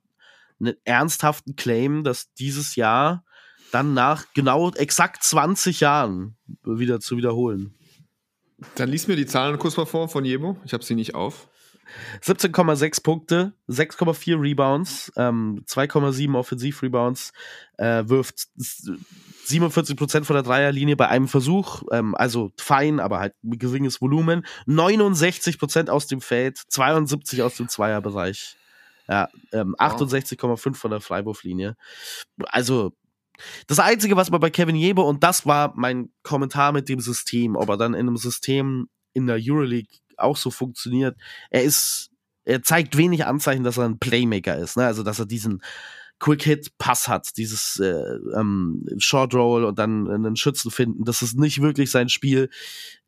einen 0.60 0.76
ernsthaften 0.84 1.56
Claim, 1.56 2.04
das 2.04 2.34
dieses 2.34 2.76
Jahr 2.76 3.24
dann 3.72 3.94
nach 3.94 4.26
genau 4.34 4.72
exakt 4.72 5.24
20 5.24 5.80
Jahren 5.80 6.38
wieder 6.64 7.00
zu 7.00 7.18
wiederholen. 7.18 7.74
Dann 8.76 8.90
lies 8.90 9.08
mir 9.08 9.16
die 9.16 9.26
Zahlen 9.26 9.58
kurz 9.58 9.76
mal 9.78 9.86
vor 9.86 10.08
von 10.08 10.24
Jebo. 10.24 10.58
Ich 10.64 10.74
habe 10.74 10.84
sie 10.84 10.96
nicht 10.96 11.16
auf. 11.16 11.50
17,6 12.22 13.04
Punkte, 13.04 13.54
6,4 13.68 14.42
Rebounds, 14.42 15.12
ähm, 15.18 15.64
2,7 15.66 16.36
Offensiv-Rebounds, 16.36 17.32
äh, 17.78 18.04
wirft 18.08 18.48
47% 18.58 20.26
von 20.26 20.36
der 20.36 20.44
Dreierlinie 20.44 20.96
bei 20.96 21.08
einem 21.10 21.28
Versuch, 21.28 21.84
ähm, 21.92 22.16
also 22.16 22.52
fein, 22.58 23.00
aber 23.00 23.20
halt 23.20 23.34
geringes 23.44 24.02
Volumen, 24.02 24.46
69% 24.66 25.90
aus 25.90 26.08
dem 26.08 26.22
Feld, 26.22 26.58
72 26.68 27.42
aus 27.42 27.58
dem 27.58 27.68
Zweierbereich. 27.68 28.58
Ja, 29.08 29.28
ähm, 29.52 29.76
68,5 29.78 30.78
von 30.78 30.92
der 30.92 31.02
Freiwurflinie. 31.02 31.76
Also 32.46 32.94
das 33.68 33.80
Einzige, 33.80 34.16
was 34.16 34.32
man 34.32 34.40
bei 34.40 34.50
Kevin 34.50 34.76
Jeber, 34.76 35.06
und 35.06 35.24
das 35.24 35.46
war 35.46 35.74
mein 35.76 36.10
Kommentar 36.24 36.72
mit 36.72 36.88
dem 36.88 37.00
System, 37.00 37.56
ob 37.56 37.70
er 37.70 37.78
dann 37.78 37.94
in 37.94 38.08
einem 38.08 38.18
System 38.18 38.88
in 39.14 39.28
der 39.28 39.38
Euroleague 39.40 40.00
auch 40.24 40.38
so 40.38 40.52
funktioniert, 40.52 41.18
er 41.50 41.64
ist, 41.64 42.10
er 42.46 42.64
zeigt 42.64 42.98
wenig 42.98 43.26
Anzeichen, 43.26 43.64
dass 43.64 43.78
er 43.78 43.86
ein 43.86 44.00
Playmaker 44.00 44.58
ist, 44.58 44.78
ne? 44.78 44.86
Also, 44.86 45.04
dass 45.04 45.20
er 45.20 45.26
diesen 45.26 45.62
Quick-Hit-Pass 46.20 47.08
hat, 47.08 47.38
dieses 47.38 47.80
äh, 47.80 48.16
ähm, 48.36 48.86
Short-Roll 48.98 49.66
und 49.66 49.78
dann 49.78 50.10
einen 50.10 50.36
Schützen 50.36 50.72
finden. 50.72 51.04
Das 51.04 51.22
ist 51.22 51.38
nicht 51.38 51.62
wirklich 51.62 51.92
sein 51.92 52.08
Spiel. 52.08 52.50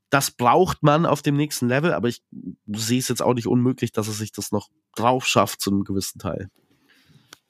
Das 0.09 0.31
braucht 0.31 0.83
man 0.83 1.05
auf 1.05 1.21
dem 1.21 1.35
nächsten 1.35 1.67
Level, 1.67 1.93
aber 1.93 2.09
ich 2.09 2.21
sehe 2.67 2.99
es 2.99 3.07
jetzt 3.07 3.21
auch 3.21 3.33
nicht 3.33 3.47
unmöglich, 3.47 3.91
dass 3.91 4.07
er 4.07 4.13
sich 4.13 4.31
das 4.31 4.51
noch 4.51 4.69
drauf 4.95 5.25
schafft 5.25 5.61
zu 5.61 5.71
einem 5.71 5.83
gewissen 5.83 6.19
Teil. 6.19 6.49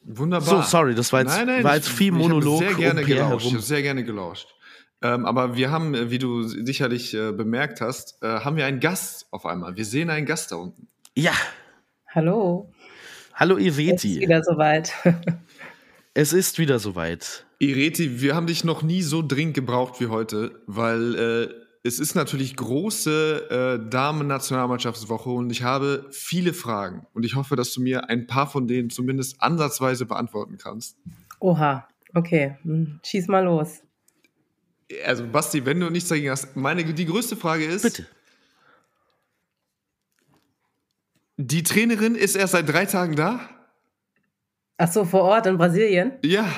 Wunderbar. 0.01 0.47
So, 0.47 0.61
sorry, 0.61 0.93
das 0.93 1.11
war 1.11 1.21
jetzt, 1.21 1.35
nein, 1.35 1.47
nein, 1.47 1.63
war 1.63 1.75
jetzt 1.75 1.89
viel 1.89 2.13
ich, 2.13 2.13
Monolog. 2.13 2.61
Ich 2.61 2.67
habe 2.67 2.75
sehr 2.75 2.83
gerne 2.83 3.01
um 3.01 3.07
gelauscht. 3.07 3.45
Ich 3.45 3.53
habe 3.53 3.63
sehr 3.63 3.81
gerne 3.81 4.03
gelauscht. 4.03 4.55
Ähm, 5.01 5.25
aber 5.25 5.55
wir 5.55 5.71
haben, 5.71 5.93
äh, 5.93 6.09
wie 6.09 6.19
du 6.19 6.43
sicherlich 6.43 7.13
äh, 7.13 7.31
bemerkt 7.31 7.81
hast, 7.81 8.21
äh, 8.23 8.27
haben 8.27 8.55
wir 8.55 8.65
einen 8.65 8.79
Gast 8.79 9.27
auf 9.31 9.45
einmal. 9.45 9.75
Wir 9.75 9.85
sehen 9.85 10.09
einen 10.09 10.25
Gast 10.25 10.51
da 10.51 10.55
unten. 10.57 10.87
Ja, 11.15 11.33
Hallo. 12.13 12.71
hallo 13.33 13.57
Jetzt 13.57 13.77
ist 13.77 14.05
Ireti. 14.05 14.19
wieder 14.21 14.43
soweit. 14.43 14.93
Es 16.17 16.31
ist 16.31 16.59
wieder 16.59 16.79
soweit. 16.79 17.45
Ireti, 17.59 18.21
wir 18.21 18.35
haben 18.35 18.47
dich 18.47 18.63
noch 18.63 18.83
nie 18.83 19.01
so 19.01 19.21
dringend 19.21 19.53
gebraucht 19.53 19.99
wie 19.99 20.07
heute, 20.07 20.61
weil 20.65 21.15
äh, 21.15 21.53
es 21.83 21.99
ist 21.99 22.15
natürlich 22.15 22.55
große 22.55 23.79
äh, 23.83 23.89
Damen-Nationalmannschaftswoche 23.89 25.29
und 25.29 25.49
ich 25.49 25.63
habe 25.63 26.05
viele 26.11 26.53
Fragen. 26.53 27.05
Und 27.13 27.25
ich 27.25 27.35
hoffe, 27.35 27.57
dass 27.57 27.73
du 27.73 27.81
mir 27.81 28.09
ein 28.09 28.27
paar 28.27 28.47
von 28.47 28.65
denen 28.65 28.89
zumindest 28.89 29.41
ansatzweise 29.41 30.05
beantworten 30.05 30.57
kannst. 30.57 30.97
Oha. 31.41 31.85
Okay. 32.13 32.55
Hm, 32.63 33.01
Schieß 33.03 33.27
mal 33.27 33.43
los. 33.43 33.81
Also, 35.05 35.25
Basti, 35.27 35.65
wenn 35.65 35.79
du 35.79 35.89
nichts 35.89 36.09
dagegen 36.09 36.29
hast, 36.29 36.55
meine, 36.55 36.83
die 36.83 37.05
größte 37.05 37.35
Frage 37.35 37.65
ist: 37.65 37.81
Bitte. 37.83 38.05
Die 41.37 41.63
Trainerin 41.63 42.15
ist 42.15 42.35
erst 42.35 42.53
seit 42.53 42.69
drei 42.69 42.85
Tagen 42.85 43.15
da? 43.15 43.49
Ach 44.77 44.91
so, 44.91 45.05
vor 45.05 45.23
Ort 45.23 45.47
in 45.47 45.57
Brasilien? 45.57 46.13
Ja. 46.23 46.49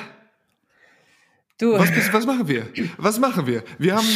Du. 1.58 1.72
Was, 1.72 1.92
bist- 1.92 2.12
was 2.12 2.26
machen 2.26 2.46
wir? 2.46 2.68
Was 2.98 3.18
machen 3.18 3.46
wir? 3.46 3.64
Wir 3.78 3.96
haben 3.96 4.06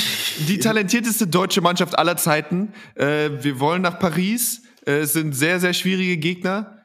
die 0.46 0.58
talentierteste 0.58 1.26
deutsche 1.26 1.60
Mannschaft 1.60 1.98
aller 1.98 2.16
Zeiten. 2.16 2.72
Äh, 2.94 3.30
wir 3.42 3.58
wollen 3.58 3.82
nach 3.82 3.98
Paris. 3.98 4.62
Äh, 4.86 4.98
es 5.00 5.14
sind 5.14 5.32
sehr, 5.32 5.58
sehr 5.58 5.72
schwierige 5.72 6.16
Gegner. 6.18 6.81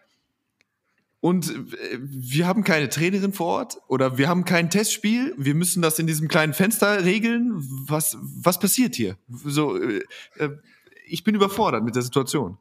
Und 1.20 1.50
äh, 1.50 1.98
wir 2.00 2.48
haben 2.48 2.64
keine 2.64 2.90
Trainerin 2.90 3.34
vor 3.34 3.48
Ort 3.48 3.78
oder 3.88 4.18
wir 4.18 4.30
haben 4.30 4.46
kein 4.46 4.70
Testspiel. 4.70 5.34
Wir 5.38 5.56
müssen 5.56 5.82
das 5.82 6.00
in 6.00 6.08
diesem 6.08 6.28
kleinen 6.28 6.54
Fenster 6.54 7.04
regeln. 7.04 7.54
Was, 7.88 8.18
was 8.22 8.60
passiert 8.60 8.96
hier? 8.96 9.18
So, 9.28 9.82
äh, 9.82 10.04
äh, 10.38 10.50
ich 11.08 11.24
bin 11.24 11.36
überfordert 11.36 11.84
mit 11.84 11.96
der 11.96 12.04
Situation. 12.04 12.58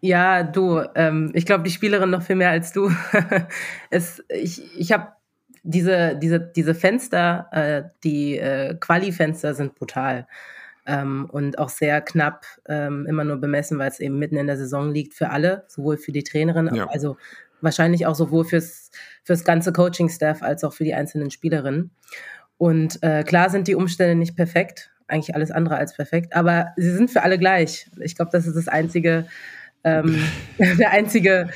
Ja, 0.00 0.42
du, 0.42 0.82
ähm, 0.96 1.30
ich 1.32 1.46
glaube, 1.46 1.62
die 1.62 1.70
Spielerin 1.70 2.10
noch 2.10 2.22
viel 2.22 2.36
mehr 2.36 2.50
als 2.50 2.72
du. 2.72 2.90
es, 3.90 4.22
ich 4.28 4.60
ich 4.76 4.92
habe 4.92 5.12
diese, 5.62 6.16
diese, 6.16 6.40
diese 6.40 6.74
Fenster, 6.74 7.46
äh, 7.52 7.82
die 8.02 8.36
äh, 8.36 8.74
Quali-Fenster 8.74 9.54
sind 9.54 9.76
brutal. 9.76 10.26
Ähm, 10.84 11.28
und 11.30 11.60
auch 11.60 11.68
sehr 11.68 12.00
knapp 12.00 12.44
ähm, 12.66 13.06
immer 13.06 13.22
nur 13.22 13.36
bemessen, 13.36 13.78
weil 13.78 13.88
es 13.88 14.00
eben 14.00 14.18
mitten 14.18 14.36
in 14.36 14.48
der 14.48 14.56
Saison 14.56 14.92
liegt 14.92 15.14
für 15.14 15.30
alle, 15.30 15.64
sowohl 15.68 15.96
für 15.96 16.10
die 16.10 16.24
Trainerin, 16.24 16.74
Ja. 16.74 16.88
also 16.88 17.16
wahrscheinlich 17.62 18.06
auch 18.06 18.14
sowohl 18.14 18.44
fürs, 18.44 18.90
fürs 19.24 19.44
ganze 19.44 19.72
Coaching-Staff 19.72 20.42
als 20.42 20.64
auch 20.64 20.72
für 20.72 20.84
die 20.84 20.94
einzelnen 20.94 21.30
Spielerinnen. 21.30 21.90
Und 22.58 23.02
äh, 23.02 23.24
klar 23.24 23.50
sind 23.50 23.68
die 23.68 23.74
Umstände 23.74 24.14
nicht 24.14 24.36
perfekt, 24.36 24.90
eigentlich 25.08 25.34
alles 25.34 25.50
andere 25.50 25.76
als 25.76 25.94
perfekt, 25.94 26.34
aber 26.34 26.68
sie 26.76 26.92
sind 26.92 27.10
für 27.10 27.22
alle 27.22 27.38
gleich. 27.38 27.90
Ich 28.00 28.14
glaube, 28.14 28.30
das 28.32 28.46
ist 28.46 28.56
das 28.56 28.68
einzige, 28.68 29.26
ähm, 29.84 30.22
der 30.58 30.90
einzige 30.90 31.48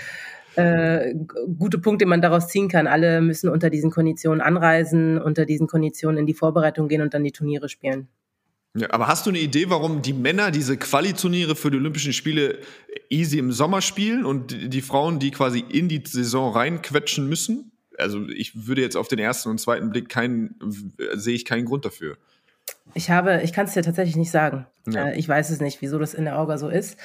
äh, 0.57 1.15
gute 1.59 1.79
Punkt, 1.79 2.01
den 2.01 2.09
man 2.09 2.23
daraus 2.23 2.49
ziehen 2.49 2.69
kann. 2.69 2.87
Alle 2.87 3.21
müssen 3.21 3.49
unter 3.49 3.71
diesen 3.71 3.91
Konditionen 3.91 4.41
anreisen, 4.41 5.21
unter 5.21 5.45
diesen 5.45 5.67
Konditionen 5.67 6.19
in 6.19 6.27
die 6.27 6.35
Vorbereitung 6.35 6.89
gehen 6.89 7.03
und 7.03 7.15
dann 7.15 7.25
die 7.25 7.33
Turniere 7.33 7.69
spielen. 7.69 8.09
Ja, 8.77 8.89
aber 8.91 9.09
hast 9.09 9.24
du 9.24 9.31
eine 9.31 9.39
Idee, 9.39 9.70
warum 9.70 10.03
die 10.03 10.12
Männer 10.12 10.51
diese 10.51 10.77
Quali-Turniere 10.77 11.57
für 11.57 11.70
die 11.70 11.79
Olympischen 11.79 12.12
Spiele 12.12 12.59
easy 13.09 13.39
im 13.39 13.51
Sommer 13.51 13.81
spielen 13.81 14.27
und 14.27 14.55
die 14.72 14.83
Frauen, 14.83 15.18
die 15.18 15.31
quasi 15.31 15.61
in 15.61 15.89
die 15.89 16.03
Saison 16.07 16.53
reinquetschen 16.53 17.27
müssen? 17.27 17.72
Also 17.99 18.29
ich 18.29 18.66
würde 18.66 18.83
jetzt 18.83 18.97
auf 18.97 19.09
den 19.09 19.18
ersten 19.18 19.49
und 19.49 19.59
zweiten 19.59 19.89
Blick 19.89 20.11
keinen, 20.11 20.57
sehe 21.14 21.35
ich 21.35 21.47
keinen 21.47 21.64
Grund 21.64 21.87
dafür. 21.87 22.18
Ich 22.93 23.11
habe, 23.11 23.41
ich 23.43 23.55
kann 23.55 23.66
es 23.66 23.72
dir 23.72 23.83
tatsächlich 23.83 24.16
nicht 24.16 24.31
sagen. 24.31 24.66
Ja. 24.87 25.09
Äh, 25.09 25.18
ich 25.18 25.27
weiß 25.27 25.49
es 25.51 25.61
nicht, 25.61 25.81
wieso 25.81 25.99
das 25.99 26.12
in 26.12 26.24
der 26.24 26.39
Auga 26.39 26.59
so 26.59 26.68
ist. 26.68 26.99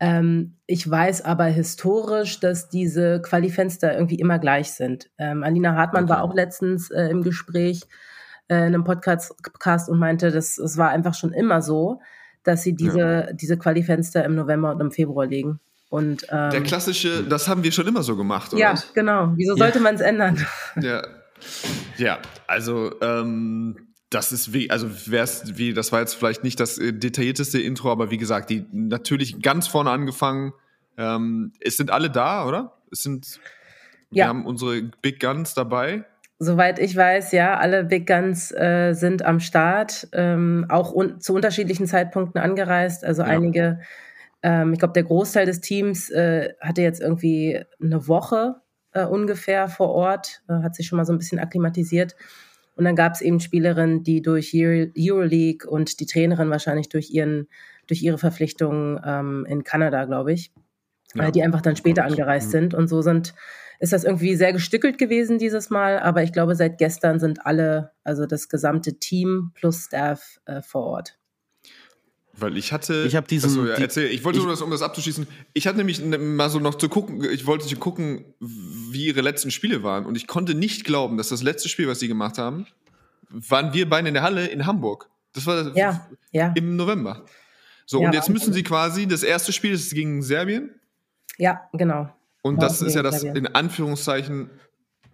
Ähm, 0.00 0.54
ich 0.66 0.88
weiß 0.88 1.24
aber 1.24 1.46
historisch, 1.46 2.38
dass 2.38 2.68
diese 2.68 3.20
Qualifenster 3.20 3.92
irgendwie 3.94 4.20
immer 4.20 4.38
gleich 4.38 4.70
sind. 4.70 5.10
Ähm, 5.18 5.42
Alina 5.42 5.74
Hartmann 5.74 6.04
Okay. 6.04 6.12
war 6.12 6.22
auch 6.22 6.34
letztens 6.34 6.90
äh, 6.92 7.08
im 7.08 7.22
Gespräch 7.22 7.80
äh, 8.48 8.56
in 8.56 8.62
einem 8.74 8.84
Podcast 8.84 9.34
Podcast 9.42 9.88
und 9.88 9.98
meinte, 9.98 10.30
dass 10.30 10.58
es 10.58 10.76
war 10.76 10.90
einfach 10.90 11.14
schon 11.14 11.32
immer 11.32 11.62
so, 11.62 12.00
dass 12.44 12.62
sie 12.62 12.74
diese, 12.74 13.28
diese 13.34 13.56
Qualifenster 13.58 14.24
im 14.24 14.34
November 14.34 14.72
und 14.72 14.80
im 14.80 14.90
Februar 14.90 15.26
legen. 15.26 15.60
Und 15.90 16.24
ähm, 16.30 16.50
Der 16.50 16.62
klassische, 16.62 17.24
das 17.24 17.48
haben 17.48 17.62
wir 17.62 17.72
schon 17.72 17.86
immer 17.86 18.02
so 18.02 18.16
gemacht, 18.16 18.52
oder? 18.52 18.60
ja, 18.60 18.74
genau. 18.94 19.32
Wieso 19.36 19.54
sollte 19.56 19.80
man 19.80 19.94
es 19.94 20.00
ändern? 20.00 20.44
Ja, 20.80 21.02
ja 21.96 22.18
also 22.46 22.92
ähm, 23.00 23.88
das 24.10 24.32
ist 24.32 24.52
wie, 24.52 24.70
also 24.70 24.88
wär's 25.06 25.56
wie, 25.58 25.72
das 25.74 25.92
war 25.92 26.00
jetzt 26.00 26.14
vielleicht 26.14 26.44
nicht 26.44 26.60
das 26.60 26.78
äh, 26.78 26.92
detaillierteste 26.92 27.58
Intro, 27.60 27.90
aber 27.90 28.10
wie 28.10 28.18
gesagt, 28.18 28.50
die 28.50 28.66
natürlich 28.72 29.40
ganz 29.42 29.66
vorne 29.66 29.90
angefangen. 29.90 30.52
Ähm, 30.96 31.52
es 31.60 31.76
sind 31.76 31.90
alle 31.90 32.10
da, 32.10 32.46
oder? 32.46 32.78
Es 32.90 33.02
sind, 33.02 33.40
wir 34.10 34.20
Ja. 34.24 34.28
haben 34.28 34.46
unsere 34.46 34.82
Big 35.02 35.20
Guns 35.20 35.54
dabei. 35.54 36.04
Soweit 36.40 36.78
ich 36.78 36.94
weiß, 36.94 37.32
ja, 37.32 37.58
alle 37.58 37.84
Big 37.84 38.06
Guns 38.06 38.52
äh, 38.52 38.92
sind 38.92 39.24
am 39.24 39.40
Start, 39.40 40.06
ähm, 40.12 40.66
auch 40.68 40.92
un 40.92 41.20
zu 41.20 41.34
unterschiedlichen 41.34 41.86
Zeitpunkten 41.86 42.40
angereist. 42.40 43.04
Also 43.04 43.22
Ja. 43.22 43.28
einige, 43.28 43.80
ähm, 44.42 44.72
ich 44.72 44.78
glaube, 44.78 44.92
der 44.94 45.02
Großteil 45.02 45.46
des 45.46 45.60
Teams 45.60 46.10
äh, 46.10 46.54
hatte 46.60 46.82
jetzt 46.82 47.00
irgendwie 47.00 47.60
eine 47.82 48.06
Woche 48.06 48.56
äh, 48.92 49.04
ungefähr 49.04 49.68
vor 49.68 49.90
Ort, 49.90 50.42
äh, 50.48 50.62
hat 50.62 50.76
sich 50.76 50.86
schon 50.86 50.96
mal 50.96 51.04
so 51.04 51.12
ein 51.12 51.18
bisschen 51.18 51.40
akklimatisiert. 51.40 52.14
Und 52.76 52.84
dann 52.84 52.94
gab 52.94 53.14
es 53.14 53.20
eben 53.20 53.40
Spielerinnen, 53.40 54.04
die 54.04 54.22
durch 54.22 54.52
Euro 54.54 54.86
Euroleague 54.96 55.68
und 55.68 55.98
die 55.98 56.06
Trainerin 56.06 56.50
wahrscheinlich 56.50 56.88
durch 56.88 57.10
ihren, 57.10 57.48
durch 57.88 58.02
ihre 58.02 58.18
Verpflichtungen 58.18 59.00
ähm, 59.04 59.44
in 59.48 59.64
Kanada, 59.64 60.04
glaube 60.04 60.32
ich, 60.32 60.52
Ja. 61.16 61.26
äh, 61.26 61.32
die 61.32 61.42
einfach 61.42 61.62
dann 61.62 61.74
später 61.74 62.04
angereist 62.04 62.46
Mhm. 62.48 62.52
sind. 62.52 62.74
Und 62.74 62.86
so 62.86 63.02
sind, 63.02 63.34
ist 63.78 63.92
das 63.92 64.04
irgendwie 64.04 64.34
sehr 64.36 64.52
gestückelt 64.52 64.98
gewesen 64.98 65.38
dieses 65.38 65.70
Mal. 65.70 65.98
Aber 66.00 66.22
ich 66.22 66.32
glaube, 66.32 66.54
seit 66.56 66.78
gestern 66.78 67.20
sind 67.20 67.46
alle, 67.46 67.92
also 68.04 68.26
das 68.26 68.48
gesamte 68.48 68.98
Team 68.98 69.52
plus 69.54 69.84
Staff 69.86 70.40
äh, 70.46 70.62
vor 70.62 70.84
Ort. 70.84 71.18
Weil 72.40 72.56
ich 72.56 72.72
hatte. 72.72 73.04
Ich 73.06 73.16
hab 73.16 73.26
diesen- 73.26 73.50
Achso, 73.50 73.66
ja, 73.66 73.74
die- 73.76 73.82
erzähl. 73.82 74.06
Ich 74.10 74.24
wollte 74.24 74.38
ich- 74.38 74.44
nur, 74.44 74.52
das, 74.52 74.62
um 74.62 74.70
das 74.70 74.82
abzuschließen. 74.82 75.26
Ich 75.54 75.66
hatte 75.66 75.78
nämlich 75.78 76.04
mal 76.04 76.50
so 76.50 76.60
noch 76.60 76.76
zu 76.76 76.88
gucken, 76.88 77.24
ich 77.24 77.46
wollte 77.46 77.74
gucken, 77.76 78.24
wie 78.40 79.06
ihre 79.06 79.22
letzten 79.22 79.50
Spiele 79.50 79.82
waren. 79.82 80.06
Und 80.06 80.16
ich 80.16 80.26
konnte 80.28 80.54
nicht 80.54 80.84
glauben, 80.84 81.16
dass 81.16 81.28
das 81.30 81.42
letzte 81.42 81.68
Spiel, 81.68 81.88
was 81.88 81.98
sie 81.98 82.06
gemacht 82.08 82.38
haben, 82.38 82.66
waren 83.30 83.72
wir 83.74 83.88
beide 83.88 84.08
in 84.08 84.14
der 84.14 84.22
Halle 84.22 84.46
in 84.46 84.66
Hamburg. 84.66 85.10
Das 85.32 85.46
war 85.46 85.76
Ja, 85.76 86.06
ja, 86.30 86.52
im 86.56 86.76
November. 86.76 87.24
So, 87.86 88.00
Ja, 88.00 88.08
und 88.08 88.14
jetzt 88.14 88.28
müssen 88.28 88.52
sie 88.52 88.62
quasi, 88.62 89.06
das 89.06 89.22
erste 89.22 89.52
Spiel 89.52 89.72
ist 89.72 89.92
gegen 89.94 90.22
Serbien. 90.22 90.74
ja, 91.38 91.60
genau. 91.72 92.08
Und 92.42 92.54
Ja, 92.62 92.68
das 92.68 92.82
ist 92.82 92.94
ja 92.94 93.02
das 93.02 93.22
in 93.22 93.46
Anführungszeichen, 93.46 94.50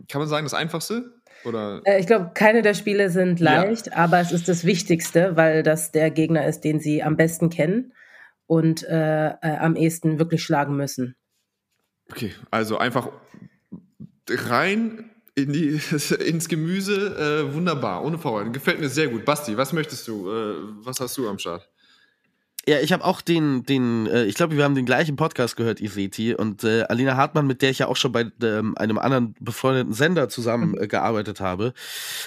kann 0.09 0.21
man 0.21 0.29
sagen, 0.29 0.45
das 0.45 0.55
einfachste? 0.55 1.15
Oder? 1.45 1.83
Äh, 1.85 2.01
ich 2.01 2.07
glaube, 2.07 2.31
keine 2.35 2.63
der 2.63 2.75
Spiele 2.75 3.11
sind 3.11 3.41
Ja. 3.41 3.63
leicht, 3.63 3.93
aber 3.93 4.21
es 4.21 4.33
ist 4.33 4.49
das 4.49 4.65
Wichtigste, 4.65 5.37
weil 5.37 5.63
das 5.63 5.93
der 5.93 6.11
Gegner 6.11 6.47
ist, 6.47 6.63
den 6.63 6.81
sie 6.81 7.03
am 7.03 7.17
besten 7.17 7.51
kennen 7.51 7.93
und 8.47 8.83
äh, 8.85 9.29
äh, 9.29 9.57
am 9.59 9.77
ehesten 9.77 10.19
wirklich 10.19 10.43
schlagen 10.43 10.77
müssen. 10.77 11.17
Okay, 12.11 12.33
also 12.51 12.79
einfach 12.79 13.09
rein 14.29 15.11
in 15.35 15.53
die, 15.53 15.81
ins 16.27 16.49
Gemüse. 16.49 17.47
Äh, 17.49 17.55
wunderbar, 17.55 18.05
ohne 18.05 18.19
Vorbereitung. 18.19 18.53
Gefällt 18.53 18.81
mir 18.81 18.89
sehr 18.89 19.09
gut. 19.09 19.25
Basti, 19.25 19.57
was 19.57 19.73
möchtest 19.73 20.07
du? 20.09 20.31
Äh, 20.31 20.57
was 20.85 21.01
hast 21.01 21.17
du 21.17 21.29
am 21.29 21.39
Start? 21.39 21.69
Ja, 22.67 22.81
ich 22.81 22.93
habe 22.93 23.05
auch 23.05 23.21
den, 23.21 23.65
den, 23.65 24.07
äh, 24.07 24.25
ich 24.25 24.37
glaube, 24.37 24.57
wir 24.57 24.65
haben 24.65 24.75
den 24.75 24.87
gleichen 24.87 25.17
Podcast 25.17 25.57
gehört, 25.57 25.81
Iveti. 25.81 26.35
Und 26.35 26.65
äh, 26.65 26.83
Alina 26.85 27.17
Hartmann, 27.17 27.47
mit 27.47 27.61
der 27.61 27.71
ich 27.71 27.81
ja 27.81 27.89
auch 27.89 27.97
schon 27.97 28.13
bei 28.13 28.31
ähm, 28.43 28.77
einem 28.79 28.99
anderen 28.99 29.35
befreundeten 29.39 29.93
Sender 29.93 30.29
zusammengearbeitet 30.29 31.41
äh, 31.41 31.45
habe, 31.45 31.75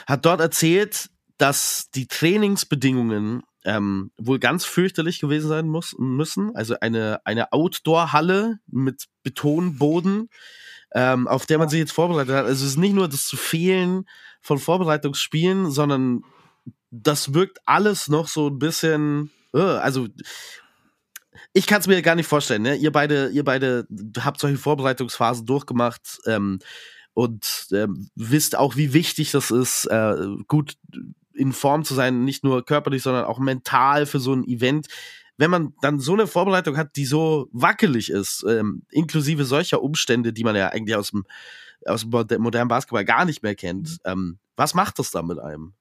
hat 0.06 0.26
dort 0.26 0.40
erzählt, 0.40 1.10
dass 1.38 1.90
die 1.92 2.08
Trainingsbedingungen 2.08 3.44
ähm, 3.66 4.12
wohl 4.18 4.40
ganz 4.40 4.64
fürchterlich 4.64 5.20
gewesen 5.20 5.50
sein 5.50 5.68
muss, 5.68 5.96
müssen. 5.98 6.56
Also 6.56 6.80
eine, 6.80 7.20
eine 7.26 7.52
Outdoor-Halle 7.52 8.60
mit 8.68 9.08
Betonboden, 9.24 10.30
ähm, 10.94 11.28
auf 11.28 11.48
der 11.48 11.58
man 11.58 11.70
sich 11.70 11.80
jetzt 11.80 11.92
vorbereitet 11.92 12.36
hat. 12.36 12.46
Also 12.46 12.64
es 12.64 12.72
ist 12.72 12.78
nicht 12.78 12.94
nur 12.94 13.08
das 13.08 13.26
zu 13.26 13.38
Fehlen 13.38 14.06
von 14.42 14.60
Vorbereitungsspielen, 14.60 15.72
sondern 15.72 16.24
das 16.92 17.34
wirkt 17.34 17.60
alles 17.66 18.08
noch 18.08 18.28
so 18.28 18.48
ein 18.48 18.60
bisschen 18.60 19.32
also 19.54 20.08
ich 21.54 21.68
kann 21.68 21.80
es 21.80 21.88
mir 21.88 22.02
gar 22.02 22.16
nicht 22.16 22.28
vorstellen. 22.28 22.62
Ne? 22.62 22.76
Ihr 22.76 22.92
beide, 22.92 23.30
ihr 23.30 23.44
beide 23.44 23.88
habt 24.20 24.40
solche 24.40 24.58
Vorbereitungsphasen 24.58 25.46
durchgemacht 25.46 26.20
ähm, 26.26 26.60
und 27.14 27.68
ähm, 27.72 28.10
wisst 28.16 28.56
auch, 28.56 28.76
wie 28.76 28.94
wichtig 28.94 29.32
das 29.32 29.52
ist, 29.52 29.86
äh, 29.86 30.16
gut 30.48 30.76
in 31.34 31.54
Form 31.54 31.84
zu 31.84 31.94
sein, 31.94 32.26
nicht 32.26 32.44
nur 32.44 32.66
körperlich, 32.66 33.04
sondern 33.04 33.26
auch 33.26 33.40
mental 33.40 34.06
für 34.06 34.20
so 34.20 34.34
ein 34.34 34.44
Event. 34.48 34.88
Wenn 35.38 35.52
man 35.52 35.74
dann 35.82 36.00
so 36.00 36.14
eine 36.14 36.26
Vorbereitung 36.26 36.78
hat, 36.78 36.96
die 36.96 37.06
so 37.06 37.48
wackelig 37.52 38.10
ist, 38.10 38.44
ähm, 38.48 38.84
inklusive 38.90 39.46
solcher 39.46 39.84
Umstände, 39.84 40.34
die 40.34 40.44
man 40.44 40.56
ja 40.56 40.70
eigentlich 40.70 40.96
aus 40.96 41.12
dem, 41.12 41.26
aus 41.86 42.08
dem 42.10 42.42
modernen 42.42 42.70
Basketball 42.70 43.06
gar 43.06 43.26
nicht 43.26 43.44
mehr 43.44 43.56
kennt, 43.56 43.98
ähm, 44.04 44.40
was 44.56 44.74
macht 44.74 44.98
das 44.98 45.12
dann 45.12 45.28
mit 45.28 45.38
einem? 45.38 45.74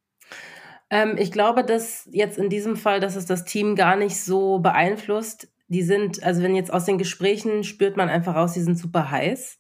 Ähm, 0.91 1.17
ich 1.19 1.33
glaube, 1.33 1.65
dass 1.65 2.09
jetzt 2.13 2.39
in 2.39 2.49
diesem 2.49 2.77
Fall, 2.77 3.01
dass 3.01 3.17
es 3.17 3.27
das 3.27 3.45
Team 3.45 3.77
gar 3.77 3.97
nicht 3.97 4.23
so 4.23 4.59
beeinflusst. 4.59 5.49
Die 5.69 5.83
sind, 5.83 6.23
also 6.23 6.43
wenn 6.43 6.55
jetzt 6.55 6.73
aus 6.73 6.85
den 6.85 6.99
Gesprächen 6.99 7.65
spürt 7.65 7.97
man 7.97 8.09
einfach 8.09 8.37
raus, 8.37 8.53
die 8.53 8.61
sind 8.61 8.79
super 8.79 9.11
heiß. 9.11 9.59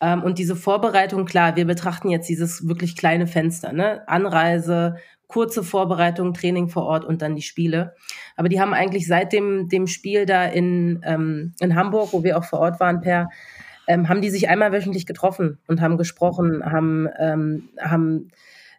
Ähm, 0.00 0.22
und 0.22 0.38
diese 0.38 0.56
Vorbereitung, 0.56 1.24
klar, 1.24 1.56
wir 1.56 1.64
betrachten 1.64 2.10
jetzt 2.10 2.28
dieses 2.28 2.68
wirklich 2.68 2.96
kleine 2.96 3.26
Fenster, 3.26 3.72
ne? 3.72 4.02
Anreise, 4.08 4.96
kurze 5.26 5.62
Vorbereitung, 5.62 6.34
Training 6.34 6.68
vor 6.68 6.84
Ort 6.84 7.04
und 7.04 7.22
dann 7.22 7.36
die 7.36 7.42
Spiele. 7.42 7.94
Aber 8.36 8.48
die 8.48 8.60
haben 8.60 8.74
eigentlich 8.74 9.06
seit 9.06 9.32
dem, 9.32 9.68
dem 9.68 9.86
Spiel 9.86 10.26
da 10.26 10.44
in, 10.46 11.00
ähm, 11.04 11.54
in 11.60 11.74
Hamburg, 11.74 12.12
wo 12.12 12.24
wir 12.24 12.38
auch 12.38 12.44
vor 12.44 12.60
Ort 12.60 12.80
waren, 12.80 13.00
per, 13.00 13.28
ähm, 13.86 14.08
haben 14.08 14.22
die 14.22 14.30
sich 14.30 14.48
einmal 14.48 14.72
wöchentlich 14.72 15.06
getroffen 15.06 15.58
und 15.66 15.80
haben 15.80 15.98
gesprochen, 15.98 16.64
haben, 16.64 17.08
ähm, 17.18 17.68
haben 17.78 18.30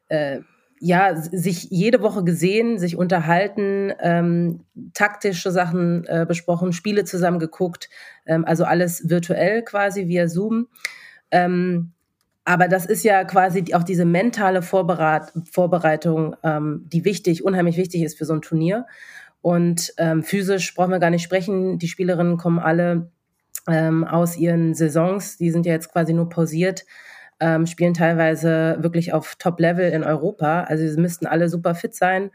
äh, 0.07 0.39
ja, 0.79 1.15
sich 1.15 1.67
jede 1.69 2.01
Woche 2.01 2.23
gesehen, 2.23 2.79
sich 2.79 2.95
unterhalten, 2.95 3.93
ähm, 3.99 4.61
taktische 4.93 5.51
Sachen 5.51 6.05
äh, 6.05 6.25
besprochen, 6.27 6.71
Spiele 6.71 7.03
zusammen 7.03 7.39
geguckt, 7.39 7.89
ähm, 8.25 8.45
also 8.45 8.63
alles 8.63 9.09
virtuell 9.09 9.61
quasi 9.63 10.07
via 10.07 10.27
Zoom. 10.27 10.67
Ähm, 11.31 11.91
aber 12.45 12.67
das 12.67 12.85
ist 12.85 13.03
ja 13.03 13.25
quasi 13.25 13.73
auch 13.73 13.83
diese 13.83 14.05
mentale 14.05 14.61
Vorbereit 14.61 15.31
Vorbereitung, 15.51 16.35
ähm, 16.43 16.85
die 16.91 17.05
wichtig, 17.05 17.43
unheimlich 17.43 17.77
wichtig 17.77 18.01
ist 18.01 18.17
für 18.17 18.25
so 18.25 18.33
ein 18.33 18.41
Turnier. 18.41 18.87
Und 19.41 19.93
ähm, 19.97 20.23
physisch 20.23 20.73
brauchen 20.73 20.91
wir 20.91 20.99
gar 20.99 21.11
nicht 21.11 21.23
sprechen. 21.23 21.77
Die 21.77 21.87
Spielerinnen 21.87 22.37
kommen 22.37 22.59
alle 22.59 23.11
ähm, 23.67 24.03
aus 24.03 24.37
ihren 24.37 24.73
Saisons, 24.73 25.37
die 25.37 25.51
sind 25.51 25.65
ja 25.65 25.73
jetzt 25.73 25.91
quasi 25.91 26.13
nur 26.13 26.29
pausiert 26.29 26.85
ähm, 27.39 27.65
spielen 27.65 27.93
teilweise 27.93 28.77
wirklich 28.79 29.13
auf 29.13 29.35
Top-Level 29.35 29.91
in 29.91 30.03
Europa. 30.03 30.63
Also 30.63 30.87
sie 30.87 30.99
müssten 30.99 31.25
alle 31.25 31.49
super 31.49 31.75
fit 31.75 31.95
sein. 31.95 32.31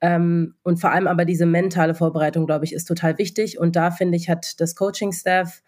Ähm, 0.00 0.54
und 0.62 0.80
vor 0.80 0.92
allem 0.92 1.06
aber 1.06 1.24
diese 1.24 1.46
mentale 1.46 1.94
Vorbereitung, 1.94 2.46
glaube 2.46 2.64
ich, 2.64 2.72
ist 2.72 2.86
total 2.86 3.18
wichtig. 3.18 3.58
Und 3.58 3.76
da 3.76 3.90
finde 3.90 4.16
ich, 4.16 4.28
hat 4.28 4.60
das 4.60 4.74
Coaching-Staff 4.76 5.62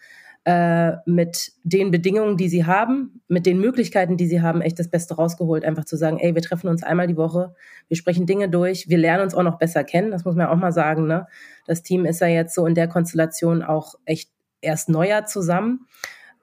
äh, 0.45 0.97
mit 1.07 1.53
den 1.62 1.91
Bedingungen, 1.91 2.36
die 2.36 2.49
sie 2.49 2.64
haben, 2.64 3.20
mit 3.28 3.47
den 3.47 3.59
Möglichkeiten, 3.59 4.16
die 4.16 4.26
sie 4.26 4.41
haben, 4.41 4.62
echt 4.62 4.78
das 4.78 4.89
Beste 4.89 5.14
rausgeholt. 5.14 5.64
Einfach 5.64 5.84
zu 5.84 5.97
sagen, 5.97 6.18
ey, 6.18 6.34
wir 6.34 6.43
treffen 6.43 6.68
uns 6.68 6.82
einmal 6.82 7.07
die 7.07 7.16
Woche, 7.16 7.55
wir 7.89 7.97
sprechen 7.97 8.26
Dinge 8.26 8.49
durch, 8.49 8.89
wir 8.89 8.99
lernen 8.99 9.24
uns 9.24 9.34
auch 9.34 9.43
noch 9.43 9.59
besser 9.59 9.84
kennen. 9.84 10.11
Das 10.11 10.24
muss 10.24 10.36
man 10.36 10.47
auch 10.47 10.57
mal 10.57 10.72
sagen. 10.72 11.07
Ne? 11.07 11.26
Das 11.66 11.82
Team 11.82 12.07
ist 12.07 12.20
ja 12.20 12.28
jetzt 12.28 12.55
so 12.55 12.66
in 12.66 12.74
der 12.74 12.89
Konstellation 12.89 13.62
auch 13.62 13.95
echt 14.05 14.30
erst 14.61 14.89
neuer 14.89 15.26
zusammen. 15.26 15.86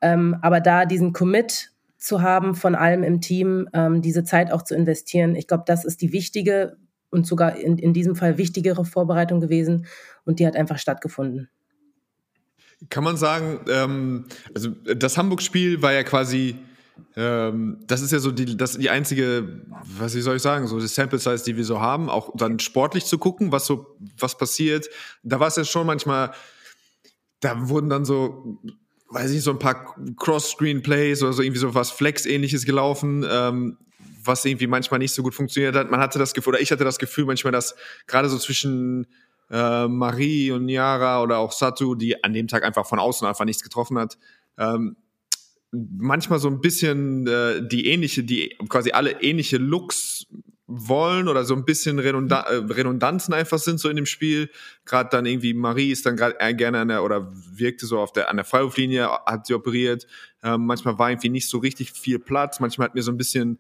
Ähm, 0.02 0.38
aber 0.42 0.60
da 0.60 0.86
diesen 0.86 1.14
Commit 1.14 1.72
zu 2.06 2.22
haben 2.22 2.56
von 2.56 2.76
allem 2.76 3.04
im 3.04 3.20
Team, 3.20 3.68
ähm, 3.74 4.02
diese 4.02 4.24
Zeit 4.24 4.52
auch 4.52 4.62
zu 4.62 4.76
investieren. 4.76 5.36
Ich 5.36 5.48
glaube, 5.48 5.64
das 5.66 5.84
ist 5.84 6.02
die 6.02 6.14
wichtige 6.14 6.78
und 7.10 7.26
sogar 7.26 7.56
in, 7.56 7.78
in 7.78 7.94
diesem 7.94 8.16
Fall 8.16 8.38
wichtigere 8.38 8.86
Vorbereitung 8.86 9.40
gewesen 9.40 9.88
und 10.24 10.40
die 10.40 10.46
hat 10.46 10.56
einfach 10.56 10.78
stattgefunden. 10.78 11.50
Kann 12.90 13.04
man 13.04 13.18
sagen, 13.18 13.60
ähm, 13.70 14.26
also 14.54 14.70
das 14.70 15.18
Hamburg-Spiel 15.18 15.82
war 15.82 15.94
ja 15.94 16.04
quasi, 16.04 16.58
ähm, 17.16 17.80
das 17.88 18.02
ist 18.02 18.12
ja 18.12 18.20
so 18.20 18.32
die, 18.32 18.58
das, 18.58 18.78
die 18.78 18.90
einzige, 18.90 19.62
was 19.98 20.14
soll 20.14 20.36
ich 20.36 20.42
sagen, 20.42 20.68
so 20.68 20.80
die 20.80 20.88
Sample 20.88 21.20
Size, 21.20 21.44
die 21.44 21.58
wir 21.58 21.64
so 21.64 21.80
haben, 21.80 22.10
auch 22.10 22.32
dann 22.36 22.60
sportlich 22.60 23.06
zu 23.06 23.18
gucken, 23.18 23.52
was 23.52 23.66
so, 23.66 23.98
was 24.20 24.38
passiert. 24.38 24.88
Da 25.24 25.40
war 25.40 25.48
es 25.48 25.56
ja 25.56 25.64
schon 25.64 25.88
manchmal, 25.88 26.32
da 27.40 27.70
wurden 27.70 27.90
dann 27.90 28.06
so 28.06 28.60
weiß 29.16 29.32
ich, 29.32 29.42
so 29.42 29.52
ein 29.52 29.60
paar 29.60 29.96
Cross-Screen-Plays 30.18 31.24
oder 31.24 31.32
so 31.32 31.42
irgendwie 31.42 31.60
so 31.60 31.74
was 31.74 31.90
Flex-ähnliches 31.90 32.66
gelaufen, 32.66 33.26
ähm, 33.30 33.78
was 34.24 34.44
irgendwie 34.44 34.68
manchmal 34.68 35.00
nicht 35.00 35.14
so 35.14 35.24
gut 35.24 35.34
funktioniert 35.34 35.76
hat. 35.76 35.90
Man 35.90 36.02
hatte 36.02 36.20
das 36.20 36.34
Gefühl, 36.34 36.54
oder 36.54 36.62
ich 36.62 36.72
hatte 36.72 36.84
das 36.84 37.00
Gefühl 37.00 37.26
manchmal, 37.26 37.54
dass 37.54 37.76
gerade 38.08 38.28
so 38.28 38.38
zwischen 38.38 39.08
äh, 39.50 39.88
Marie 39.88 40.52
und 40.52 40.66
Niara 40.66 41.24
oder 41.24 41.38
auch 41.38 41.54
Satu, 41.54 41.96
die 41.96 42.24
an 42.24 42.34
dem 42.34 42.48
Tag 42.48 42.64
einfach 42.64 42.86
von 42.86 43.00
außen 43.00 43.26
einfach 43.26 43.46
nichts 43.46 43.64
getroffen 43.64 43.98
hat, 43.98 44.18
ähm, 44.58 44.98
manchmal 45.72 46.40
so 46.40 46.50
ein 46.50 46.60
bisschen 46.60 47.26
äh, 47.28 47.66
die 47.66 47.88
ähnliche, 47.88 48.24
die 48.24 48.58
quasi 48.68 48.92
alle 48.92 49.22
ähnliche 49.22 49.58
Looks 49.58 50.28
wollen 50.68 51.28
oder 51.28 51.44
so 51.44 51.56
ein 51.56 51.64
bisschen 51.64 52.00
Redunda 52.00 52.42
äh, 52.42 52.56
Redundanzen 52.56 53.34
einfach 53.34 53.60
sind 53.60 53.80
so 53.80 53.90
in 53.90 53.96
dem 53.96 54.06
Spiel. 54.06 54.50
Gerade 54.86 55.10
dann 55.12 55.26
irgendwie 55.26 55.54
Marie 55.54 55.92
ist 55.92 56.06
dann 56.06 56.18
gerade 56.18 56.36
gerne 56.56 56.80
an 56.80 56.88
der 56.88 57.04
oder 57.04 57.32
wirkte 57.52 57.86
so 57.86 58.00
auf 58.00 58.12
der 58.12 58.30
an 58.30 58.38
der 58.38 58.46
Freiwurflinie, 58.46 59.08
hat 59.26 59.46
sie 59.46 59.54
operiert. 59.54 60.08
Ähm, 60.44 60.66
manchmal 60.66 60.98
war 60.98 61.12
irgendwie 61.12 61.30
nicht 61.30 61.50
so 61.50 61.60
richtig 61.60 61.92
viel 61.92 62.20
Platz. 62.20 62.60
Manchmal 62.60 62.88
hat 62.88 62.96
mir 62.96 63.04
so 63.04 63.12
ein 63.12 63.18
bisschen 63.18 63.60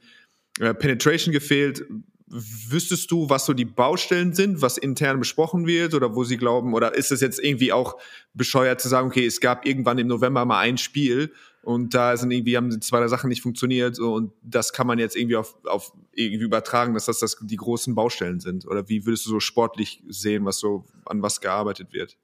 äh, 0.59 0.73
Penetration 0.73 1.31
gefehlt. 1.31 1.85
Wüsstest 2.27 3.11
du, 3.11 3.29
was 3.29 3.45
so 3.45 3.53
die 3.53 3.65
Baustellen 3.65 4.33
sind, 4.33 4.63
was 4.63 4.79
intern 4.79 5.19
besprochen 5.19 5.67
wird 5.67 5.93
oder 5.93 6.15
wo 6.15 6.23
sie 6.23 6.37
glauben, 6.37 6.73
oder 6.73 6.95
ist 6.95 7.11
es 7.11 7.21
jetzt 7.21 7.39
irgendwie 7.39 7.71
auch 7.71 7.97
bescheuert 8.33 8.81
zu 8.81 8.89
sagen, 8.89 9.07
okay, 9.07 9.27
es 9.27 9.39
gab 9.39 9.63
irgendwann 9.67 9.99
im 9.99 10.07
November 10.07 10.43
mal 10.43 10.59
ein 10.59 10.79
Spiel 10.79 11.31
und 11.65 11.95
da 11.95 12.15
sind 12.15 12.29
irgendwie, 12.29 12.55
haben 12.55 12.79
zwei 12.79 12.99
der 12.99 13.09
Sachen 13.09 13.27
nicht 13.27 13.41
funktioniert 13.41 13.97
und 13.97 14.31
das 14.43 14.71
kann 14.71 14.85
man 14.85 14.99
jetzt 14.99 15.15
irgendwie 15.15 15.35
auf, 15.35 15.57
auf 15.65 15.93
irgendwie 16.13 16.45
übertragen, 16.45 16.93
dass 16.93 17.05
das, 17.05 17.19
das 17.19 17.37
die 17.41 17.55
großen 17.55 17.95
Baustellen 17.95 18.39
sind. 18.39 18.67
Oder 18.67 18.87
wie 18.87 19.05
würdest 19.05 19.25
du 19.25 19.31
so 19.31 19.39
sportlich 19.39 20.03
sehen, 20.07 20.45
was 20.45 20.59
so, 20.59 20.85
an 21.05 21.23
was 21.23 21.41
gearbeitet 21.41 21.91
wird? 21.91 22.17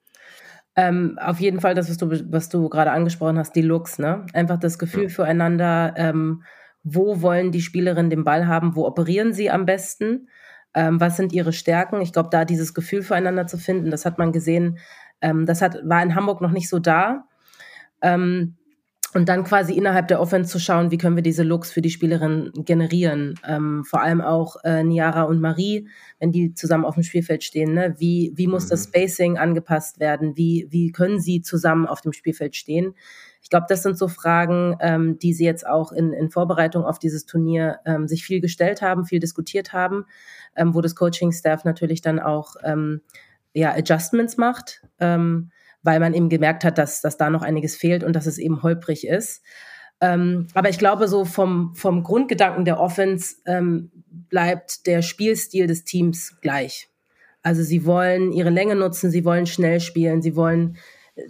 Ähm, 0.75 1.17
auf 1.19 1.39
jeden 1.39 1.59
Fall 1.59 1.73
das, 1.73 1.89
was 1.89 1.97
du, 1.97 2.11
was 2.31 2.49
du 2.49 2.69
gerade 2.69 2.91
angesprochen 2.91 3.39
hast, 3.39 3.55
die 3.55 3.63
Looks, 3.63 3.97
ne? 3.97 4.27
Einfach 4.33 4.59
das 4.59 4.77
Gefühl 4.77 5.03
ja. 5.03 5.09
füreinander, 5.09 5.95
ähm, 5.97 6.43
wo 6.83 7.21
wollen 7.23 7.51
die 7.51 7.61
Spielerinnen 7.61 8.11
den 8.11 8.23
Ball 8.23 8.45
haben, 8.45 8.75
wo 8.75 8.85
operieren 8.85 9.33
sie 9.33 9.49
am 9.49 9.65
besten, 9.65 10.29
ähm, 10.75 10.99
was 10.99 11.17
sind 11.17 11.33
ihre 11.33 11.51
Stärken. 11.51 11.99
Ich 12.01 12.13
glaube, 12.13 12.29
da 12.31 12.45
dieses 12.45 12.75
Gefühl 12.75 13.01
füreinander 13.01 13.47
zu 13.47 13.57
finden, 13.57 13.89
das 13.89 14.05
hat 14.05 14.19
man 14.19 14.31
gesehen, 14.31 14.77
ähm, 15.19 15.47
das 15.47 15.63
hat, 15.63 15.79
war 15.83 16.03
in 16.03 16.13
Hamburg 16.13 16.41
noch 16.41 16.51
nicht 16.51 16.69
so 16.69 16.77
da. 16.77 17.25
Ähm, 18.03 18.55
und 19.13 19.27
dann 19.27 19.43
quasi 19.43 19.73
innerhalb 19.73 20.07
der 20.07 20.21
Offense 20.21 20.49
zu 20.49 20.59
schauen, 20.59 20.91
wie 20.91 20.97
können 20.97 21.15
wir 21.15 21.23
diese 21.23 21.43
Looks 21.43 21.71
für 21.71 21.81
die 21.81 21.89
Spielerin 21.89 22.51
generieren. 22.53 23.39
Ähm, 23.45 23.83
vor 23.83 24.01
allem 24.01 24.21
auch 24.21 24.55
äh, 24.63 24.83
Niara 24.83 25.23
und 25.23 25.41
Marie, 25.41 25.87
wenn 26.19 26.31
die 26.31 26.53
zusammen 26.53 26.85
auf 26.85 26.95
dem 26.95 27.03
Spielfeld 27.03 27.43
stehen. 27.43 27.73
Ne? 27.73 27.95
Wie, 27.97 28.31
wie 28.35 28.47
muss 28.47 28.65
mhm. 28.65 28.69
das 28.69 28.83
Spacing 28.85 29.37
angepasst 29.37 29.99
werden? 29.99 30.37
Wie, 30.37 30.67
wie 30.69 30.91
können 30.91 31.19
sie 31.19 31.41
zusammen 31.41 31.87
auf 31.87 32.01
dem 32.01 32.13
Spielfeld 32.13 32.55
stehen? 32.55 32.95
Ich 33.41 33.49
glaube, 33.49 33.65
das 33.67 33.83
sind 33.83 33.97
so 33.97 34.07
Fragen, 34.07 34.77
ähm, 34.79 35.19
die 35.19 35.33
sie 35.33 35.45
jetzt 35.45 35.67
auch 35.67 35.91
in, 35.91 36.13
in 36.13 36.29
Vorbereitung 36.29 36.85
auf 36.85 36.99
dieses 36.99 37.25
Turnier 37.25 37.79
ähm, 37.85 38.07
sich 38.07 38.23
viel 38.23 38.39
gestellt 38.39 38.81
haben, 38.81 39.05
viel 39.05 39.19
diskutiert 39.19 39.73
haben, 39.73 40.05
ähm, 40.55 40.73
wo 40.73 40.81
das 40.81 40.95
Coaching-Staff 40.95 41.65
natürlich 41.65 42.01
dann 42.01 42.19
auch 42.19 42.55
ähm, 42.63 43.01
ja, 43.53 43.73
Adjustments 43.73 44.37
macht. 44.37 44.83
Ähm, 44.99 45.51
weil 45.83 45.99
man 45.99 46.13
eben 46.13 46.29
gemerkt 46.29 46.63
hat, 46.63 46.77
dass, 46.77 47.01
dass 47.01 47.17
da 47.17 47.29
noch 47.29 47.41
einiges 47.41 47.75
fehlt 47.75 48.03
und 48.03 48.15
dass 48.15 48.25
es 48.25 48.37
eben 48.37 48.61
holprig 48.63 49.07
ist. 49.07 49.41
Ähm, 49.99 50.47
aber 50.53 50.69
ich 50.69 50.79
glaube, 50.79 51.07
so 51.07 51.25
vom, 51.25 51.75
vom 51.75 52.03
Grundgedanken 52.03 52.65
der 52.65 52.79
Offense 52.79 53.35
ähm, 53.45 53.91
bleibt 54.29 54.87
der 54.87 55.01
Spielstil 55.01 55.67
des 55.67 55.83
Teams 55.83 56.37
gleich. 56.41 56.89
Also 57.43 57.63
sie 57.63 57.85
wollen 57.85 58.31
ihre 58.31 58.49
Länge 58.49 58.75
nutzen, 58.75 59.11
sie 59.11 59.25
wollen 59.25 59.45
schnell 59.45 59.79
spielen, 59.79 60.21
sie 60.21 60.35
wollen 60.35 60.77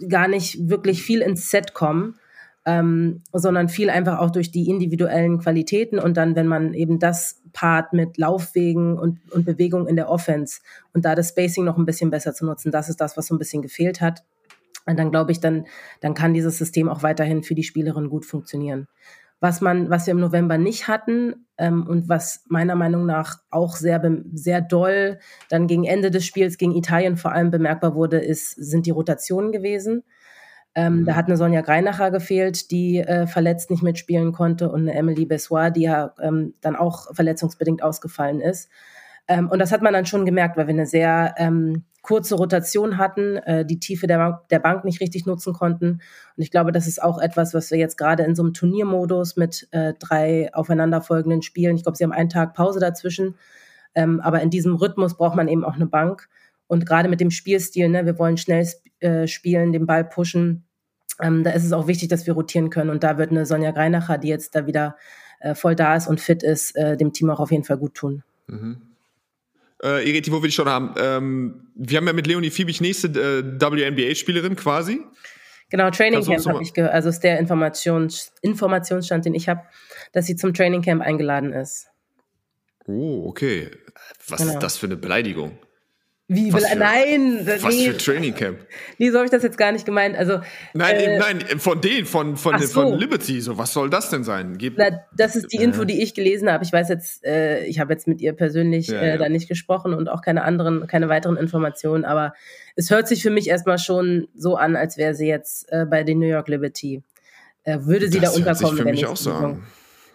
gar 0.08 0.28
nicht 0.28 0.68
wirklich 0.68 1.02
viel 1.02 1.20
ins 1.22 1.50
Set 1.50 1.74
kommen. 1.74 2.18
ähm, 2.64 3.22
sondern 3.32 3.68
viel 3.68 3.90
einfach 3.90 4.18
auch 4.18 4.30
durch 4.30 4.52
die 4.52 4.68
individuellen 4.68 5.38
Qualitäten 5.40 5.98
und 5.98 6.16
dann, 6.16 6.36
wenn 6.36 6.46
man 6.46 6.74
eben 6.74 6.98
das 6.98 7.42
Part 7.52 7.92
mit 7.92 8.18
Laufwegen 8.18 8.98
und, 8.98 9.18
und 9.32 9.44
Bewegung 9.44 9.88
in 9.88 9.96
der 9.96 10.08
Offense 10.08 10.60
und 10.94 11.04
da 11.04 11.14
das 11.14 11.30
Spacing 11.30 11.64
noch 11.64 11.76
ein 11.76 11.86
bisschen 11.86 12.10
besser 12.10 12.34
zu 12.34 12.46
nutzen, 12.46 12.70
das 12.70 12.88
ist 12.88 13.00
das, 13.00 13.16
was 13.16 13.26
so 13.26 13.34
ein 13.34 13.38
bisschen 13.38 13.62
gefehlt 13.62 14.00
hat. 14.00 14.22
Und 14.86 14.98
dann 14.98 15.10
glaube 15.10 15.32
ich, 15.32 15.40
dann, 15.40 15.66
dann 16.00 16.14
kann 16.14 16.34
dieses 16.34 16.58
System 16.58 16.88
auch 16.88 17.02
weiterhin 17.02 17.42
für 17.42 17.54
die 17.54 17.62
Spielerin 17.62 18.08
gut 18.08 18.24
funktionieren. 18.26 18.88
Was 19.40 19.60
man, 19.60 19.90
was 19.90 20.06
wir 20.06 20.12
im 20.12 20.20
November 20.20 20.56
nicht 20.56 20.86
hatten 20.86 21.46
ähm, 21.58 21.86
und 21.86 22.08
was 22.08 22.44
meiner 22.48 22.76
Meinung 22.76 23.06
nach 23.06 23.40
auch 23.50 23.74
sehr, 23.74 24.00
sehr 24.32 24.60
doll 24.60 25.18
dann 25.48 25.66
gegen 25.66 25.84
Ende 25.84 26.12
des 26.12 26.24
Spiels 26.24 26.58
gegen 26.58 26.76
Italien 26.76 27.16
vor 27.16 27.32
allem 27.32 27.50
bemerkbar 27.50 27.94
wurde, 27.94 28.18
ist, 28.18 28.50
sind 28.52 28.86
die 28.86 28.92
Rotationen 28.92 29.50
gewesen. 29.50 30.04
Ähm, 30.74 31.00
mhm. 31.00 31.04
Da 31.06 31.16
hat 31.16 31.26
eine 31.26 31.36
Sonja 31.36 31.60
Greinacher 31.60 32.10
gefehlt, 32.10 32.70
die 32.70 32.98
äh, 32.98 33.26
verletzt 33.26 33.70
nicht 33.70 33.82
mitspielen 33.82 34.32
konnte 34.32 34.70
und 34.70 34.82
eine 34.82 34.94
Emily 34.94 35.26
Bessoir, 35.26 35.70
die 35.70 35.82
ja 35.82 36.14
ähm, 36.20 36.54
dann 36.60 36.76
auch 36.76 37.14
verletzungsbedingt 37.14 37.82
ausgefallen 37.82 38.40
ist. 38.40 38.70
Ähm, 39.28 39.48
und 39.50 39.58
das 39.58 39.72
hat 39.72 39.82
man 39.82 39.92
dann 39.92 40.06
schon 40.06 40.24
gemerkt, 40.24 40.56
weil 40.56 40.66
wir 40.66 40.74
eine 40.74 40.86
sehr 40.86 41.34
ähm, 41.36 41.84
kurze 42.02 42.34
Rotation 42.34 42.98
hatten, 42.98 43.36
äh, 43.36 43.64
die 43.64 43.78
Tiefe 43.78 44.06
der 44.06 44.18
Bank, 44.18 44.48
der 44.50 44.58
Bank 44.58 44.84
nicht 44.84 45.00
richtig 45.00 45.24
nutzen 45.24 45.52
konnten. 45.52 46.00
Und 46.36 46.42
ich 46.42 46.50
glaube, 46.50 46.72
das 46.72 46.86
ist 46.86 47.02
auch 47.02 47.18
etwas, 47.18 47.54
was 47.54 47.70
wir 47.70 47.78
jetzt 47.78 47.96
gerade 47.96 48.24
in 48.24 48.34
so 48.34 48.42
einem 48.42 48.54
Turniermodus 48.54 49.36
mit 49.36 49.68
äh, 49.70 49.94
drei 49.98 50.52
aufeinanderfolgenden 50.52 51.42
Spielen, 51.42 51.76
ich 51.76 51.84
glaube, 51.84 51.96
sie 51.96 52.04
haben 52.04 52.12
einen 52.12 52.28
Tag 52.28 52.54
Pause 52.54 52.80
dazwischen, 52.80 53.36
ähm, 53.94 54.20
aber 54.20 54.42
in 54.42 54.50
diesem 54.50 54.74
Rhythmus 54.74 55.16
braucht 55.16 55.36
man 55.36 55.48
eben 55.48 55.64
auch 55.64 55.76
eine 55.76 55.86
Bank. 55.86 56.28
Und 56.66 56.86
gerade 56.86 57.08
mit 57.08 57.20
dem 57.20 57.30
Spielstil, 57.30 57.88
ne, 57.88 58.04
wir 58.04 58.18
wollen 58.18 58.36
schnell 58.36 58.66
äh, 59.00 59.26
spielen, 59.26 59.72
den 59.72 59.86
Ball 59.86 60.04
pushen, 60.04 60.64
ähm, 61.20 61.44
da 61.44 61.50
ist 61.50 61.64
es 61.64 61.72
auch 61.72 61.86
wichtig, 61.86 62.08
dass 62.08 62.26
wir 62.26 62.34
rotieren 62.34 62.70
können. 62.70 62.90
Und 62.90 63.04
da 63.04 63.18
wird 63.18 63.30
eine 63.30 63.46
Sonja 63.46 63.70
Greinacher, 63.70 64.18
die 64.18 64.28
jetzt 64.28 64.54
da 64.54 64.66
wieder 64.66 64.96
äh, 65.40 65.54
voll 65.54 65.76
da 65.76 65.94
ist 65.96 66.06
und 66.06 66.20
fit 66.20 66.42
ist, 66.42 66.74
äh, 66.76 66.96
dem 66.96 67.12
Team 67.12 67.30
auch 67.30 67.40
auf 67.40 67.50
jeden 67.50 67.64
Fall 67.64 67.78
gut 67.78 67.94
tun. 67.94 68.22
Mhm. 68.46 68.91
Äh, 69.82 70.08
Ireti, 70.08 70.30
wo 70.30 70.42
wir 70.42 70.48
dich 70.48 70.54
schon 70.54 70.68
haben, 70.68 70.94
ähm, 70.96 71.72
wir 71.74 71.98
haben 71.98 72.06
ja 72.06 72.12
mit 72.12 72.26
Leonie 72.26 72.50
Fiebig 72.50 72.80
nächste 72.80 73.08
äh, 73.08 73.60
WNBA-Spielerin 73.60 74.54
quasi. 74.54 75.00
Genau, 75.70 75.90
Training 75.90 76.22
Camp 76.22 76.46
habe 76.46 76.62
ich 76.62 76.74
gehört. 76.74 76.92
Also 76.92 77.08
ist 77.08 77.20
der 77.20 77.38
Informations 77.38 78.32
Informationsstand, 78.42 79.24
den 79.24 79.34
ich 79.34 79.48
habe, 79.48 79.62
dass 80.12 80.26
sie 80.26 80.36
zum 80.36 80.52
Training 80.52 80.82
Camp 80.82 81.02
eingeladen 81.02 81.52
ist. 81.52 81.88
Oh, 82.86 83.24
okay. 83.26 83.70
Was 84.28 84.40
genau. 84.40 84.52
ist 84.52 84.58
das 84.60 84.76
für 84.76 84.86
eine 84.86 84.96
Beleidigung? 84.96 85.58
Wie 86.28 86.52
will, 86.52 86.62
für, 86.62 86.76
nein, 86.76 87.42
was 87.44 87.74
nee, 87.74 87.90
für 87.90 87.96
Training 87.96 88.34
Camp? 88.34 88.58
Nee, 88.96 89.10
so 89.10 89.16
habe 89.16 89.26
ich 89.26 89.30
das 89.30 89.42
jetzt 89.42 89.58
gar 89.58 89.72
nicht 89.72 89.84
gemeint. 89.84 90.16
Also 90.16 90.40
nein, 90.72 90.96
äh, 90.96 91.18
nein, 91.18 91.40
von 91.58 91.80
denen, 91.80 92.06
von 92.06 92.36
von, 92.36 92.58
so. 92.60 92.80
von 92.80 92.98
Liberty. 92.98 93.40
So, 93.40 93.58
was 93.58 93.72
soll 93.72 93.90
das 93.90 94.08
denn 94.08 94.24
sein? 94.24 94.56
Gib, 94.56 94.74
Na, 94.78 95.00
das 95.14 95.36
ist 95.36 95.52
die 95.52 95.58
Info, 95.58 95.84
die 95.84 96.00
ich 96.00 96.14
gelesen 96.14 96.50
habe. 96.50 96.64
Ich 96.64 96.72
weiß 96.72 96.88
jetzt, 96.88 97.24
äh, 97.24 97.64
ich 97.64 97.80
habe 97.80 97.92
jetzt 97.92 98.06
mit 98.06 98.20
ihr 98.20 98.32
persönlich 98.32 98.86
ja, 98.86 99.02
äh, 99.02 99.18
da 99.18 99.28
nicht 99.28 99.48
gesprochen 99.48 99.92
und 99.92 100.08
auch 100.08 100.22
keine 100.22 100.44
anderen, 100.44 100.86
keine 100.86 101.08
weiteren 101.08 101.36
Informationen. 101.36 102.04
Aber 102.04 102.34
es 102.76 102.90
hört 102.90 103.08
sich 103.08 103.22
für 103.22 103.30
mich 103.30 103.48
erstmal 103.48 103.78
schon 103.78 104.28
so 104.34 104.56
an, 104.56 104.76
als 104.76 104.96
wäre 104.96 105.14
sie 105.14 105.26
jetzt 105.26 105.70
äh, 105.70 105.84
bei 105.84 106.04
den 106.04 106.18
New 106.20 106.28
York 106.28 106.48
Liberty. 106.48 107.02
Äh, 107.64 107.80
würde 107.82 108.08
sie 108.10 108.20
das 108.20 108.32
da 108.32 108.38
unterkommen? 108.38 108.76
Hört 108.84 108.96
sich 108.96 109.02
für 109.02 109.08
mich 109.10 109.26
auch 109.28 109.42
an. 109.42 109.62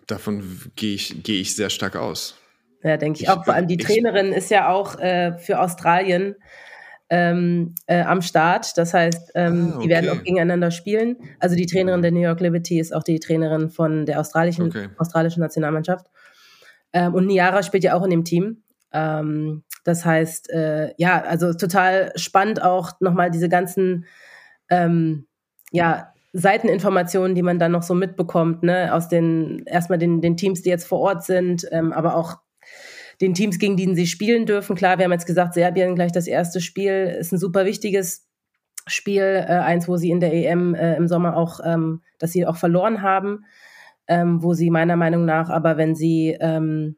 Davon 0.08 0.42
gehe 0.76 0.96
ich 0.96 1.22
gehe 1.22 1.42
ich 1.42 1.56
sehr 1.56 1.70
stark 1.70 1.98
aus. 1.98 2.38
Ja, 2.84 2.98
denke 2.98 3.22
ich 3.22 3.30
auch. 3.30 3.44
Vor 3.44 3.54
allem 3.54 3.68
die 3.68 3.78
Trainerin 3.78 4.32
ist 4.32 4.52
ja 4.52 4.70
auch 4.70 5.00
äh, 5.00 5.38
für 5.38 5.60
Australien 5.60 6.36
ähm, 7.10 7.74
äh, 7.88 8.02
am 8.02 8.22
Start. 8.22 8.78
Das 8.78 8.94
heißt, 8.94 9.32
ähm, 9.36 9.72
ah, 9.72 9.76
okay. 9.76 9.84
die 9.84 9.90
werden 9.90 10.10
auch 10.10 10.24
gegeneinander 10.24 10.72
spielen. 10.72 11.18
Also 11.40 11.56
die 11.56 11.66
Trainerin 11.66 12.02
der 12.02 12.12
New 12.12 12.22
York 12.22 12.40
Liberty 12.42 12.80
ist 12.80 12.94
auch 12.94 13.04
die 13.04 13.20
Trainerin 13.20 13.70
von 13.70 14.06
der 14.06 14.20
australischen, 14.20 14.68
okay. 14.68 14.90
australischen 14.98 15.42
Nationalmannschaft. 15.42 16.08
Ähm, 16.94 17.14
und 17.14 17.28
Niara 17.28 17.64
spielt 17.64 17.84
ja 17.84 17.96
auch 17.96 18.04
in 18.04 18.10
dem 18.10 18.26
Team. 18.26 18.64
Ähm, 18.92 19.64
das 19.84 20.06
heißt, 20.06 20.50
äh, 20.50 20.94
ja, 20.98 21.22
also 21.22 21.54
total 21.54 22.12
spannend 22.16 22.62
auch 22.62 22.92
nochmal 23.00 23.32
diese 23.32 23.50
ganzen, 23.50 24.06
ähm, 24.70 25.28
ja, 25.72 26.14
Seiteninformationen, 26.34 27.36
die 27.36 27.42
man 27.42 27.58
dann 27.58 27.72
noch 27.72 27.84
so 27.84 27.96
mitbekommt, 27.96 28.62
ne, 28.62 28.94
aus 28.94 29.08
den, 29.08 29.64
erstmal 29.66 29.98
den, 29.98 30.22
den 30.22 30.38
Teams, 30.38 30.62
die 30.62 30.70
jetzt 30.70 30.86
vor 30.86 31.00
Ort 31.00 31.24
sind, 31.24 31.66
ähm, 31.72 31.94
aber 31.94 32.16
auch 32.16 32.38
den 33.22 33.34
Teams, 33.34 33.60
gegen 33.60 33.78
die 33.78 33.96
sie 33.96 34.08
spielen 34.08 34.46
dürfen. 34.46 34.76
Klar, 34.76 34.98
wir 34.98 35.06
haben 35.06 35.12
jetzt 35.12 35.26
gesagt, 35.26 35.54
Serbien 35.54 35.96
gleich 35.96 36.12
das 36.12 36.28
erste 36.28 36.62
Spiel 36.62 37.16
ist 37.20 37.32
ein 37.32 37.40
super 37.40 37.66
wichtiges 37.66 38.28
Spiel, 38.86 39.46
äh, 39.48 39.52
eins, 39.52 39.88
wo 39.88 39.98
sie 39.98 40.12
in 40.12 40.20
der 40.20 40.34
EM 40.34 40.76
äh, 40.76 40.96
im 40.96 41.08
Sommer 41.08 41.36
auch, 41.36 41.60
ähm, 41.64 42.02
dass 42.20 42.32
sie 42.32 42.46
auch 42.46 42.58
verloren 42.58 43.02
haben, 43.02 43.46
ähm, 44.08 44.42
wo 44.44 44.54
sie 44.54 44.70
meiner 44.70 44.96
Meinung 44.96 45.26
nach, 45.26 45.50
aber 45.50 45.78
wenn 45.78 45.96
sie 45.96 46.38
ähm, 46.40 46.96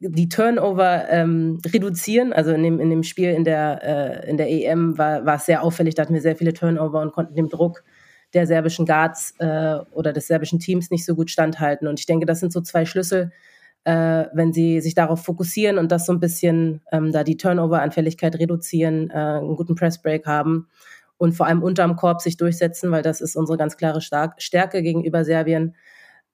die 0.00 0.28
Turnover 0.28 1.08
ähm, 1.10 1.60
reduzieren, 1.66 2.32
also 2.32 2.52
in 2.52 2.62
dem, 2.62 2.78
in 2.78 2.88
dem 2.88 3.02
Spiel 3.02 3.30
in 3.30 3.44
der, 3.44 3.82
äh, 4.24 4.30
in 4.30 4.36
der 4.36 4.48
EM 4.48 4.96
war, 4.96 5.26
war 5.26 5.36
es 5.36 5.46
sehr 5.46 5.62
auffällig, 5.62 5.94
da 5.94 6.02
hatten 6.02 6.14
wir 6.14 6.20
sehr 6.20 6.36
viele 6.36 6.52
Turnover 6.52 7.00
und 7.00 7.12
konnten 7.12 7.34
dem 7.34 7.48
Druck 7.48 7.82
der 8.32 8.46
serbischen 8.46 8.86
Guards 8.86 9.34
äh, 9.38 9.78
oder 9.90 10.12
des 10.12 10.28
serbischen 10.28 10.60
Teams 10.60 10.90
nicht 10.90 11.04
so 11.04 11.14
gut 11.14 11.30
standhalten. 11.30 11.88
Und 11.88 11.98
ich 11.98 12.06
denke, 12.06 12.26
das 12.26 12.40
sind 12.40 12.52
so 12.52 12.60
zwei 12.60 12.84
Schlüssel, 12.84 13.32
äh, 13.84 14.26
wenn 14.32 14.52
sie 14.52 14.80
sich 14.80 14.94
darauf 14.94 15.24
fokussieren 15.24 15.78
und 15.78 15.92
das 15.92 16.06
so 16.06 16.12
ein 16.12 16.20
bisschen, 16.20 16.82
ähm, 16.92 17.12
da 17.12 17.24
die 17.24 17.36
Turnover-Anfälligkeit 17.36 18.38
reduzieren, 18.38 19.10
äh, 19.10 19.14
einen 19.14 19.56
guten 19.56 19.74
Pressbreak 19.74 20.26
haben 20.26 20.68
und 21.16 21.32
vor 21.32 21.46
allem 21.46 21.62
unterm 21.62 21.96
Korb 21.96 22.20
sich 22.20 22.36
durchsetzen, 22.36 22.90
weil 22.90 23.02
das 23.02 23.20
ist 23.20 23.36
unsere 23.36 23.58
ganz 23.58 23.76
klare 23.76 24.00
Stärke 24.00 24.82
gegenüber 24.82 25.24
Serbien. 25.24 25.74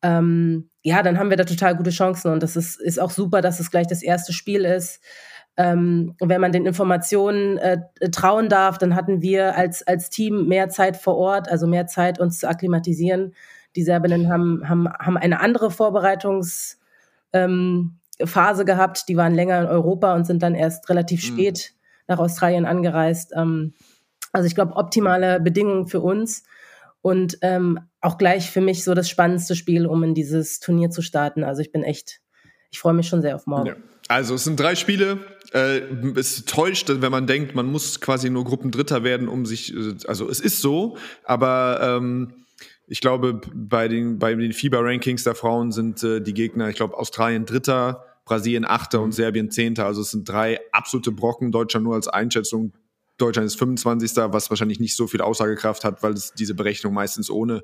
Ähm, 0.02 0.68
ja, 0.82 1.02
dann 1.02 1.18
haben 1.18 1.30
wir 1.30 1.36
da 1.36 1.44
total 1.44 1.76
gute 1.76 1.90
Chancen 1.90 2.32
und 2.32 2.42
das 2.42 2.56
ist, 2.56 2.80
ist 2.80 3.00
auch 3.00 3.10
super, 3.10 3.40
dass 3.40 3.60
es 3.60 3.70
gleich 3.70 3.86
das 3.86 4.02
erste 4.02 4.32
Spiel 4.32 4.64
ist. 4.64 5.00
Ähm, 5.56 6.16
wenn 6.20 6.40
man 6.40 6.50
den 6.50 6.66
Informationen 6.66 7.58
äh, 7.58 7.78
trauen 8.10 8.48
darf, 8.48 8.78
dann 8.78 8.96
hatten 8.96 9.22
wir 9.22 9.56
als, 9.56 9.86
als 9.86 10.10
Team 10.10 10.48
mehr 10.48 10.68
Zeit 10.68 10.96
vor 10.96 11.16
Ort, 11.16 11.48
also 11.48 11.68
mehr 11.68 11.86
Zeit, 11.86 12.18
uns 12.18 12.40
zu 12.40 12.48
akklimatisieren. 12.48 13.34
Die 13.76 13.84
Serbinnen 13.84 14.28
haben, 14.28 14.68
haben, 14.68 14.88
haben 14.88 15.16
eine 15.16 15.40
andere 15.40 15.68
Vorbereitungs- 15.68 16.78
ähm, 17.34 17.98
Phase 18.24 18.64
gehabt. 18.64 19.08
Die 19.08 19.16
waren 19.16 19.34
länger 19.34 19.60
in 19.60 19.66
Europa 19.66 20.14
und 20.14 20.24
sind 20.24 20.42
dann 20.42 20.54
erst 20.54 20.88
relativ 20.88 21.22
mhm. 21.22 21.34
spät 21.34 21.74
nach 22.06 22.18
Australien 22.18 22.64
angereist. 22.64 23.32
Ähm, 23.36 23.74
also 24.32 24.46
ich 24.46 24.54
glaube, 24.54 24.76
optimale 24.76 25.40
Bedingungen 25.40 25.86
für 25.86 26.00
uns 26.00 26.44
und 27.02 27.38
ähm, 27.42 27.80
auch 28.00 28.18
gleich 28.18 28.50
für 28.50 28.60
mich 28.60 28.82
so 28.82 28.94
das 28.94 29.08
spannendste 29.08 29.54
Spiel, 29.54 29.86
um 29.86 30.02
in 30.02 30.14
dieses 30.14 30.60
Turnier 30.60 30.90
zu 30.90 31.02
starten. 31.02 31.44
Also 31.44 31.60
ich 31.60 31.70
bin 31.70 31.82
echt, 31.82 32.20
ich 32.70 32.78
freue 32.78 32.94
mich 32.94 33.08
schon 33.08 33.22
sehr 33.22 33.36
auf 33.36 33.46
morgen. 33.46 33.66
Ja. 33.66 33.76
Also 34.08 34.34
es 34.34 34.44
sind 34.44 34.58
drei 34.58 34.74
Spiele. 34.74 35.18
Äh, 35.52 35.80
es 36.16 36.44
täuscht, 36.44 36.88
wenn 36.88 37.12
man 37.12 37.26
denkt, 37.26 37.54
man 37.54 37.66
muss 37.66 38.00
quasi 38.00 38.28
nur 38.28 38.44
Gruppendritter 38.44 39.04
werden, 39.04 39.28
um 39.28 39.46
sich, 39.46 39.74
äh, 39.74 39.94
also 40.06 40.28
es 40.28 40.40
ist 40.40 40.60
so, 40.60 40.96
aber 41.24 41.78
ähm, 41.80 42.43
ich 42.86 43.00
glaube, 43.00 43.40
bei 43.54 43.88
den, 43.88 44.18
bei 44.18 44.34
den 44.34 44.52
FIBA-Rankings 44.52 45.24
der 45.24 45.34
Frauen 45.34 45.72
sind 45.72 46.02
äh, 46.02 46.20
die 46.20 46.34
Gegner, 46.34 46.68
ich 46.68 46.76
glaube, 46.76 46.96
Australien 46.96 47.46
Dritter, 47.46 48.04
Brasilien 48.24 48.64
Achter 48.64 49.00
und 49.00 49.08
mhm. 49.08 49.12
Serbien 49.12 49.50
Zehnter. 49.50 49.86
Also 49.86 50.02
es 50.02 50.10
sind 50.10 50.28
drei 50.28 50.60
absolute 50.72 51.12
Brocken. 51.12 51.52
Deutschland 51.52 51.84
nur 51.84 51.94
als 51.94 52.08
Einschätzung. 52.08 52.72
Deutschland 53.16 53.46
ist 53.46 53.58
25. 53.58 54.16
was 54.32 54.50
wahrscheinlich 54.50 54.80
nicht 54.80 54.96
so 54.96 55.06
viel 55.06 55.20
Aussagekraft 55.20 55.84
hat, 55.84 56.02
weil 56.02 56.14
es 56.14 56.32
diese 56.32 56.54
Berechnung 56.54 56.94
meistens 56.94 57.30
ohne, 57.30 57.62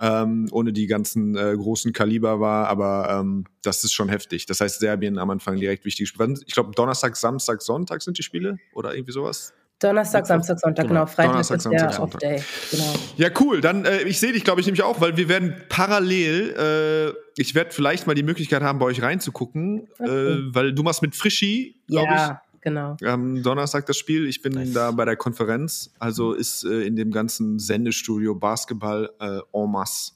ähm, 0.00 0.48
ohne 0.50 0.72
die 0.72 0.86
ganzen 0.88 1.36
äh, 1.36 1.54
großen 1.56 1.92
Kaliber 1.92 2.40
war. 2.40 2.68
Aber 2.68 3.20
ähm, 3.20 3.44
das 3.62 3.84
ist 3.84 3.92
schon 3.92 4.08
heftig. 4.08 4.46
Das 4.46 4.60
heißt, 4.60 4.80
Serbien 4.80 5.18
am 5.18 5.30
Anfang 5.30 5.56
direkt 5.56 5.84
wichtig. 5.84 6.12
Ich 6.46 6.54
glaube, 6.54 6.72
Donnerstag, 6.74 7.16
Samstag, 7.16 7.62
Sonntag 7.62 8.02
sind 8.02 8.18
die 8.18 8.22
Spiele 8.22 8.58
oder 8.74 8.94
irgendwie 8.94 9.12
sowas. 9.12 9.54
Donnerstag, 9.80 10.26
Samstag, 10.26 10.60
Sonntag, 10.60 10.86
genau. 10.86 11.00
genau. 11.00 11.06
Freitag 11.06 11.32
Donnerstag, 11.32 11.56
ist 11.56 11.62
Samstag, 11.62 11.90
der 11.90 12.02
Off-Day. 12.02 12.42
Genau. 12.70 12.94
Ja, 13.16 13.28
cool. 13.40 13.60
Dann, 13.62 13.86
äh, 13.86 14.02
ich 14.02 14.20
sehe 14.20 14.32
dich, 14.32 14.44
glaube 14.44 14.60
ich, 14.60 14.66
nämlich 14.66 14.82
auch, 14.82 15.00
weil 15.00 15.16
wir 15.16 15.28
werden 15.28 15.54
parallel, 15.70 17.14
äh, 17.16 17.40
ich 17.40 17.54
werde 17.54 17.70
vielleicht 17.70 18.06
mal 18.06 18.14
die 18.14 18.22
Möglichkeit 18.22 18.62
haben, 18.62 18.78
bei 18.78 18.86
euch 18.86 19.02
reinzugucken, 19.02 19.88
äh, 19.98 20.02
okay. 20.02 20.10
äh, 20.10 20.54
weil 20.54 20.74
du 20.74 20.82
machst 20.82 21.00
mit 21.00 21.16
Frischi, 21.16 21.80
glaube 21.86 22.12
ja, 22.12 22.42
ich. 22.54 22.60
genau. 22.60 22.96
Am 23.04 23.42
Donnerstag 23.42 23.86
das 23.86 23.96
Spiel. 23.96 24.26
Ich 24.26 24.42
bin 24.42 24.52
nice. 24.52 24.74
da 24.74 24.90
bei 24.90 25.06
der 25.06 25.16
Konferenz, 25.16 25.94
also 25.98 26.34
ist 26.34 26.64
äh, 26.64 26.82
in 26.82 26.94
dem 26.94 27.10
ganzen 27.10 27.58
Sendestudio 27.58 28.34
Basketball 28.34 29.08
äh, 29.18 29.38
en 29.52 29.70
masse. 29.70 30.12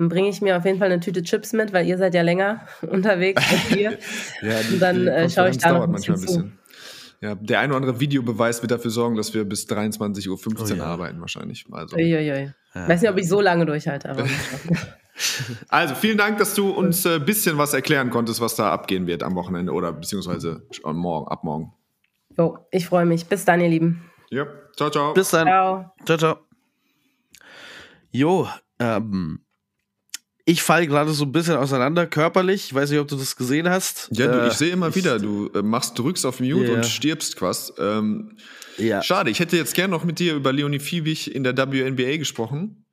Dann 0.00 0.08
bringe 0.08 0.30
ich 0.30 0.40
mir 0.40 0.56
auf 0.56 0.64
jeden 0.64 0.78
Fall 0.78 0.90
eine 0.90 0.98
Tüte 0.98 1.22
Chips 1.22 1.52
mit, 1.52 1.74
weil 1.74 1.86
ihr 1.86 1.98
seid 1.98 2.14
ja 2.14 2.22
länger 2.22 2.66
unterwegs 2.82 3.42
als 3.50 3.76
wir. 3.76 3.90
ja, 4.42 4.62
die, 4.62 4.74
Und 4.74 4.80
dann 4.80 5.06
äh, 5.06 5.28
schaue 5.30 5.50
ich 5.50 5.58
da 5.58 5.74
noch 5.74 5.84
ein 5.84 5.92
bisschen, 5.92 6.14
ein 6.14 6.20
bisschen. 6.20 6.59
Ja, 7.20 7.34
der 7.34 7.60
ein 7.60 7.70
oder 7.70 7.76
andere 7.76 8.00
Videobeweis 8.00 8.62
wird 8.62 8.70
dafür 8.70 8.90
sorgen, 8.90 9.16
dass 9.16 9.34
wir 9.34 9.44
bis 9.44 9.66
23.15 9.68 10.28
Uhr 10.28 10.38
oh, 10.58 10.74
ja. 10.74 10.84
arbeiten 10.84 11.20
wahrscheinlich. 11.20 11.66
Also. 11.70 11.96
Uiuiui. 11.96 12.52
Ja. 12.74 12.88
Weiß 12.88 13.02
nicht, 13.02 13.10
ob 13.10 13.18
ich 13.18 13.28
so 13.28 13.40
lange 13.40 13.66
durchhalte, 13.66 14.08
aber. 14.08 14.26
also 15.68 15.94
vielen 15.94 16.16
Dank, 16.16 16.38
dass 16.38 16.54
du 16.54 16.70
uns 16.70 17.06
ein 17.06 17.20
äh, 17.20 17.24
bisschen 17.24 17.58
was 17.58 17.74
erklären 17.74 18.08
konntest, 18.10 18.40
was 18.40 18.54
da 18.56 18.70
abgehen 18.72 19.06
wird 19.06 19.22
am 19.22 19.34
Wochenende 19.34 19.72
oder 19.72 19.92
beziehungsweise 19.92 20.66
morgen, 20.84 21.28
ab 21.28 21.44
morgen. 21.44 21.74
Jo, 22.38 22.58
ich 22.70 22.86
freue 22.86 23.04
mich. 23.04 23.26
Bis 23.26 23.44
dann, 23.44 23.60
ihr 23.60 23.68
Lieben. 23.68 24.02
Ja, 24.30 24.46
ciao, 24.76 24.88
ciao. 24.90 25.12
Bis 25.12 25.30
dann. 25.30 25.46
Ciao, 25.46 25.92
ciao. 26.06 26.16
ciao. 26.16 26.38
Jo, 28.12 28.48
Ähm, 28.80 29.44
ich 30.50 30.62
falle 30.62 30.86
gerade 30.86 31.12
so 31.12 31.24
ein 31.24 31.32
bisschen 31.32 31.56
auseinander 31.56 32.06
körperlich. 32.06 32.66
Ich 32.66 32.74
weiß 32.74 32.90
nicht, 32.90 32.98
ob 32.98 33.08
du 33.08 33.16
das 33.16 33.36
gesehen 33.36 33.68
hast. 33.68 34.08
Ja, 34.12 34.26
du, 34.26 34.42
Äh, 34.44 34.48
ich 34.48 34.54
sehe 34.54 34.70
immer 34.72 34.94
wieder, 34.94 35.18
du 35.18 35.48
äh, 35.54 35.62
machst, 35.62 35.98
drückst 35.98 36.26
auf 36.26 36.40
Mute 36.40 36.66
Ja. 36.66 36.74
und 36.74 36.86
stirbst 36.86 37.36
quasi. 37.36 37.72
Ähm, 37.78 38.36
Ja. 38.76 39.02
Schade, 39.02 39.30
ich 39.30 39.38
hätte 39.40 39.56
jetzt 39.56 39.74
gern 39.74 39.90
noch 39.90 40.04
mit 40.04 40.18
dir 40.18 40.34
über 40.34 40.52
Leonie 40.52 40.78
Fiebig 40.80 41.34
in 41.34 41.44
der 41.44 41.56
WNBA 41.56 42.16
gesprochen. 42.16 42.84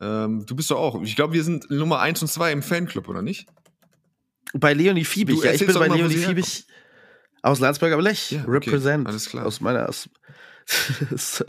Ähm, 0.00 0.44
du 0.46 0.56
bist 0.56 0.70
doch 0.70 0.78
auch. 0.78 1.00
Ich 1.02 1.16
glaube, 1.16 1.32
wir 1.34 1.44
sind 1.44 1.70
Nummer 1.70 2.00
1 2.00 2.22
und 2.22 2.28
2 2.28 2.50
im 2.52 2.62
Fanclub, 2.62 3.08
oder 3.08 3.22
nicht? 3.22 3.46
Bei 4.54 4.74
Leonie 4.74 5.04
Fiebig. 5.04 5.36
Du 5.40 5.44
Ja, 5.46 5.52
ich 5.52 5.64
bin 5.64 5.72
bei 5.74 5.88
mal, 5.88 5.96
Leonie 5.96 6.16
Fiebig 6.16 6.66
aus 7.42 7.60
Landsberg 7.60 7.92
am 7.92 8.00
Lech. 8.00 8.30
Ja, 8.32 8.40
okay, 8.42 8.50
Represent. 8.50 9.06
alles 9.06 9.28
klar. 9.28 9.46
Aus 9.46 9.60
meiner, 9.60 9.88
aus, 9.88 10.08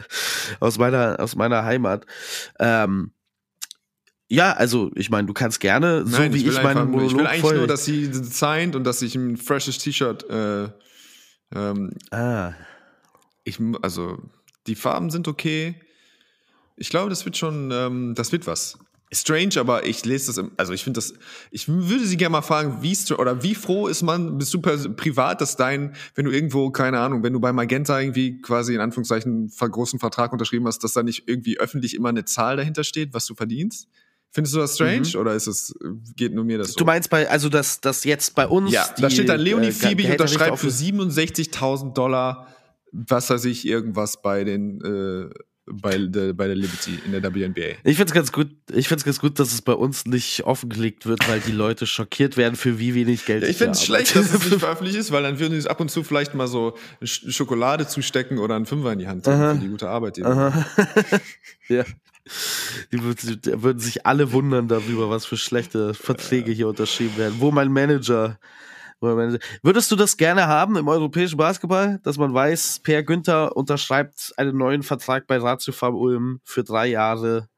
aus 0.60 0.78
meiner, 0.78 1.20
aus 1.20 1.36
meiner 1.36 1.64
Heimat. 1.64 2.06
Ähm, 2.60 3.12
ja, 4.34 4.54
also 4.54 4.90
ich 4.96 5.12
meine, 5.12 5.28
du 5.28 5.34
kannst 5.34 5.60
gerne, 5.60 6.08
so 6.08 6.18
wie 6.34 6.38
ich, 6.38 6.46
will 6.46 6.64
meinen 6.64 6.90
Monolog 6.90 7.12
ich 7.12 7.18
will 7.18 7.28
eigentlich 7.28 7.42
voll. 7.42 7.58
nur, 7.58 7.68
dass 7.68 7.86
sie 7.86 8.10
signed 8.12 8.76
und 8.76 8.84
dass 8.84 9.04
ich 9.04 9.14
ein 9.14 9.38
freshes 9.38 9.78
T-Shirt. 9.78 10.28
Äh, 10.28 10.70
ähm, 11.54 11.92
ah, 12.10 12.54
ich, 13.44 13.60
also 13.84 14.18
die 14.66 14.74
Farben 14.74 15.12
sind 15.12 15.28
okay. 15.28 15.76
Ich 16.78 16.90
glaube, 16.90 17.12
das 17.12 17.26
wird 17.26 17.38
schon, 17.38 17.70
ähm, 17.72 18.16
das 18.16 18.32
wird 18.32 18.48
was. 18.48 18.80
Strange, 19.12 19.60
aber 19.60 19.86
ich 19.86 20.04
lese 20.04 20.26
das, 20.26 20.40
im, 20.40 20.50
also 20.58 20.74
ich 20.74 20.84
finde 20.84 20.98
das, 20.98 21.14
ich 21.52 21.68
würde 21.68 22.04
sie 22.04 22.18
gerne 22.18 22.32
mal 22.32 22.42
fragen, 22.42 22.82
wie 22.82 22.98
oder 23.14 23.44
wie 23.44 23.54
froh 23.54 23.88
ist 23.88 24.02
man, 24.02 24.40
bist 24.40 24.52
du 24.52 24.60
privat, 24.62 25.42
dass 25.42 25.58
dein, 25.58 25.96
wenn 26.16 26.26
du 26.26 26.32
irgendwo, 26.32 26.72
keine 26.72 26.98
Ahnung, 26.98 27.22
wenn 27.22 27.34
du 27.34 27.40
bei 27.40 27.54
Magenta 27.54 28.00
irgendwie 28.00 28.42
quasi 28.42 28.74
in 28.74 28.82
Anführungszeichen 28.82 29.52
einen 29.60 29.72
großen 29.72 30.00
Vertrag 30.00 30.34
unterschrieben 30.34 30.66
hast, 30.66 30.84
dass 30.84 30.94
da 30.94 31.04
nicht 31.04 31.28
irgendwie 31.28 31.60
öffentlich 31.60 31.94
immer 31.94 32.10
eine 32.10 32.26
Zahl 32.26 32.58
dahinter 32.58 32.84
steht, 32.84 33.14
was 33.14 33.28
du 33.28 33.36
verdienst? 33.36 33.88
Findest 34.34 34.56
du 34.56 34.60
das 34.60 34.74
strange 34.74 35.16
oder 35.16 35.36
ist 35.36 35.46
es, 35.46 35.76
geht 36.16 36.34
nur 36.34 36.44
mir 36.44 36.58
das 36.58 36.70
so? 36.70 36.74
Mhm. 36.74 36.78
Du 36.80 36.86
meinst 36.86 37.10
bei, 37.12 37.30
also 37.30 37.50
dass 37.50 37.82
das 37.82 38.04
jetzt 38.04 38.34
bei 38.34 38.48
uns. 38.48 38.72
Ja, 38.72 38.88
da 38.98 39.08
die, 39.08 39.14
steht 39.14 39.30
dann 39.30 39.40
Leonie 39.40 39.68
äh, 39.68 39.72
Fiebig 39.72 40.10
unterschreibt 40.10 40.58
für 40.58 40.70
67.000 40.70 41.94
Dollar, 41.94 42.48
was 42.92 43.30
weiß 43.30 43.46
ich, 43.46 43.68
irgendwas 43.68 44.24
bei 44.24 44.44
den, 44.44 44.82
äh, 44.82 45.30
bei, 45.68 46.00
der, 46.00 46.34
bei 46.34 46.48
der 46.48 46.56
Liberty 46.56 46.98
in 47.06 47.12
der 47.12 47.24
WNBA. 47.24 47.78
Ich 47.84 47.96
find's 47.96 48.12
ganz 48.12 48.32
gut, 48.32 48.50
ich 48.74 48.88
find's 48.88 49.06
ganz 49.06 49.20
gut, 49.20 49.40
dass 49.40 49.54
es 49.54 49.62
bei 49.62 49.74
uns 49.74 50.08
nicht 50.08 50.46
offengelegt 50.46 51.06
wird, 51.06 51.30
weil 51.30 51.40
die 51.40 51.52
Leute 51.52 51.86
schockiert 51.86 52.36
werden, 52.36 52.56
für 52.56 52.80
wie 52.80 52.96
wenig 52.96 53.26
Geld 53.26 53.44
Ja, 53.44 53.50
ich 53.50 53.58
finde 53.58 53.74
es 53.74 53.82
da 53.82 53.86
schlecht, 53.86 54.16
dass 54.16 54.34
es 54.34 54.50
nicht 54.50 54.60
veröffentlicht 54.62 54.98
ist, 54.98 55.12
weil 55.12 55.22
dann 55.22 55.38
würden 55.38 55.52
sie 55.52 55.60
es 55.60 55.68
ab 55.68 55.80
und 55.80 55.92
zu 55.92 56.04
vielleicht 56.04 56.34
mal 56.34 56.48
so 56.48 56.76
Sch 57.04 57.32
Schokolade 57.32 57.88
zustecken 57.88 58.40
oder 58.40 58.56
einen 58.56 58.66
Fünfer 58.66 58.94
in 58.94 59.00
die 59.00 59.08
Hand 59.08 59.26
für 59.26 59.60
die 59.62 59.68
gute 59.68 59.90
Arbeit. 59.90 60.18
Die 60.18 60.22
ja. 61.70 61.86
Die 62.92 63.04
würden, 63.04 63.80
sich 63.80 64.06
alle 64.06 64.32
wundern 64.32 64.68
darüber, 64.68 65.10
was 65.10 65.26
für 65.26 65.38
schlechte 65.38 65.94
Verträge 65.94 66.52
hier 66.52 66.68
unterschrieben 66.68 67.18
werden. 67.18 67.36
Wo 67.40 67.52
mein 67.52 67.72
Manager. 67.72 68.40
Wo 69.02 69.08
mein 69.08 69.16
Manager. 69.16 69.40
Würdest 69.62 69.92
du 69.92 69.96
das 69.96 70.16
gerne 70.16 70.48
haben 70.48 70.78
im 70.78 70.88
europäischen 70.88 71.38
Basketball, 71.38 72.00
dass 72.04 72.18
man 72.18 72.34
weiß, 72.34 72.80
Per 72.84 73.04
Günther 73.04 73.56
unterschreibt 73.58 74.34
einen 74.38 74.58
neuen 74.58 74.84
Vertrag 74.84 75.28
bei 75.28 75.38
Ratio 75.38 75.74
Farm 75.74 75.96
Ulm 75.96 76.40
für 76.44 76.64
drei 76.64 76.88
Jahre? 76.88 77.50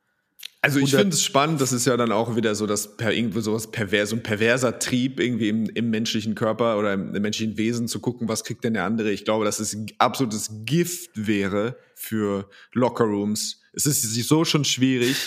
Also 0.66 0.80
ich 0.80 0.86
100 0.86 1.01
finde 1.01 1.13
es 1.13 1.24
spannend, 1.24 1.61
das 1.61 1.72
ist 1.72 1.86
ja 1.86 1.95
dann 1.95 2.11
auch 2.11 2.36
wieder 2.36 2.55
so, 2.55 2.66
dass 2.66 2.97
per 2.97 3.13
irgendwo 3.13 3.39
sowas 3.39 3.70
pervers, 3.70 4.09
so 4.09 4.16
ein 4.16 4.24
perverser 4.24 4.80
Trieb 4.80 5.20
irgendwie 5.20 5.49
im, 5.49 5.70
im 5.70 5.91
menschlichen 5.91 6.34
Körper 6.34 6.80
oder 6.80 6.93
im, 6.93 7.13
im 7.13 7.22
menschlichen 7.22 7.55
Wesen 7.55 7.88
zu 7.88 7.99
gucken, 7.99 8.28
was 8.28 8.43
kriegt 8.43 8.63
denn 8.63 8.74
der 8.74 8.84
andere. 8.84 9.11
Ich 9.11 9.26
glaube, 9.26 9.45
dass 9.45 9.59
es 9.59 9.78
absolutes 9.99 10.49
Gift 10.66 11.11
wäre 11.13 11.78
für 11.93 12.49
Lockerrooms. 12.74 13.61
Es 13.76 13.86
ist 13.86 14.01
so 14.28 14.45
schon 14.45 14.65
schwierig. 14.65 15.17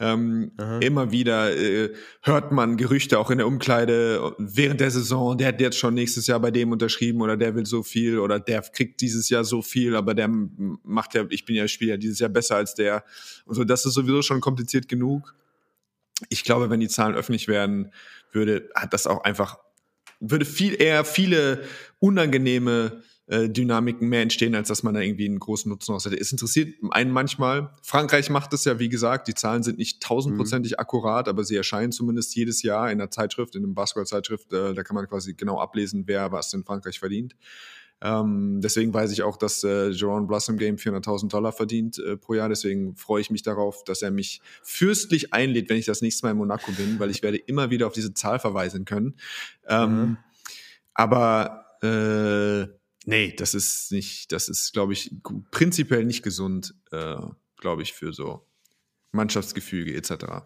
Ähm, 0.00 0.50
immer 0.80 1.12
wieder 1.12 1.56
äh, 1.56 1.92
hört 2.22 2.50
man 2.50 2.76
Gerüchte 2.76 3.16
auch 3.16 3.30
in 3.30 3.38
der 3.38 3.46
Umkleide 3.46 4.34
während 4.38 4.80
der 4.80 4.90
Saison, 4.90 5.38
der 5.38 5.48
hat 5.48 5.60
jetzt 5.60 5.78
schon 5.78 5.94
nächstes 5.94 6.26
Jahr 6.26 6.40
bei 6.40 6.50
dem 6.50 6.72
unterschrieben 6.72 7.22
oder 7.22 7.36
der 7.36 7.54
will 7.54 7.64
so 7.64 7.84
viel 7.84 8.18
oder 8.18 8.40
der 8.40 8.62
kriegt 8.62 9.00
dieses 9.00 9.28
Jahr 9.28 9.44
so 9.44 9.62
viel, 9.62 9.94
aber 9.94 10.14
der 10.14 10.28
macht 10.28 11.14
ja, 11.14 11.24
ich 11.30 11.44
bin 11.44 11.54
ja 11.54 11.68
Spieler 11.68 11.96
dieses 11.96 12.18
Jahr 12.18 12.28
besser 12.30 12.56
als 12.56 12.74
der. 12.74 13.04
Und 13.44 13.54
so, 13.54 13.62
das 13.62 13.86
ist 13.86 13.94
sowieso 13.94 14.20
schon 14.22 14.40
kompliziert 14.40 14.88
genug. 14.88 15.32
Ich 16.28 16.42
glaube, 16.42 16.70
wenn 16.70 16.80
die 16.80 16.88
Zahlen 16.88 17.14
öffentlich 17.14 17.46
werden, 17.46 17.92
würde, 18.32 18.68
hat 18.74 18.92
das 18.92 19.06
auch 19.06 19.22
einfach, 19.22 19.58
würde 20.18 20.44
viel 20.44 20.80
eher 20.82 21.04
viele 21.04 21.62
unangenehme 22.00 23.04
äh, 23.26 23.48
Dynamiken 23.48 24.08
mehr 24.08 24.22
entstehen, 24.22 24.54
als 24.54 24.68
dass 24.68 24.82
man 24.82 24.94
da 24.94 25.00
irgendwie 25.00 25.26
einen 25.26 25.38
großen 25.38 25.68
Nutzen 25.68 25.94
aus 25.94 26.04
hätte. 26.04 26.18
Es 26.18 26.30
interessiert 26.30 26.74
einen 26.90 27.10
manchmal. 27.10 27.70
Frankreich 27.82 28.28
macht 28.30 28.52
es 28.52 28.64
ja, 28.64 28.78
wie 28.78 28.88
gesagt, 28.88 29.28
die 29.28 29.34
Zahlen 29.34 29.62
sind 29.62 29.78
nicht 29.78 30.02
tausendprozentig 30.02 30.78
akkurat, 30.78 31.28
aber 31.28 31.44
sie 31.44 31.56
erscheinen 31.56 31.92
zumindest 31.92 32.34
jedes 32.36 32.62
Jahr 32.62 32.90
in 32.90 33.00
einer 33.00 33.10
Zeitschrift, 33.10 33.56
in 33.56 33.64
einer 33.64 33.72
Basketball-Zeitschrift. 33.72 34.52
Äh, 34.52 34.74
da 34.74 34.82
kann 34.82 34.94
man 34.94 35.08
quasi 35.08 35.34
genau 35.34 35.58
ablesen, 35.58 36.04
wer 36.06 36.32
was 36.32 36.52
in 36.52 36.64
Frankreich 36.64 36.98
verdient. 36.98 37.34
Ähm, 38.02 38.60
deswegen 38.60 38.92
weiß 38.92 39.12
ich 39.12 39.22
auch, 39.22 39.38
dass 39.38 39.64
äh, 39.64 39.88
Jerome 39.88 40.26
Blossom 40.26 40.58
Game 40.58 40.76
400.000 40.76 41.28
Dollar 41.28 41.52
verdient 41.52 41.98
äh, 41.98 42.18
pro 42.18 42.34
Jahr. 42.34 42.50
Deswegen 42.50 42.96
freue 42.96 43.22
ich 43.22 43.30
mich 43.30 43.42
darauf, 43.42 43.82
dass 43.84 44.02
er 44.02 44.10
mich 44.10 44.42
fürstlich 44.62 45.32
einlädt, 45.32 45.70
wenn 45.70 45.78
ich 45.78 45.86
das 45.86 46.02
nächste 46.02 46.26
Mal 46.26 46.32
in 46.32 46.36
Monaco 46.36 46.70
bin, 46.72 46.98
weil 46.98 47.10
ich 47.10 47.22
werde 47.22 47.38
immer 47.38 47.70
wieder 47.70 47.86
auf 47.86 47.94
diese 47.94 48.12
Zahl 48.12 48.38
verweisen 48.38 48.84
können. 48.84 49.14
Ähm, 49.66 50.18
Aber 50.92 51.64
äh, 51.82 52.68
nee, 53.04 53.34
das 53.36 53.54
ist 53.54 53.92
nicht, 53.92 54.32
das 54.32 54.48
ist, 54.48 54.72
glaube 54.72 54.92
ich, 54.92 55.14
prinzipiell 55.50 56.04
nicht 56.04 56.22
gesund, 56.22 56.74
äh, 56.90 57.16
glaube 57.58 57.82
ich, 57.82 57.92
für 57.92 58.12
so 58.12 58.46
Mannschaftsgefüge 59.12 59.94
etc. 59.94 60.44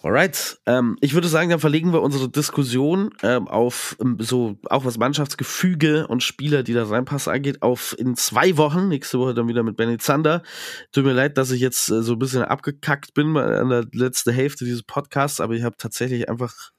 Alright. 0.00 0.60
Ähm, 0.66 0.96
ich 1.00 1.14
würde 1.14 1.26
sagen, 1.26 1.50
dann 1.50 1.58
verlegen 1.58 1.92
wir 1.92 2.02
unsere 2.02 2.28
Diskussion 2.28 3.10
ähm, 3.24 3.48
auf 3.48 3.96
ähm, 4.00 4.16
so, 4.20 4.56
auch 4.70 4.84
was 4.84 4.96
Mannschaftsgefüge 4.96 6.06
und 6.06 6.22
Spieler, 6.22 6.62
die 6.62 6.72
da 6.72 6.84
reinpassen, 6.84 7.32
angeht, 7.32 7.62
auf 7.62 7.96
in 7.98 8.14
zwei 8.14 8.56
Wochen. 8.56 8.86
Nächste 8.86 9.18
Woche 9.18 9.34
dann 9.34 9.48
wieder 9.48 9.64
mit 9.64 9.76
Benny 9.76 9.98
Zander. 9.98 10.44
Tut 10.92 11.04
mir 11.04 11.14
leid, 11.14 11.36
dass 11.36 11.50
ich 11.50 11.60
jetzt 11.60 11.90
äh, 11.90 12.02
so 12.02 12.12
ein 12.12 12.18
bisschen 12.20 12.42
abgekackt 12.42 13.12
bin 13.14 13.36
an 13.36 13.70
der 13.70 13.86
letzten 13.92 14.32
Hälfte 14.32 14.64
dieses 14.64 14.84
Podcasts, 14.84 15.40
aber 15.40 15.54
ich 15.54 15.64
habe 15.64 15.76
tatsächlich 15.76 16.28
einfach 16.28 16.70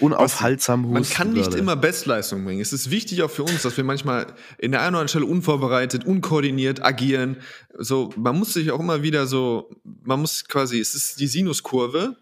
unaufhaltsam 0.00 0.82
Husten. 0.84 0.92
Man 0.94 1.04
kann 1.04 1.32
nicht 1.32 1.44
gerade. 1.50 1.58
immer 1.58 1.76
Bestleistung 1.76 2.44
bringen. 2.44 2.60
Es 2.60 2.72
ist 2.72 2.90
wichtig 2.90 3.22
auch 3.22 3.30
für 3.30 3.42
uns, 3.44 3.62
dass 3.62 3.76
wir 3.76 3.84
manchmal 3.84 4.26
in 4.58 4.72
der 4.72 4.80
einen 4.80 4.90
oder 4.94 5.00
anderen 5.00 5.08
Stelle 5.08 5.26
unvorbereitet, 5.26 6.04
unkoordiniert 6.04 6.84
agieren. 6.84 7.36
So, 7.78 8.10
man 8.16 8.38
muss 8.38 8.54
sich 8.54 8.70
auch 8.70 8.80
immer 8.80 9.02
wieder 9.02 9.26
so, 9.26 9.70
man 10.04 10.20
muss 10.20 10.44
quasi, 10.46 10.80
es 10.80 10.94
ist 10.94 11.20
die 11.20 11.26
Sinuskurve. 11.26 12.16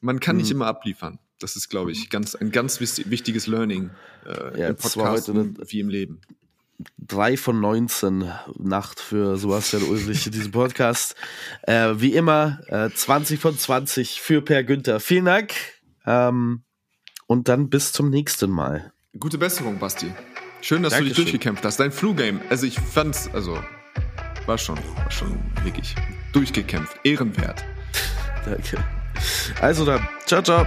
Man 0.00 0.20
kann 0.20 0.36
Mhm. 0.36 0.42
nicht 0.42 0.50
immer 0.50 0.66
abliefern. 0.66 1.18
Das 1.40 1.56
ist, 1.56 1.68
glaube 1.68 1.92
ich, 1.92 2.10
ganz, 2.10 2.34
ein 2.34 2.50
ganz 2.52 2.80
wichtiges 2.80 3.46
Learning 3.46 3.90
äh, 4.26 4.60
Ja, 4.60 4.68
im 4.68 4.76
Podcast 4.76 5.30
wie 5.34 5.80
im 5.80 5.88
Leben. 5.88 6.20
drei 6.98 7.36
von 7.36 7.60
19 7.60 8.30
Nacht 8.58 9.00
für 9.00 9.36
Sebastian 9.36 9.82
Ulrich 9.84 10.26
in 10.26 10.32
diesem 10.32 10.52
Podcast. 10.52 11.14
Äh, 11.62 11.94
wie 11.96 12.12
immer, 12.14 12.60
äh, 12.68 12.90
20 12.90 13.40
von 13.40 13.56
20 13.58 14.20
für 14.20 14.42
Per 14.42 14.62
Günther. 14.64 15.00
Vielen 15.00 15.24
Dank. 15.24 15.54
Ähm, 16.06 16.62
und 17.26 17.48
dann 17.48 17.68
bis 17.68 17.92
zum 17.92 18.10
nächsten 18.10 18.50
Mal. 18.50 18.92
Gute 19.18 19.38
Besserung, 19.38 19.78
Basti. 19.78 20.12
Schön, 20.60 20.82
dass 20.82 20.92
du 20.94 21.00
dich 21.00 21.08
Dankeschön. 21.08 21.24
durchgekämpft 21.24 21.64
hast. 21.64 21.78
Dein 21.78 21.92
Flu-Game, 21.92 22.40
also 22.50 22.66
ich 22.66 22.78
fand's, 22.80 23.28
also 23.32 23.58
war 24.46 24.58
schon, 24.58 24.76
war 24.96 25.10
schon 25.10 25.38
wirklich 25.62 25.94
durchgekämpft. 26.32 26.96
Ehrenwert. 27.04 27.64
Danke. 28.44 28.82
Also 29.60 29.84
dann, 29.84 30.06
ciao, 30.26 30.42
ciao. 30.42 30.66